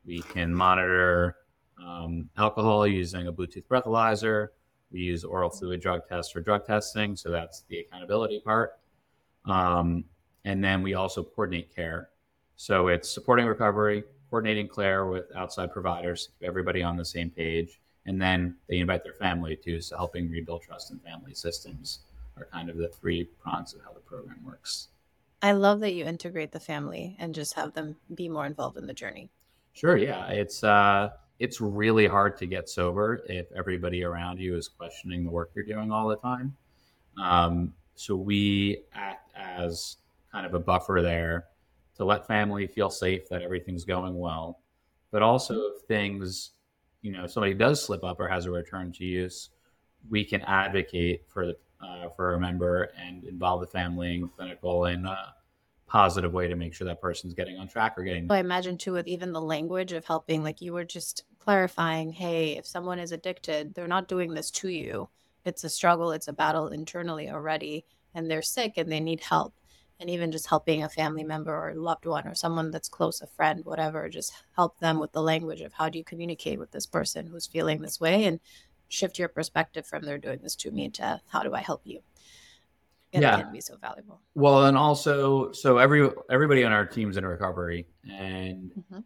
We 0.06 0.22
can 0.22 0.54
monitor 0.54 1.38
um, 1.80 2.30
alcohol 2.38 2.88
using 2.88 3.28
a 3.28 3.34
Bluetooth 3.34 3.66
breathalyzer. 3.68 4.50
We 4.92 5.02
use 5.02 5.24
oral 5.24 5.50
fluid 5.50 5.80
drug 5.80 6.08
tests 6.08 6.32
for 6.32 6.42
drug 6.42 6.66
testing. 6.66 7.16
So, 7.16 7.30
that's 7.30 7.62
the 7.70 7.80
accountability 7.80 8.40
part. 8.40 8.80
Um, 9.46 10.04
and 10.46 10.64
then 10.64 10.82
we 10.82 10.94
also 10.94 11.24
coordinate 11.24 11.74
care. 11.76 12.10
So 12.56 12.88
it's 12.88 13.10
supporting 13.10 13.46
recovery, 13.46 14.04
coordinating 14.30 14.68
care 14.68 15.06
with 15.06 15.26
outside 15.36 15.72
providers, 15.72 16.30
keep 16.40 16.48
everybody 16.48 16.82
on 16.84 16.98
the 16.98 17.06
same 17.06 17.30
page, 17.30 17.80
and 18.06 18.20
then 18.22 18.56
they 18.68 18.80
invite 18.80 19.04
their 19.04 19.14
family 19.14 19.56
too. 19.56 19.82
So 19.82 19.98
helping 19.98 20.30
rebuild 20.32 20.62
trust 20.64 20.92
in 20.92 21.00
family 21.00 21.34
systems 21.34 22.00
are 22.38 22.48
kind 22.52 22.70
of 22.70 22.78
the 22.78 22.90
three 22.90 23.26
prongs 23.42 23.74
of 23.74 23.82
how 23.82 23.94
the 23.94 24.00
program 24.00 24.44
works. 24.46 24.90
I 25.42 25.52
love 25.52 25.82
that 25.82 25.94
you 25.94 26.06
integrate 26.06 26.52
the 26.52 26.60
family 26.60 27.16
and 27.20 27.36
just 27.36 27.54
have 27.54 27.74
them 27.74 27.96
be 28.14 28.28
more 28.28 28.46
involved 28.46 28.78
in 28.78 28.88
the 28.88 28.94
journey. 28.94 29.30
Sure, 29.74 29.98
yeah, 29.98 30.28
it's 30.28 30.64
uh, 30.64 31.12
it's 31.40 31.62
really 31.62 32.08
hard 32.08 32.38
to 32.38 32.48
get 32.48 32.68
sober 32.68 33.24
if 33.30 33.46
everybody 33.56 34.04
around 34.04 34.40
you 34.40 34.56
is 34.56 34.68
questioning 34.68 35.24
the 35.24 35.30
work 35.30 35.52
you're 35.54 35.66
doing 35.66 35.92
all 35.92 36.08
the 36.08 36.16
time. 36.18 36.56
Um, 37.22 37.74
so 37.94 38.16
we 38.16 38.84
act 38.94 39.32
as 39.36 39.98
kind 40.32 40.46
of 40.46 40.54
a 40.54 40.60
buffer 40.60 41.02
there 41.02 41.46
to 41.96 42.06
let 42.06 42.28
family 42.28 42.68
feel 42.68 42.90
safe 42.90 43.28
that 43.30 43.42
everything's 43.42 43.84
going 43.84 44.18
well, 44.18 44.60
but 45.12 45.22
also 45.22 45.54
if 45.72 45.82
things, 45.88 46.52
you 47.02 47.12
know, 47.12 47.28
somebody 47.28 47.54
does 47.54 47.84
slip 47.84 48.04
up 48.04 48.20
or 48.20 48.28
has 48.28 48.46
a 48.46 48.52
return 48.52 48.92
to 48.94 49.04
use, 49.04 49.50
we 50.10 50.24
can 50.24 50.42
advocate 50.42 51.24
for 51.28 51.46
the 51.46 51.58
uh, 51.82 52.10
for 52.16 52.34
a 52.34 52.40
member 52.40 52.92
and 52.98 53.24
involve 53.24 53.62
the 53.62 53.68
family 53.68 54.16
and 54.16 54.36
clinical 54.36 54.86
in 54.86 55.06
a 55.06 55.34
positive 55.88 56.34
way 56.34 56.48
to 56.48 56.56
make 56.56 56.74
sure 56.74 56.86
that 56.86 57.02
person's 57.02 57.34
getting 57.34 57.58
on 57.58 57.68
track 57.68 57.98
or 57.98 58.04
getting 58.04 58.30
I 58.32 58.40
imagine 58.40 58.78
too 58.78 58.94
with 58.94 59.08
even 59.08 59.32
the 59.32 59.42
language 59.42 59.94
of 59.94 60.06
helping, 60.06 60.44
like 60.44 60.62
you 60.62 60.74
were 60.74 60.84
just 60.84 61.24
clarifying, 61.40 62.12
hey, 62.12 62.58
if 62.58 62.66
someone 62.66 63.00
is 63.00 63.14
addicted, 63.14 63.74
they're 63.74 63.88
not 63.88 64.10
doing 64.10 64.34
this 64.34 64.52
to 64.52 64.68
you. 64.68 65.08
It's 65.46 65.64
a 65.64 65.70
struggle, 65.70 66.12
it's 66.12 66.28
a 66.28 66.34
battle 66.34 66.68
internally 66.68 67.30
already, 67.30 67.86
and 68.14 68.30
they're 68.30 68.42
sick 68.42 68.74
and 68.76 68.92
they 68.92 69.00
need 69.00 69.22
help. 69.22 69.54
And 70.00 70.10
even 70.10 70.32
just 70.32 70.48
helping 70.48 70.84
a 70.84 70.90
family 70.90 71.24
member 71.24 71.56
or 71.56 71.74
loved 71.74 72.06
one 72.06 72.28
or 72.28 72.36
someone 72.36 72.70
that's 72.70 72.90
close, 72.90 73.22
a 73.22 73.28
friend, 73.28 73.66
whatever, 73.66 74.10
just 74.10 74.32
help 74.56 74.78
them 74.80 75.00
with 75.00 75.12
the 75.12 75.24
language 75.24 75.62
of 75.62 75.74
how 75.74 75.90
do 75.90 75.98
you 75.98 76.04
communicate 76.04 76.60
with 76.60 76.70
this 76.72 76.86
person 76.86 77.26
who's 77.26 77.48
feeling 77.48 77.82
this 77.82 78.00
way 78.00 78.26
and 78.26 78.40
shift 78.90 79.20
your 79.20 79.28
perspective 79.30 79.86
from 79.86 80.04
they're 80.04 80.18
doing 80.18 80.40
this 80.42 80.56
to 80.56 80.72
me 80.72 80.90
to 80.90 81.22
how 81.28 81.44
do 81.44 81.54
I 81.54 81.60
help 81.62 81.82
you? 81.86 82.00
It 83.12 83.22
Yeah. 83.22 83.42
can 83.44 83.52
be 83.52 83.62
so 83.62 83.78
valuable. 83.78 84.22
Well, 84.36 84.66
and 84.66 84.78
also, 84.78 85.52
so 85.52 85.78
every 85.78 86.10
everybody 86.30 86.64
on 86.64 86.72
our 86.72 86.86
team's 86.86 87.18
in 87.18 87.26
recovery, 87.26 87.88
and 88.10 88.72
Mhm. 88.92 89.04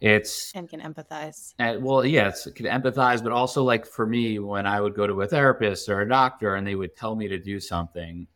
it's 0.00 0.52
And 0.54 0.68
can 0.68 0.80
empathize. 0.80 1.54
uh, 1.58 1.76
well, 1.80 2.04
yes, 2.04 2.46
it 2.46 2.54
can 2.54 2.66
empathize, 2.66 3.22
but 3.22 3.32
also 3.32 3.62
like 3.64 3.86
for 3.86 4.06
me, 4.06 4.38
when 4.38 4.66
I 4.66 4.80
would 4.80 4.94
go 4.94 5.06
to 5.06 5.22
a 5.22 5.26
therapist 5.26 5.88
or 5.88 6.00
a 6.00 6.08
doctor, 6.08 6.54
and 6.56 6.66
they 6.66 6.74
would 6.74 6.94
tell 6.96 7.16
me 7.16 7.26
to 7.28 7.38
do 7.38 7.58
something, 7.58 8.26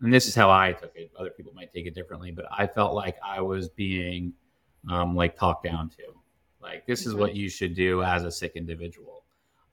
and 0.00 0.12
this 0.12 0.26
is 0.26 0.34
how 0.34 0.50
I 0.50 0.72
took 0.72 0.94
it. 0.96 1.10
Other 1.18 1.30
people 1.30 1.52
might 1.54 1.72
take 1.72 1.86
it 1.86 1.94
differently, 1.94 2.30
but 2.32 2.46
I 2.50 2.66
felt 2.66 2.94
like 2.94 3.16
I 3.24 3.40
was 3.40 3.68
being 3.68 4.32
um, 4.88 5.14
like 5.16 5.36
talked 5.36 5.64
down 5.64 5.88
to. 5.90 6.02
Like 6.60 6.86
this 6.86 7.06
is 7.06 7.14
Mhm. 7.14 7.18
what 7.18 7.34
you 7.34 7.48
should 7.48 7.74
do 7.74 8.02
as 8.02 8.24
a 8.24 8.30
sick 8.30 8.52
individual. 8.54 9.23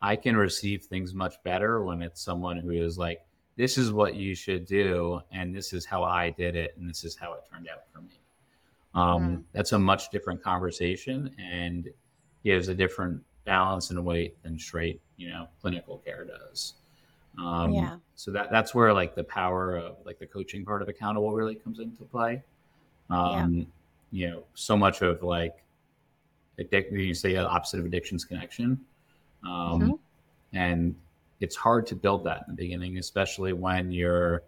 I 0.01 0.15
can 0.15 0.35
receive 0.35 0.83
things 0.83 1.13
much 1.13 1.41
better 1.43 1.83
when 1.83 2.01
it's 2.01 2.21
someone 2.21 2.57
who 2.57 2.71
is 2.71 2.97
like, 2.97 3.21
this 3.55 3.77
is 3.77 3.91
what 3.91 4.15
you 4.15 4.33
should 4.33 4.65
do, 4.65 5.21
and 5.31 5.53
this 5.55 5.73
is 5.73 5.85
how 5.85 6.03
I 6.03 6.29
did 6.31 6.55
it, 6.55 6.75
and 6.77 6.89
this 6.89 7.03
is 7.03 7.15
how 7.15 7.33
it 7.33 7.41
turned 7.51 7.67
out 7.69 7.83
for 7.93 8.01
me. 8.01 8.19
Um, 8.93 9.37
Mm. 9.37 9.43
That's 9.53 9.71
a 9.73 9.79
much 9.79 10.09
different 10.09 10.41
conversation 10.41 11.33
and 11.37 11.89
gives 12.43 12.67
a 12.69 12.73
different 12.75 13.21
balance 13.45 13.89
and 13.91 14.03
weight 14.03 14.41
than 14.43 14.57
straight, 14.57 14.99
you 15.17 15.29
know, 15.29 15.47
clinical 15.61 15.99
care 15.99 16.25
does. 16.25 16.73
Um, 17.37 17.73
Yeah. 17.73 17.97
so 18.15 18.31
that 18.31 18.51
that's 18.51 18.73
where 18.73 18.93
like 18.93 19.15
the 19.15 19.23
power 19.23 19.77
of 19.77 19.97
like 20.05 20.19
the 20.19 20.25
coaching 20.27 20.65
part 20.65 20.81
of 20.81 20.89
accountable 20.89 21.31
really 21.33 21.55
comes 21.55 21.79
into 21.79 22.03
play. 22.05 22.41
Um, 23.09 23.53
yeah. 23.53 23.63
You 24.11 24.29
know, 24.29 24.43
so 24.55 24.75
much 24.75 25.01
of 25.01 25.23
like 25.23 25.63
addic- 26.59 26.91
you 26.91 27.13
say 27.13 27.33
the 27.33 27.47
opposite 27.47 27.79
of 27.79 27.85
addictions 27.85 28.25
connection, 28.25 28.79
um, 29.45 29.81
mm-hmm. 29.81 30.57
and 30.57 30.95
it's 31.39 31.55
hard 31.55 31.87
to 31.87 31.95
build 31.95 32.23
that 32.25 32.43
in 32.47 32.55
the 32.55 32.63
beginning, 32.63 32.97
especially 32.97 33.53
when 33.53 33.91
you're 33.91 34.43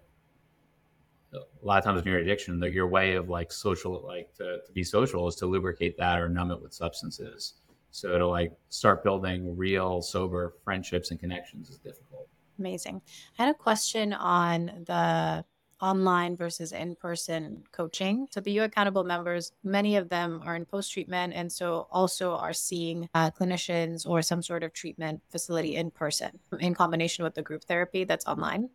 a 1.33 1.65
lot 1.65 1.79
of 1.79 1.83
times 1.83 2.01
in 2.01 2.07
your 2.07 2.19
addiction 2.19 2.59
that 2.59 2.73
your 2.73 2.87
way 2.87 3.15
of 3.15 3.29
like 3.29 3.51
social 3.51 4.03
like 4.05 4.33
to, 4.35 4.59
to 4.65 4.71
be 4.73 4.83
social 4.83 5.27
is 5.27 5.35
to 5.35 5.45
lubricate 5.47 5.97
that 5.97 6.19
or 6.19 6.29
numb 6.29 6.51
it 6.51 6.61
with 6.61 6.73
substances. 6.73 7.53
So 7.91 8.17
to 8.17 8.27
like 8.27 8.51
start 8.69 9.03
building 9.03 9.55
real 9.57 10.01
sober 10.01 10.55
friendships 10.63 11.11
and 11.11 11.19
connections 11.19 11.69
is 11.69 11.77
difficult. 11.77 12.27
Amazing. 12.59 13.01
I 13.37 13.45
had 13.45 13.55
a 13.55 13.57
question 13.57 14.13
on 14.13 14.83
the 14.85 15.43
online 15.83 16.35
versus 16.37 16.71
in-person 16.71 17.63
coaching 17.71 18.27
so 18.31 18.39
the 18.39 18.51
you 18.51 18.63
accountable 18.63 19.03
members 19.03 19.51
many 19.63 19.95
of 19.97 20.09
them 20.09 20.41
are 20.45 20.55
in 20.55 20.65
post-treatment 20.65 21.33
and 21.33 21.51
so 21.51 21.87
also 21.91 22.35
are 22.35 22.53
seeing 22.53 23.09
uh, 23.13 23.29
clinicians 23.29 24.07
or 24.07 24.21
some 24.21 24.41
sort 24.41 24.63
of 24.63 24.71
treatment 24.73 25.21
facility 25.29 25.75
in 25.75 25.91
person 25.91 26.31
in 26.59 26.73
combination 26.73 27.23
with 27.23 27.35
the 27.35 27.41
group 27.41 27.63
therapy 27.65 28.03
that's 28.03 28.25
online 28.25 28.69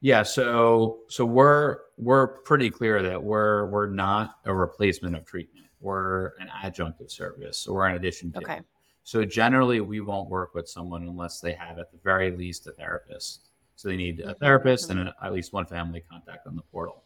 yeah, 0.00 0.22
so 0.22 1.00
so 1.08 1.24
we're 1.24 1.78
we're 1.96 2.28
pretty 2.28 2.70
clear 2.70 3.02
that 3.02 3.22
we're 3.22 3.66
we're 3.66 3.88
not 3.88 4.36
a 4.44 4.54
replacement 4.54 5.16
of 5.16 5.24
treatment. 5.24 5.66
We're 5.80 6.36
an 6.38 6.48
adjunctive 6.64 7.10
service, 7.10 7.66
or 7.66 7.86
an 7.86 7.96
addition 7.96 8.32
to. 8.32 8.38
Okay. 8.38 8.60
So 9.02 9.24
generally, 9.24 9.80
we 9.80 10.00
won't 10.00 10.28
work 10.28 10.54
with 10.54 10.68
someone 10.68 11.02
unless 11.02 11.40
they 11.40 11.52
have, 11.52 11.78
at 11.78 11.90
the 11.90 11.98
very 12.04 12.30
least, 12.30 12.66
a 12.66 12.72
therapist. 12.72 13.47
So 13.78 13.86
they 13.86 13.96
need 13.96 14.18
a 14.18 14.22
mm-hmm. 14.22 14.32
therapist 14.40 14.90
and 14.90 15.12
at 15.22 15.32
least 15.32 15.52
one 15.52 15.64
family 15.64 16.02
contact 16.10 16.48
on 16.48 16.56
the 16.56 16.62
portal. 16.62 17.04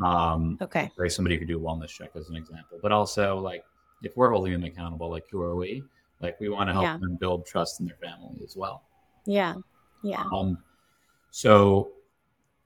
Um, 0.00 0.56
okay. 0.62 0.88
Right, 0.96 1.10
somebody 1.10 1.36
could 1.36 1.48
do 1.48 1.58
a 1.58 1.60
wellness 1.60 1.88
check 1.88 2.10
as 2.14 2.28
an 2.28 2.36
example, 2.36 2.78
but 2.80 2.92
also 2.92 3.36
like 3.38 3.64
if 4.04 4.16
we're 4.16 4.30
holding 4.30 4.52
them 4.52 4.62
accountable, 4.62 5.10
like 5.10 5.24
who 5.28 5.42
are 5.42 5.56
we? 5.56 5.82
Like 6.20 6.38
we 6.38 6.48
want 6.48 6.68
to 6.68 6.72
help 6.72 6.84
yeah. 6.84 6.98
them 6.98 7.16
build 7.16 7.46
trust 7.46 7.80
in 7.80 7.86
their 7.86 7.96
family 7.96 8.40
as 8.44 8.54
well. 8.54 8.84
Yeah. 9.26 9.54
Yeah. 10.04 10.22
Um, 10.32 10.56
so 11.32 11.90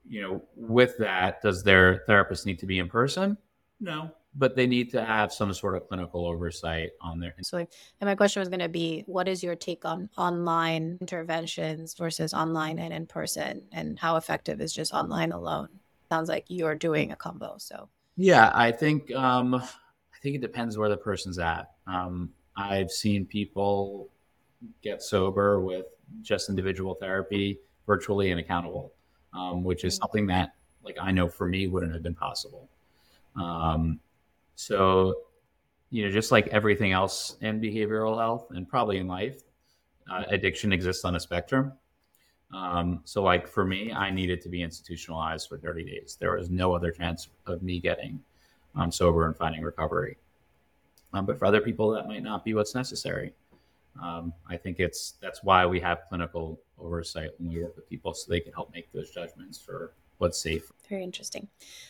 you 0.07 0.21
know, 0.21 0.43
with 0.55 0.95
that, 0.99 1.41
does 1.41 1.63
their 1.63 2.03
therapist 2.05 2.45
need 2.45 2.59
to 2.59 2.67
be 2.67 2.77
in 2.77 2.87
person? 2.87 3.35
No, 3.79 4.11
but 4.39 4.55
they 4.55 4.65
need 4.65 4.89
to 4.91 5.05
have 5.05 5.31
some 5.31 5.53
sort 5.53 5.75
of 5.75 5.87
clinical 5.87 6.25
oversight 6.25 6.91
on 7.01 7.19
their. 7.19 7.35
So, 7.41 7.57
and 7.57 7.67
my 8.01 8.15
question 8.15 8.39
was 8.39 8.49
going 8.49 8.61
to 8.61 8.69
be, 8.69 9.03
what 9.05 9.27
is 9.27 9.43
your 9.43 9.55
take 9.55 9.85
on 9.85 10.09
online 10.17 10.97
interventions 11.01 11.93
versus 11.93 12.33
online 12.33 12.79
and 12.79 12.93
in 12.93 13.05
person, 13.05 13.61
and 13.71 13.99
how 13.99 14.15
effective 14.15 14.61
is 14.61 14.73
just 14.73 14.93
online 14.93 15.31
alone? 15.31 15.69
Sounds 16.09 16.29
like 16.29 16.45
you're 16.47 16.75
doing 16.75 17.11
a 17.11 17.15
combo. 17.15 17.55
So, 17.59 17.89
yeah, 18.15 18.51
I 18.55 18.71
think 18.71 19.13
um, 19.13 19.53
I 19.53 20.17
think 20.23 20.35
it 20.35 20.41
depends 20.41 20.77
where 20.77 20.89
the 20.89 20.97
person's 20.97 21.37
at. 21.37 21.71
Um, 21.85 22.31
I've 22.57 22.89
seen 22.89 23.25
people 23.25 24.09
get 24.81 25.03
sober 25.03 25.61
with 25.61 25.85
just 26.23 26.49
individual 26.49 26.95
therapy, 26.95 27.59
virtually 27.85 28.31
and 28.31 28.39
accountable 28.39 28.91
um, 29.33 29.63
which 29.63 29.83
is 29.83 29.95
something 29.95 30.27
that 30.27 30.53
like 30.83 30.97
I 30.99 31.11
know 31.11 31.27
for 31.27 31.47
me 31.47 31.67
wouldn't 31.67 31.93
have 31.93 32.03
been 32.03 32.15
possible. 32.15 32.67
Um, 33.35 33.99
so, 34.59 35.13
you 35.89 36.03
know, 36.03 36.11
just 36.11 36.33
like 36.33 36.47
everything 36.47 36.91
else 36.91 37.37
in 37.39 37.61
behavioral 37.61 38.17
health 38.17 38.47
and 38.49 38.67
probably 38.67 38.97
in 38.97 39.07
life, 39.07 39.41
uh, 40.11 40.23
addiction 40.27 40.73
exists 40.73 41.05
on 41.05 41.15
a 41.15 41.19
spectrum. 41.19 41.71
Um, 42.53 42.99
so, 43.05 43.23
like 43.23 43.47
for 43.47 43.63
me, 43.63 43.93
I 43.93 44.11
needed 44.11 44.41
to 44.41 44.49
be 44.49 44.61
institutionalized 44.61 45.47
for 45.47 45.57
30 45.57 45.85
days. 45.85 46.17
There 46.19 46.35
was 46.35 46.49
no 46.49 46.73
other 46.73 46.91
chance 46.91 47.29
of 47.45 47.63
me 47.63 47.79
getting 47.79 48.19
um, 48.75 48.91
sober 48.91 49.27
and 49.27 49.37
finding 49.37 49.61
recovery. 49.61 50.17
Um, 51.13 51.25
but 51.25 51.39
for 51.39 51.45
other 51.45 51.61
people, 51.61 51.91
that 51.91 52.09
might 52.09 52.23
not 52.23 52.43
be 52.43 52.53
what's 52.53 52.75
necessary. 52.75 53.31
Um, 54.03 54.33
I 54.49 54.57
think 54.57 54.81
it's 54.81 55.13
that's 55.21 55.41
why 55.41 55.65
we 55.65 55.79
have 55.79 55.99
clinical 56.09 56.59
oversight 56.77 57.29
when 57.37 57.53
we 57.53 57.63
work 57.63 57.77
with 57.77 57.89
people 57.89 58.13
so 58.13 58.29
they 58.29 58.41
can 58.41 58.51
help 58.51 58.73
make 58.73 58.91
those 58.91 59.09
judgments 59.09 59.57
for 59.57 59.93
what's 60.19 60.41
safe. 60.41 60.71
Very 60.87 61.03
interesting. 61.03 61.47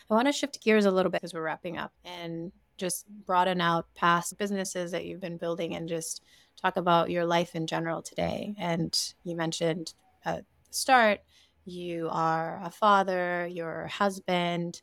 I 0.09 0.13
want 0.13 0.27
to 0.27 0.31
shift 0.31 0.63
gears 0.63 0.85
a 0.85 0.91
little 0.91 1.11
bit 1.11 1.23
as 1.23 1.33
we're 1.33 1.43
wrapping 1.43 1.77
up 1.77 1.91
and 2.05 2.51
just 2.77 3.05
broaden 3.25 3.59
out 3.59 3.85
past 3.93 4.37
businesses 4.37 4.91
that 4.91 5.05
you've 5.05 5.21
been 5.21 5.37
building 5.37 5.75
and 5.75 5.89
just 5.89 6.23
talk 6.59 6.77
about 6.77 7.09
your 7.09 7.25
life 7.25 7.55
in 7.55 7.67
general 7.67 8.01
today. 8.01 8.55
And 8.57 8.97
you 9.23 9.35
mentioned 9.35 9.93
at 10.25 10.45
the 10.67 10.73
start, 10.73 11.19
you 11.65 12.09
are 12.11 12.61
a 12.63 12.71
father, 12.71 13.47
you're 13.47 13.83
a 13.83 13.89
husband, 13.89 14.81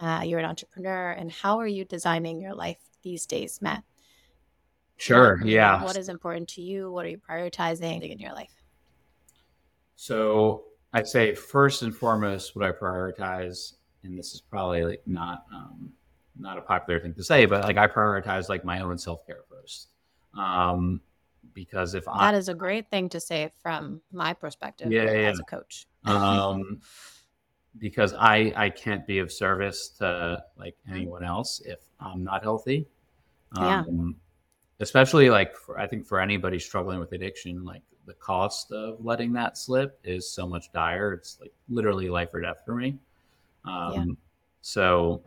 uh, 0.00 0.22
you're 0.24 0.38
an 0.38 0.44
entrepreneur. 0.44 1.10
And 1.10 1.32
how 1.32 1.58
are 1.58 1.66
you 1.66 1.84
designing 1.84 2.40
your 2.40 2.54
life 2.54 2.78
these 3.02 3.26
days, 3.26 3.60
Matt? 3.60 3.82
Sure. 4.96 5.38
What, 5.38 5.46
yeah. 5.46 5.82
What 5.82 5.96
is 5.96 6.08
important 6.08 6.48
to 6.50 6.62
you? 6.62 6.90
What 6.90 7.06
are 7.06 7.10
you 7.10 7.18
prioritizing 7.18 8.08
in 8.08 8.18
your 8.18 8.32
life? 8.32 8.52
So 9.96 10.64
I'd 10.92 11.06
say 11.06 11.34
first 11.34 11.82
and 11.82 11.94
foremost, 11.94 12.56
what 12.56 12.64
I 12.64 12.72
prioritize, 12.72 13.74
and 14.02 14.18
this 14.18 14.32
is 14.34 14.40
probably 14.40 14.84
like 14.84 15.02
not 15.06 15.44
um, 15.52 15.92
not 16.38 16.58
a 16.58 16.62
popular 16.62 17.00
thing 17.00 17.14
to 17.14 17.22
say, 17.22 17.46
but 17.46 17.64
like 17.64 17.76
I 17.76 17.86
prioritize 17.86 18.48
like 18.48 18.64
my 18.64 18.80
own 18.80 18.98
self 18.98 19.26
care 19.26 19.44
first. 19.50 19.88
Um, 20.34 21.00
because 21.54 21.94
if 21.94 22.04
that 22.04 22.14
I, 22.14 22.36
is 22.36 22.48
a 22.48 22.54
great 22.54 22.88
thing 22.90 23.08
to 23.10 23.20
say 23.20 23.50
from 23.62 24.00
my 24.12 24.32
perspective 24.32 24.92
yeah, 24.92 25.02
as 25.02 25.38
a 25.38 25.44
coach. 25.44 25.86
um, 26.04 26.80
because 27.78 28.14
I 28.14 28.52
I 28.56 28.70
can't 28.70 29.06
be 29.06 29.18
of 29.18 29.30
service 29.30 29.88
to 29.98 30.42
like 30.56 30.76
anyone 30.90 31.24
else 31.24 31.60
if 31.64 31.80
I'm 32.00 32.24
not 32.24 32.42
healthy. 32.42 32.86
Um, 33.56 33.64
yeah 33.64 33.84
especially 34.80 35.30
like 35.30 35.56
for, 35.56 35.78
I 35.78 35.86
think 35.86 36.06
for 36.06 36.20
anybody 36.20 36.58
struggling 36.58 37.00
with 37.00 37.12
addiction, 37.12 37.64
like 37.64 37.82
the 38.08 38.14
cost 38.14 38.72
of 38.72 39.04
letting 39.04 39.32
that 39.34 39.56
slip 39.56 40.00
is 40.02 40.28
so 40.28 40.46
much 40.46 40.72
dire. 40.72 41.12
It's 41.12 41.38
like 41.40 41.52
literally 41.68 42.08
life 42.08 42.30
or 42.32 42.40
death 42.40 42.62
for 42.64 42.74
me. 42.74 42.98
Um, 43.64 43.92
yeah. 43.94 44.04
So, 44.62 45.22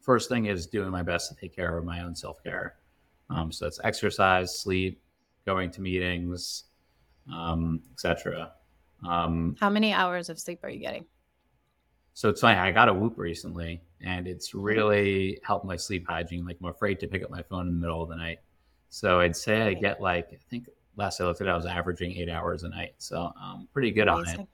first 0.00 0.28
thing 0.30 0.46
is 0.46 0.66
doing 0.66 0.90
my 0.90 1.02
best 1.02 1.28
to 1.28 1.36
take 1.38 1.54
care 1.54 1.76
of 1.76 1.84
my 1.84 2.02
own 2.02 2.14
self 2.14 2.42
care. 2.42 2.76
Um, 3.28 3.52
so 3.52 3.66
that's 3.66 3.78
exercise, 3.84 4.58
sleep, 4.58 5.00
going 5.44 5.70
to 5.72 5.82
meetings, 5.82 6.64
um, 7.30 7.82
etc. 7.92 8.52
Um, 9.06 9.56
How 9.60 9.68
many 9.68 9.92
hours 9.92 10.30
of 10.30 10.38
sleep 10.38 10.60
are 10.62 10.70
you 10.70 10.78
getting? 10.78 11.04
So 12.14 12.28
it's 12.28 12.40
funny. 12.40 12.58
I 12.58 12.72
got 12.72 12.88
a 12.88 12.94
Whoop 12.94 13.18
recently, 13.18 13.82
and 14.00 14.26
it's 14.26 14.54
really 14.54 15.38
helped 15.44 15.66
my 15.66 15.76
sleep 15.76 16.06
hygiene. 16.08 16.46
Like 16.46 16.56
I'm 16.62 16.68
afraid 16.68 17.00
to 17.00 17.06
pick 17.06 17.22
up 17.22 17.30
my 17.30 17.42
phone 17.42 17.68
in 17.68 17.74
the 17.74 17.80
middle 17.80 18.02
of 18.02 18.08
the 18.08 18.16
night. 18.16 18.38
So 18.88 19.20
I'd 19.20 19.36
say 19.36 19.62
I 19.62 19.74
get 19.74 20.00
like, 20.00 20.30
I 20.32 20.38
think 20.48 20.68
last 20.98 21.20
I 21.20 21.24
looked 21.24 21.40
at 21.40 21.46
it, 21.46 21.50
I 21.50 21.56
was 21.56 21.64
averaging 21.64 22.12
eight 22.16 22.28
hours 22.28 22.64
a 22.64 22.68
night. 22.68 22.94
So 22.98 23.32
um, 23.40 23.68
pretty 23.72 23.90
good 23.90 24.08
Amazing. 24.08 24.40
on 24.40 24.40
it. 24.40 24.48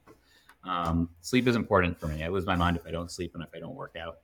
Um, 0.67 1.11
sleep 1.21 1.49
is 1.49 1.57
important 1.57 1.99
for 1.99 2.07
me. 2.07 2.23
I 2.23 2.29
lose 2.29 2.47
my 2.47 2.55
mind 2.55 2.77
if 2.77 2.87
I 2.87 2.91
don't 2.91 3.11
sleep 3.11 3.35
and 3.35 3.43
if 3.43 3.49
I 3.55 3.59
don't 3.59 3.75
work 3.75 3.97
out. 4.01 4.19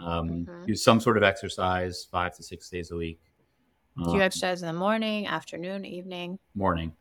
Um, 0.00 0.28
mm-hmm. 0.28 0.66
Do 0.66 0.74
some 0.74 1.00
sort 1.00 1.16
of 1.16 1.22
exercise 1.22 2.06
five 2.10 2.36
to 2.36 2.42
six 2.42 2.68
days 2.68 2.90
a 2.90 2.96
week. 2.96 3.20
Do 3.96 4.10
you 4.10 4.16
um, 4.16 4.22
exercise 4.22 4.62
in 4.62 4.68
the 4.68 4.72
morning, 4.72 5.26
afternoon, 5.26 5.84
evening? 5.84 6.38
Morning. 6.54 6.92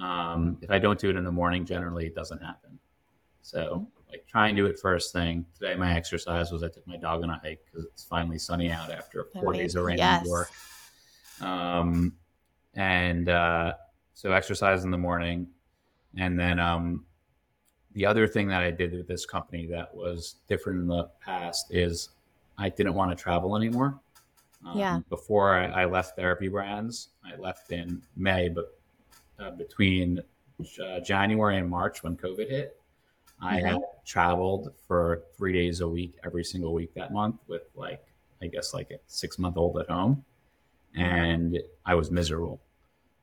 Um, 0.00 0.58
if 0.60 0.70
I 0.70 0.78
don't 0.78 0.98
do 0.98 1.08
it 1.10 1.16
in 1.16 1.24
the 1.24 1.32
morning, 1.32 1.64
generally 1.64 2.06
it 2.06 2.14
doesn't 2.14 2.42
happen. 2.42 2.78
So 3.42 3.86
like 4.10 4.26
try 4.26 4.48
and 4.48 4.56
do 4.56 4.66
it 4.66 4.78
first 4.78 5.12
thing. 5.12 5.46
Today 5.58 5.74
my 5.76 5.94
exercise 5.94 6.52
was 6.52 6.62
I 6.62 6.68
took 6.68 6.86
my 6.86 6.96
dog 6.96 7.22
on 7.22 7.30
a 7.30 7.40
hike 7.42 7.60
because 7.64 7.86
it's 7.86 8.04
finally 8.04 8.38
sunny 8.38 8.70
out 8.70 8.90
after 8.90 9.26
four 9.32 9.52
days 9.52 9.74
of 9.74 9.84
rain 9.84 9.98
yes. 9.98 10.22
indoor. 10.22 10.48
Um, 11.40 12.12
and 12.74 13.28
uh, 13.28 13.72
so 14.16 14.32
exercise 14.32 14.82
in 14.82 14.90
the 14.90 14.98
morning. 14.98 15.46
And 16.16 16.40
then 16.40 16.58
um, 16.58 17.04
the 17.92 18.06
other 18.06 18.26
thing 18.26 18.48
that 18.48 18.62
I 18.62 18.70
did 18.70 18.94
with 18.94 19.06
this 19.06 19.26
company 19.26 19.66
that 19.66 19.94
was 19.94 20.36
different 20.48 20.80
in 20.80 20.86
the 20.86 21.10
past 21.22 21.66
is 21.70 22.08
I 22.56 22.70
didn't 22.70 22.94
want 22.94 23.10
to 23.10 23.22
travel 23.22 23.56
anymore. 23.56 24.00
Um, 24.64 24.78
yeah. 24.78 25.00
Before 25.10 25.54
I, 25.54 25.82
I, 25.82 25.84
left 25.84 26.16
Therapy 26.16 26.48
Brands, 26.48 27.10
I 27.24 27.36
left 27.36 27.70
in 27.72 28.00
May, 28.16 28.48
but 28.48 28.78
uh, 29.38 29.50
between 29.50 30.22
uh, 30.82 31.00
January 31.00 31.58
and 31.58 31.68
March 31.68 32.02
when 32.02 32.16
COVID 32.16 32.48
hit, 32.48 32.80
I 33.42 33.58
mm-hmm. 33.58 33.66
had 33.66 33.82
traveled 34.06 34.72
for 34.88 35.24
three 35.36 35.52
days 35.52 35.82
a 35.82 35.88
week 35.88 36.14
every 36.24 36.42
single 36.42 36.72
week 36.72 36.94
that 36.94 37.12
month 37.12 37.36
with 37.48 37.68
like, 37.74 38.02
I 38.40 38.46
guess 38.46 38.72
like 38.72 38.90
a 38.90 38.98
six 39.08 39.38
month 39.38 39.58
old 39.58 39.78
at 39.78 39.90
home 39.90 40.24
and 40.94 41.58
I 41.84 41.94
was 41.94 42.10
miserable. 42.10 42.62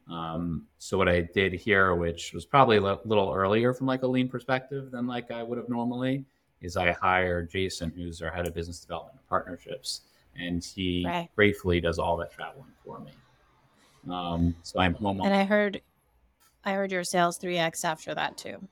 Um, 0.09 0.67
so 0.79 0.97
what 0.97 1.07
I 1.07 1.21
did 1.21 1.53
here, 1.53 1.95
which 1.95 2.33
was 2.33 2.45
probably 2.45 2.77
a 2.77 2.81
little 2.81 3.33
earlier 3.33 3.73
from 3.73 3.87
like 3.87 4.03
a 4.03 4.07
lean 4.07 4.27
perspective 4.27 4.91
than 4.91 5.07
like 5.07 5.31
I 5.31 5.43
would 5.43 5.57
have 5.57 5.69
normally, 5.69 6.25
is 6.61 6.77
I 6.77 6.91
hired 6.91 7.49
Jason, 7.49 7.91
who's 7.95 8.21
our 8.21 8.31
head 8.31 8.47
of 8.47 8.53
business 8.53 8.79
development 8.79 9.17
and 9.19 9.27
partnerships, 9.27 10.01
and 10.37 10.63
he 10.63 11.03
right. 11.05 11.29
gratefully 11.35 11.79
does 11.79 11.99
all 11.99 12.17
that 12.17 12.31
traveling 12.31 12.71
for 12.85 12.99
me. 12.99 13.11
Um, 14.09 14.55
so 14.63 14.79
I'm 14.79 14.93
home. 14.95 15.21
And 15.21 15.33
I 15.33 15.45
heard, 15.45 15.81
I 16.65 16.73
heard 16.73 16.91
your 16.91 17.03
sales 17.03 17.37
three 17.37 17.57
x 17.57 17.85
after 17.85 18.13
that 18.13 18.37
too. 18.37 18.67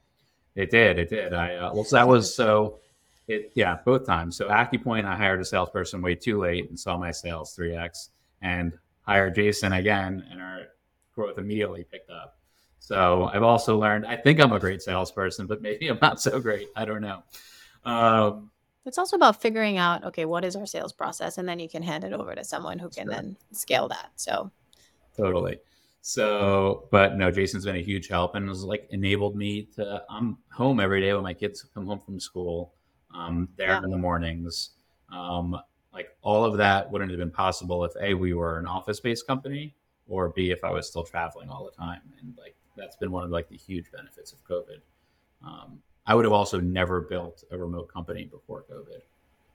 It 0.56 0.70
did. 0.70 1.00
It 1.00 1.10
did. 1.10 1.34
I 1.34 1.56
uh, 1.56 1.74
well, 1.74 1.84
so 1.84 1.96
that 1.96 2.08
was 2.08 2.36
so. 2.36 2.80
It 3.28 3.52
yeah, 3.56 3.78
both 3.86 4.06
times. 4.06 4.36
So 4.36 4.50
AccuPoint, 4.50 5.06
I 5.06 5.16
hired 5.16 5.40
a 5.40 5.46
salesperson 5.46 6.02
way 6.02 6.16
too 6.16 6.42
late 6.42 6.70
and 6.70 6.78
saw 6.78 6.98
my 6.98 7.12
sales 7.12 7.54
three 7.54 7.74
x, 7.74 8.10
and 8.42 8.74
hired 9.04 9.36
Jason 9.36 9.74
again, 9.74 10.26
and 10.30 10.42
our 10.42 10.64
growth 11.14 11.38
immediately 11.38 11.84
picked 11.84 12.10
up. 12.10 12.38
So 12.80 13.30
I've 13.32 13.44
also 13.44 13.78
learned. 13.78 14.06
I 14.06 14.16
think 14.16 14.40
I'm 14.40 14.52
a 14.52 14.60
great 14.60 14.82
salesperson, 14.82 15.46
but 15.46 15.62
maybe 15.62 15.88
I'm 15.88 16.00
not 16.02 16.20
so 16.20 16.40
great. 16.40 16.68
I 16.76 16.84
don't 16.84 17.02
know. 17.02 17.24
Um, 17.86 18.50
it's 18.86 18.98
also 18.98 19.16
about 19.16 19.40
figuring 19.40 19.78
out 19.78 20.04
okay, 20.06 20.26
what 20.26 20.44
is 20.44 20.56
our 20.56 20.66
sales 20.66 20.92
process, 20.92 21.38
and 21.38 21.48
then 21.48 21.60
you 21.60 21.70
can 21.70 21.84
hand 21.84 22.04
it 22.04 22.12
over 22.12 22.34
to 22.34 22.44
someone 22.44 22.80
who 22.80 22.90
can 22.90 23.06
sure. 23.06 23.14
then 23.14 23.38
scale 23.52 23.88
that. 23.90 24.10
So 24.16 24.52
totally. 25.16 25.60
So, 26.02 26.88
but 26.90 27.16
no, 27.16 27.30
Jason's 27.30 27.66
been 27.66 27.76
a 27.76 27.82
huge 27.82 28.08
help 28.08 28.34
and 28.34 28.50
has 28.50 28.64
like 28.64 28.88
enabled 28.90 29.36
me 29.36 29.64
to. 29.76 30.04
I'm 30.10 30.40
home 30.52 30.80
every 30.80 31.02
day 31.02 31.14
when 31.14 31.24
my 31.24 31.34
kids 31.34 31.64
come 31.76 31.86
home 31.86 32.00
from 32.00 32.20
school. 32.20 32.74
Um, 33.14 33.50
there 33.58 33.68
yeah. 33.68 33.84
in 33.84 33.92
the 33.92 33.98
mornings. 33.98 34.72
Um, 35.12 35.56
like 35.94 36.10
all 36.24 36.46
of 36.46 36.58
that 36.58 36.90
wouldn't 36.90 37.12
have 37.12 37.20
been 37.20 37.32
possible 37.32 37.86
if 37.86 37.92
a 38.02 38.16
we 38.16 38.34
were 38.34 38.58
an 38.58 38.66
office 38.66 39.00
based 39.00 39.28
company 39.28 39.76
or 40.12 40.30
b 40.30 40.52
if 40.52 40.64
I 40.64 40.72
was 40.72 40.88
still 40.88 41.04
traveling 41.04 41.50
all 41.50 41.64
the 41.64 41.72
time. 41.72 42.02
And 42.20 42.34
like 42.38 42.54
that's 42.76 42.98
been 42.98 43.12
one 43.12 43.24
of 43.24 43.32
like 43.32 43.50
the 43.50 43.58
huge 43.58 43.92
benefits 43.92 44.34
of 44.34 44.44
COVID. 44.48 44.82
Um, 45.44 45.82
I 46.06 46.14
would 46.14 46.26
have 46.26 46.34
also 46.34 46.60
never 46.60 47.02
built 47.02 47.44
a 47.50 47.58
remote 47.58 47.92
company 47.92 48.26
before 48.26 48.66
COVID. 48.70 49.02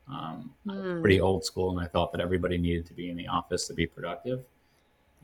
Um, 0.09 0.54
mm. 0.66 1.00
Pretty 1.02 1.20
old 1.20 1.44
school, 1.44 1.76
and 1.76 1.80
I 1.84 1.88
thought 1.88 2.12
that 2.12 2.20
everybody 2.20 2.57
needed 2.57 2.86
to 2.86 2.94
be 2.94 3.11
in 3.11 3.16
the 3.16 3.26
office 3.26 3.66
to 3.66 3.74
be 3.74 3.86
productive. 3.86 4.44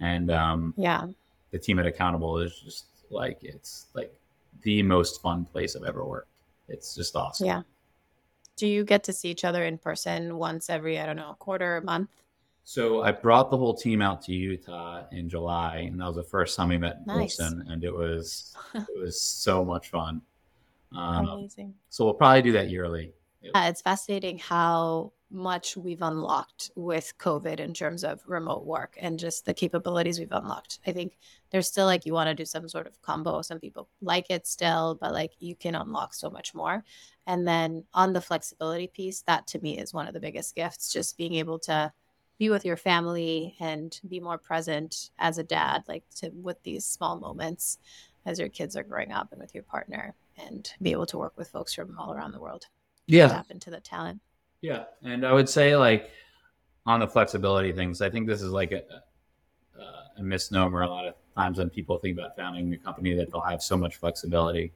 And 0.01 0.31
um, 0.31 0.75
yeah, 0.77 1.07
the 1.51 1.59
team 1.59 1.79
at 1.79 1.87
Accountable 1.87 2.39
is 2.39 2.59
just 2.59 2.87
like 3.11 3.39
it's 3.43 3.87
like 3.95 4.13
the 4.63 4.83
most 4.83 5.23
fun 5.23 5.45
place 5.47 5.77
I've 5.77 5.85
ever 5.85 6.05
worked. 6.05 6.29
It's 6.69 6.95
just 6.95 7.17
awesome. 7.17 7.47
Yeah. 7.47 7.63
Do 8.57 8.67
you 8.67 8.85
get 8.85 9.03
to 9.05 9.13
see 9.13 9.31
each 9.31 9.45
other 9.45 9.65
in 9.65 9.79
person 9.79 10.37
once 10.37 10.69
every 10.69 11.01
I 11.01 11.07
don't 11.07 11.17
know 11.17 11.37
quarter, 11.39 11.79
a 11.79 11.83
month? 11.83 12.11
So 12.65 13.03
I 13.03 13.13
brought 13.13 13.51
the 13.51 13.57
whole 13.57 13.75
team 13.75 14.01
out 14.01 14.23
to 14.23 14.33
Utah 14.33 15.05
in 15.11 15.29
July, 15.29 15.89
and 15.91 16.01
that 16.01 16.07
was 16.07 16.17
the 16.17 16.23
first 16.23 16.57
time 16.57 16.69
we 16.69 16.79
met 16.79 16.99
in 16.99 17.05
nice. 17.07 17.37
person, 17.37 17.65
and 17.69 17.83
it 17.83 17.93
was 17.93 18.55
it 18.75 18.99
was 18.99 19.21
so 19.21 19.65
much 19.65 19.91
fun. 19.91 20.23
Um, 20.95 21.29
Amazing. 21.29 21.75
So 21.89 22.05
we'll 22.05 22.15
probably 22.15 22.43
do 22.43 22.53
that 22.53 22.71
yearly. 22.71 23.13
Yeah, 23.41 23.69
it's 23.69 23.83
fascinating 23.83 24.39
how 24.39 25.13
much 25.33 25.77
we've 25.77 26.03
unlocked 26.03 26.71
with 26.77 27.13
COVID 27.19 27.59
in 27.59 27.73
terms 27.73 28.05
of 28.05 28.23
remote 28.27 28.65
work 28.65 28.97
and 29.01 29.19
just 29.19 29.47
the 29.47 29.55
capabilities 29.55 30.19
we've 30.19 30.31
unlocked. 30.31 30.79
I 30.87 30.93
think 30.93 31.19
there's 31.51 31.67
still 31.67 31.87
like 31.87 32.05
you 32.07 32.13
want 32.13 32.29
to 32.29 32.35
do 32.35 32.45
some 32.45 32.69
sort 32.69 32.87
of 32.87 33.01
combo. 33.03 33.43
Some 33.43 33.59
people 33.59 33.89
like 34.01 34.27
it 34.31 34.47
still, 34.47 34.97
but 35.01 35.13
like 35.13 35.33
you 35.41 35.57
can 35.57 35.75
unlock 35.75 36.15
so 36.15 36.31
much 36.31 36.55
more. 36.55 36.85
And 37.27 37.49
then 37.49 37.85
on 37.95 38.13
the 38.13 38.21
flexibility 38.21 38.87
piece, 38.87 39.23
that 39.23 39.47
to 39.49 39.59
me 39.61 39.79
is 39.79 39.95
one 39.95 40.07
of 40.07 40.15
the 40.15 40.21
biggest 40.21 40.55
gifts, 40.55 40.93
just 40.93 41.17
being 41.17 41.35
able 41.35 41.59
to 41.61 41.93
be 42.43 42.51
with 42.51 42.65
your 42.65 42.77
family 42.77 43.55
and 43.61 44.01
be 44.09 44.19
more 44.19 44.37
present 44.37 45.11
as 45.21 45.39
a 45.39 45.45
dad, 45.45 45.85
like 45.87 46.03
to 46.17 46.29
with 46.31 46.61
these 46.65 46.85
small 46.85 47.21
moments 47.21 47.79
as 48.27 48.37
your 48.37 48.49
kids 48.49 48.75
are 48.75 48.83
growing 48.83 49.13
up 49.13 49.31
and 49.31 49.41
with 49.41 49.55
your 49.55 49.63
partner 49.63 50.13
and 50.45 50.73
be 50.83 50.91
able 50.91 51.07
to 51.07 51.19
work 51.19 51.33
with 51.37 51.47
folks 51.47 51.73
from 51.73 51.97
all 51.97 52.13
around 52.13 52.33
the 52.33 52.41
world. 52.41 52.67
Yeah. 53.07 53.29
To 53.29 53.35
tap 53.35 53.51
into 53.53 53.71
the 53.71 53.79
talent. 53.79 54.21
Yeah. 54.61 54.87
And 55.05 55.25
I 55.25 55.33
would 55.33 55.49
say, 55.49 55.77
like, 55.77 56.11
on 56.85 56.99
the 56.99 57.07
flexibility 57.07 57.71
things, 57.71 58.03
I 58.03 58.11
think 58.11 58.27
this 58.27 58.43
is 58.43 58.51
like 58.51 58.73
a, 58.73 58.83
a 60.19 60.23
misnomer 60.23 60.83
a 60.83 60.89
lot 60.89 61.07
of 61.07 61.15
times 61.37 61.59
when 61.59 61.71
people 61.71 61.99
think 61.99 62.19
about 62.19 62.35
founding 62.35 62.75
a 62.75 62.79
company 62.79 63.15
that 63.15 63.31
they'll 63.31 63.41
have 63.41 63.63
so 63.63 63.77
much 63.77 63.95
flexibility. 63.95 64.73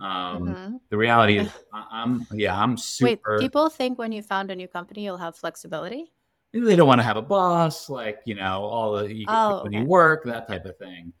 Um, 0.00 0.46
mm-hmm. 0.46 0.76
The 0.90 0.96
reality 0.96 1.38
is, 1.38 1.50
I'm, 1.72 2.28
yeah, 2.30 2.56
I'm 2.56 2.76
super. 2.76 3.38
Wait, 3.38 3.40
people 3.40 3.68
think 3.70 3.98
when 3.98 4.12
you 4.12 4.22
found 4.22 4.52
a 4.52 4.54
new 4.54 4.68
company, 4.68 5.04
you'll 5.04 5.16
have 5.16 5.34
flexibility? 5.34 6.12
They 6.52 6.76
don't 6.76 6.88
want 6.88 7.00
to 7.00 7.04
have 7.04 7.18
a 7.18 7.22
boss, 7.22 7.90
like, 7.90 8.20
you 8.24 8.34
know, 8.34 8.64
all 8.64 8.92
the, 8.92 9.14
you, 9.14 9.26
oh, 9.28 9.64
when 9.64 9.74
okay. 9.74 9.82
you 9.82 9.84
work, 9.84 10.24
that 10.24 10.48
type 10.48 10.64
of 10.64 10.76
thing. 10.78 11.12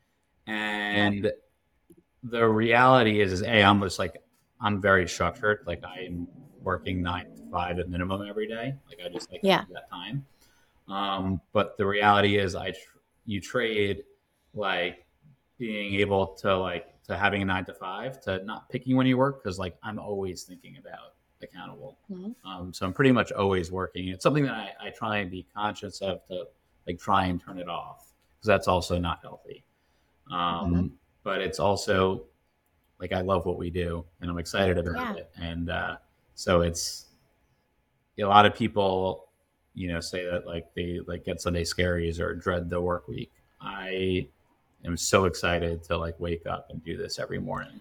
And, 0.46 1.24
yeah 1.24 1.30
the 2.22 2.46
reality 2.46 3.20
is, 3.20 3.32
is 3.32 3.42
a 3.42 3.62
I'm 3.62 3.80
just 3.80 3.98
like 3.98 4.22
I'm 4.60 4.80
very 4.80 5.08
structured. 5.08 5.60
Like 5.66 5.82
I'm 5.84 6.26
working 6.62 7.02
nine 7.02 7.26
to 7.36 7.42
five 7.50 7.78
at 7.78 7.88
minimum 7.88 8.26
every 8.28 8.48
day. 8.48 8.74
Like 8.88 8.98
I 9.04 9.08
just 9.08 9.30
like 9.30 9.40
yeah. 9.42 9.64
that 9.72 9.90
time. 9.90 10.24
Um, 10.88 11.40
but 11.52 11.76
the 11.76 11.86
reality 11.86 12.38
is, 12.38 12.54
I 12.54 12.70
tr- 12.70 12.98
you 13.26 13.40
trade 13.40 14.04
like 14.54 15.06
being 15.58 15.94
able 15.96 16.28
to 16.28 16.56
like 16.56 16.86
to 17.04 17.16
having 17.16 17.42
a 17.42 17.44
nine 17.44 17.64
to 17.66 17.74
five 17.74 18.20
to 18.22 18.44
not 18.44 18.68
picking 18.68 18.96
when 18.96 19.06
you 19.06 19.16
work 19.16 19.42
because 19.42 19.58
like 19.58 19.76
I'm 19.82 19.98
always 19.98 20.42
thinking 20.42 20.76
about 20.78 21.14
accountable. 21.42 21.98
Mm-hmm. 22.10 22.48
Um, 22.48 22.72
so 22.72 22.86
I'm 22.86 22.92
pretty 22.92 23.12
much 23.12 23.32
always 23.32 23.70
working. 23.70 24.08
It's 24.08 24.22
something 24.22 24.44
that 24.44 24.54
I, 24.54 24.88
I 24.88 24.90
try 24.90 25.18
and 25.18 25.30
be 25.30 25.46
conscious 25.54 26.00
of 26.00 26.26
to 26.28 26.44
like 26.86 26.98
try 26.98 27.26
and 27.26 27.40
turn 27.40 27.58
it 27.58 27.68
off 27.68 28.12
because 28.36 28.46
that's 28.46 28.68
also 28.68 28.98
not 28.98 29.20
healthy. 29.22 29.64
Um, 30.30 30.38
mm-hmm 30.38 30.86
but 31.28 31.42
it's 31.42 31.58
also 31.58 32.24
like 32.98 33.12
I 33.12 33.20
love 33.20 33.44
what 33.44 33.58
we 33.58 33.68
do 33.68 34.02
and 34.22 34.30
I'm 34.30 34.38
excited 34.38 34.78
about 34.78 34.96
yeah. 34.96 35.14
it. 35.14 35.30
And 35.36 35.68
uh, 35.68 35.96
so 36.34 36.62
it's 36.62 37.04
a 38.18 38.24
lot 38.24 38.46
of 38.46 38.54
people, 38.54 39.28
you 39.74 39.88
know, 39.88 40.00
say 40.00 40.24
that 40.24 40.46
like 40.46 40.72
they 40.74 41.00
like 41.06 41.26
get 41.26 41.42
Sunday 41.42 41.64
scaries 41.64 42.18
or 42.18 42.34
dread 42.34 42.70
the 42.70 42.80
work 42.80 43.06
week. 43.08 43.30
I 43.60 44.26
am 44.86 44.96
so 44.96 45.26
excited 45.26 45.84
to 45.84 45.98
like 45.98 46.18
wake 46.18 46.46
up 46.46 46.68
and 46.70 46.82
do 46.82 46.96
this 46.96 47.18
every 47.18 47.38
morning 47.38 47.78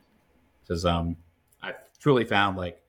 because 0.61 0.83
um 0.83 1.15
I've 1.63 1.75
truly 1.99 2.25
found 2.25 2.57
like 2.57 2.81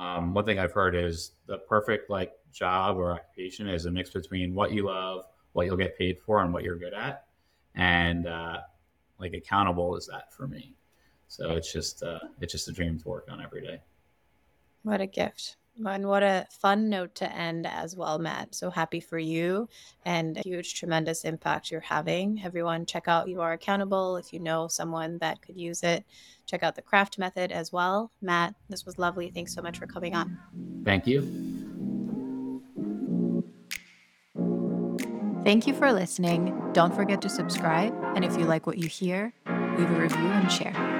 um, 0.00 0.32
one 0.32 0.46
thing 0.46 0.58
I've 0.58 0.72
heard 0.72 0.96
is 0.96 1.32
the 1.44 1.58
perfect 1.58 2.08
like 2.08 2.32
job 2.52 2.96
or 2.96 3.12
occupation 3.12 3.68
is 3.68 3.84
a 3.84 3.90
mix 3.90 4.08
between 4.08 4.54
what 4.54 4.72
you 4.72 4.86
love, 4.86 5.26
what 5.52 5.66
you'll 5.66 5.76
get 5.76 5.98
paid 5.98 6.18
for, 6.24 6.42
and 6.42 6.54
what 6.54 6.64
you're 6.64 6.78
good 6.78 6.94
at. 6.94 7.26
And 7.74 8.26
uh, 8.26 8.60
like 9.18 9.34
accountable 9.34 9.96
is 9.96 10.06
that 10.06 10.32
for 10.32 10.48
me. 10.48 10.74
So 11.28 11.50
it's 11.50 11.70
just 11.70 12.02
uh, 12.02 12.18
it's 12.40 12.50
just 12.50 12.66
a 12.68 12.72
dream 12.72 12.98
to 12.98 13.08
work 13.08 13.28
on 13.30 13.42
every 13.42 13.60
day. 13.60 13.80
What 14.82 15.02
a 15.02 15.06
gift. 15.06 15.56
And 15.84 16.06
what 16.06 16.22
a 16.22 16.46
fun 16.50 16.90
note 16.90 17.14
to 17.16 17.32
end 17.32 17.66
as 17.66 17.96
well, 17.96 18.18
Matt. 18.18 18.54
So 18.54 18.70
happy 18.70 19.00
for 19.00 19.18
you 19.18 19.68
and 20.04 20.36
huge, 20.44 20.74
tremendous 20.74 21.24
impact 21.24 21.70
you're 21.70 21.80
having. 21.80 22.42
Everyone, 22.44 22.84
check 22.84 23.08
out 23.08 23.28
You 23.28 23.40
Are 23.40 23.52
Accountable. 23.52 24.16
If 24.16 24.32
you 24.32 24.40
know 24.40 24.68
someone 24.68 25.18
that 25.18 25.40
could 25.40 25.56
use 25.56 25.82
it, 25.82 26.04
check 26.46 26.62
out 26.62 26.74
the 26.74 26.82
CRAFT 26.82 27.18
method 27.18 27.50
as 27.50 27.72
well. 27.72 28.12
Matt, 28.20 28.54
this 28.68 28.84
was 28.84 28.98
lovely. 28.98 29.30
Thanks 29.30 29.54
so 29.54 29.62
much 29.62 29.78
for 29.78 29.86
coming 29.86 30.14
on. 30.14 30.38
Thank 30.84 31.06
you. 31.06 31.22
Thank 35.44 35.66
you 35.66 35.72
for 35.72 35.90
listening. 35.92 36.54
Don't 36.74 36.94
forget 36.94 37.22
to 37.22 37.30
subscribe. 37.30 37.94
And 38.14 38.24
if 38.24 38.36
you 38.36 38.44
like 38.44 38.66
what 38.66 38.76
you 38.76 38.88
hear, 38.88 39.32
leave 39.78 39.90
a 39.90 39.94
review 39.94 40.18
and 40.18 40.52
share. 40.52 40.99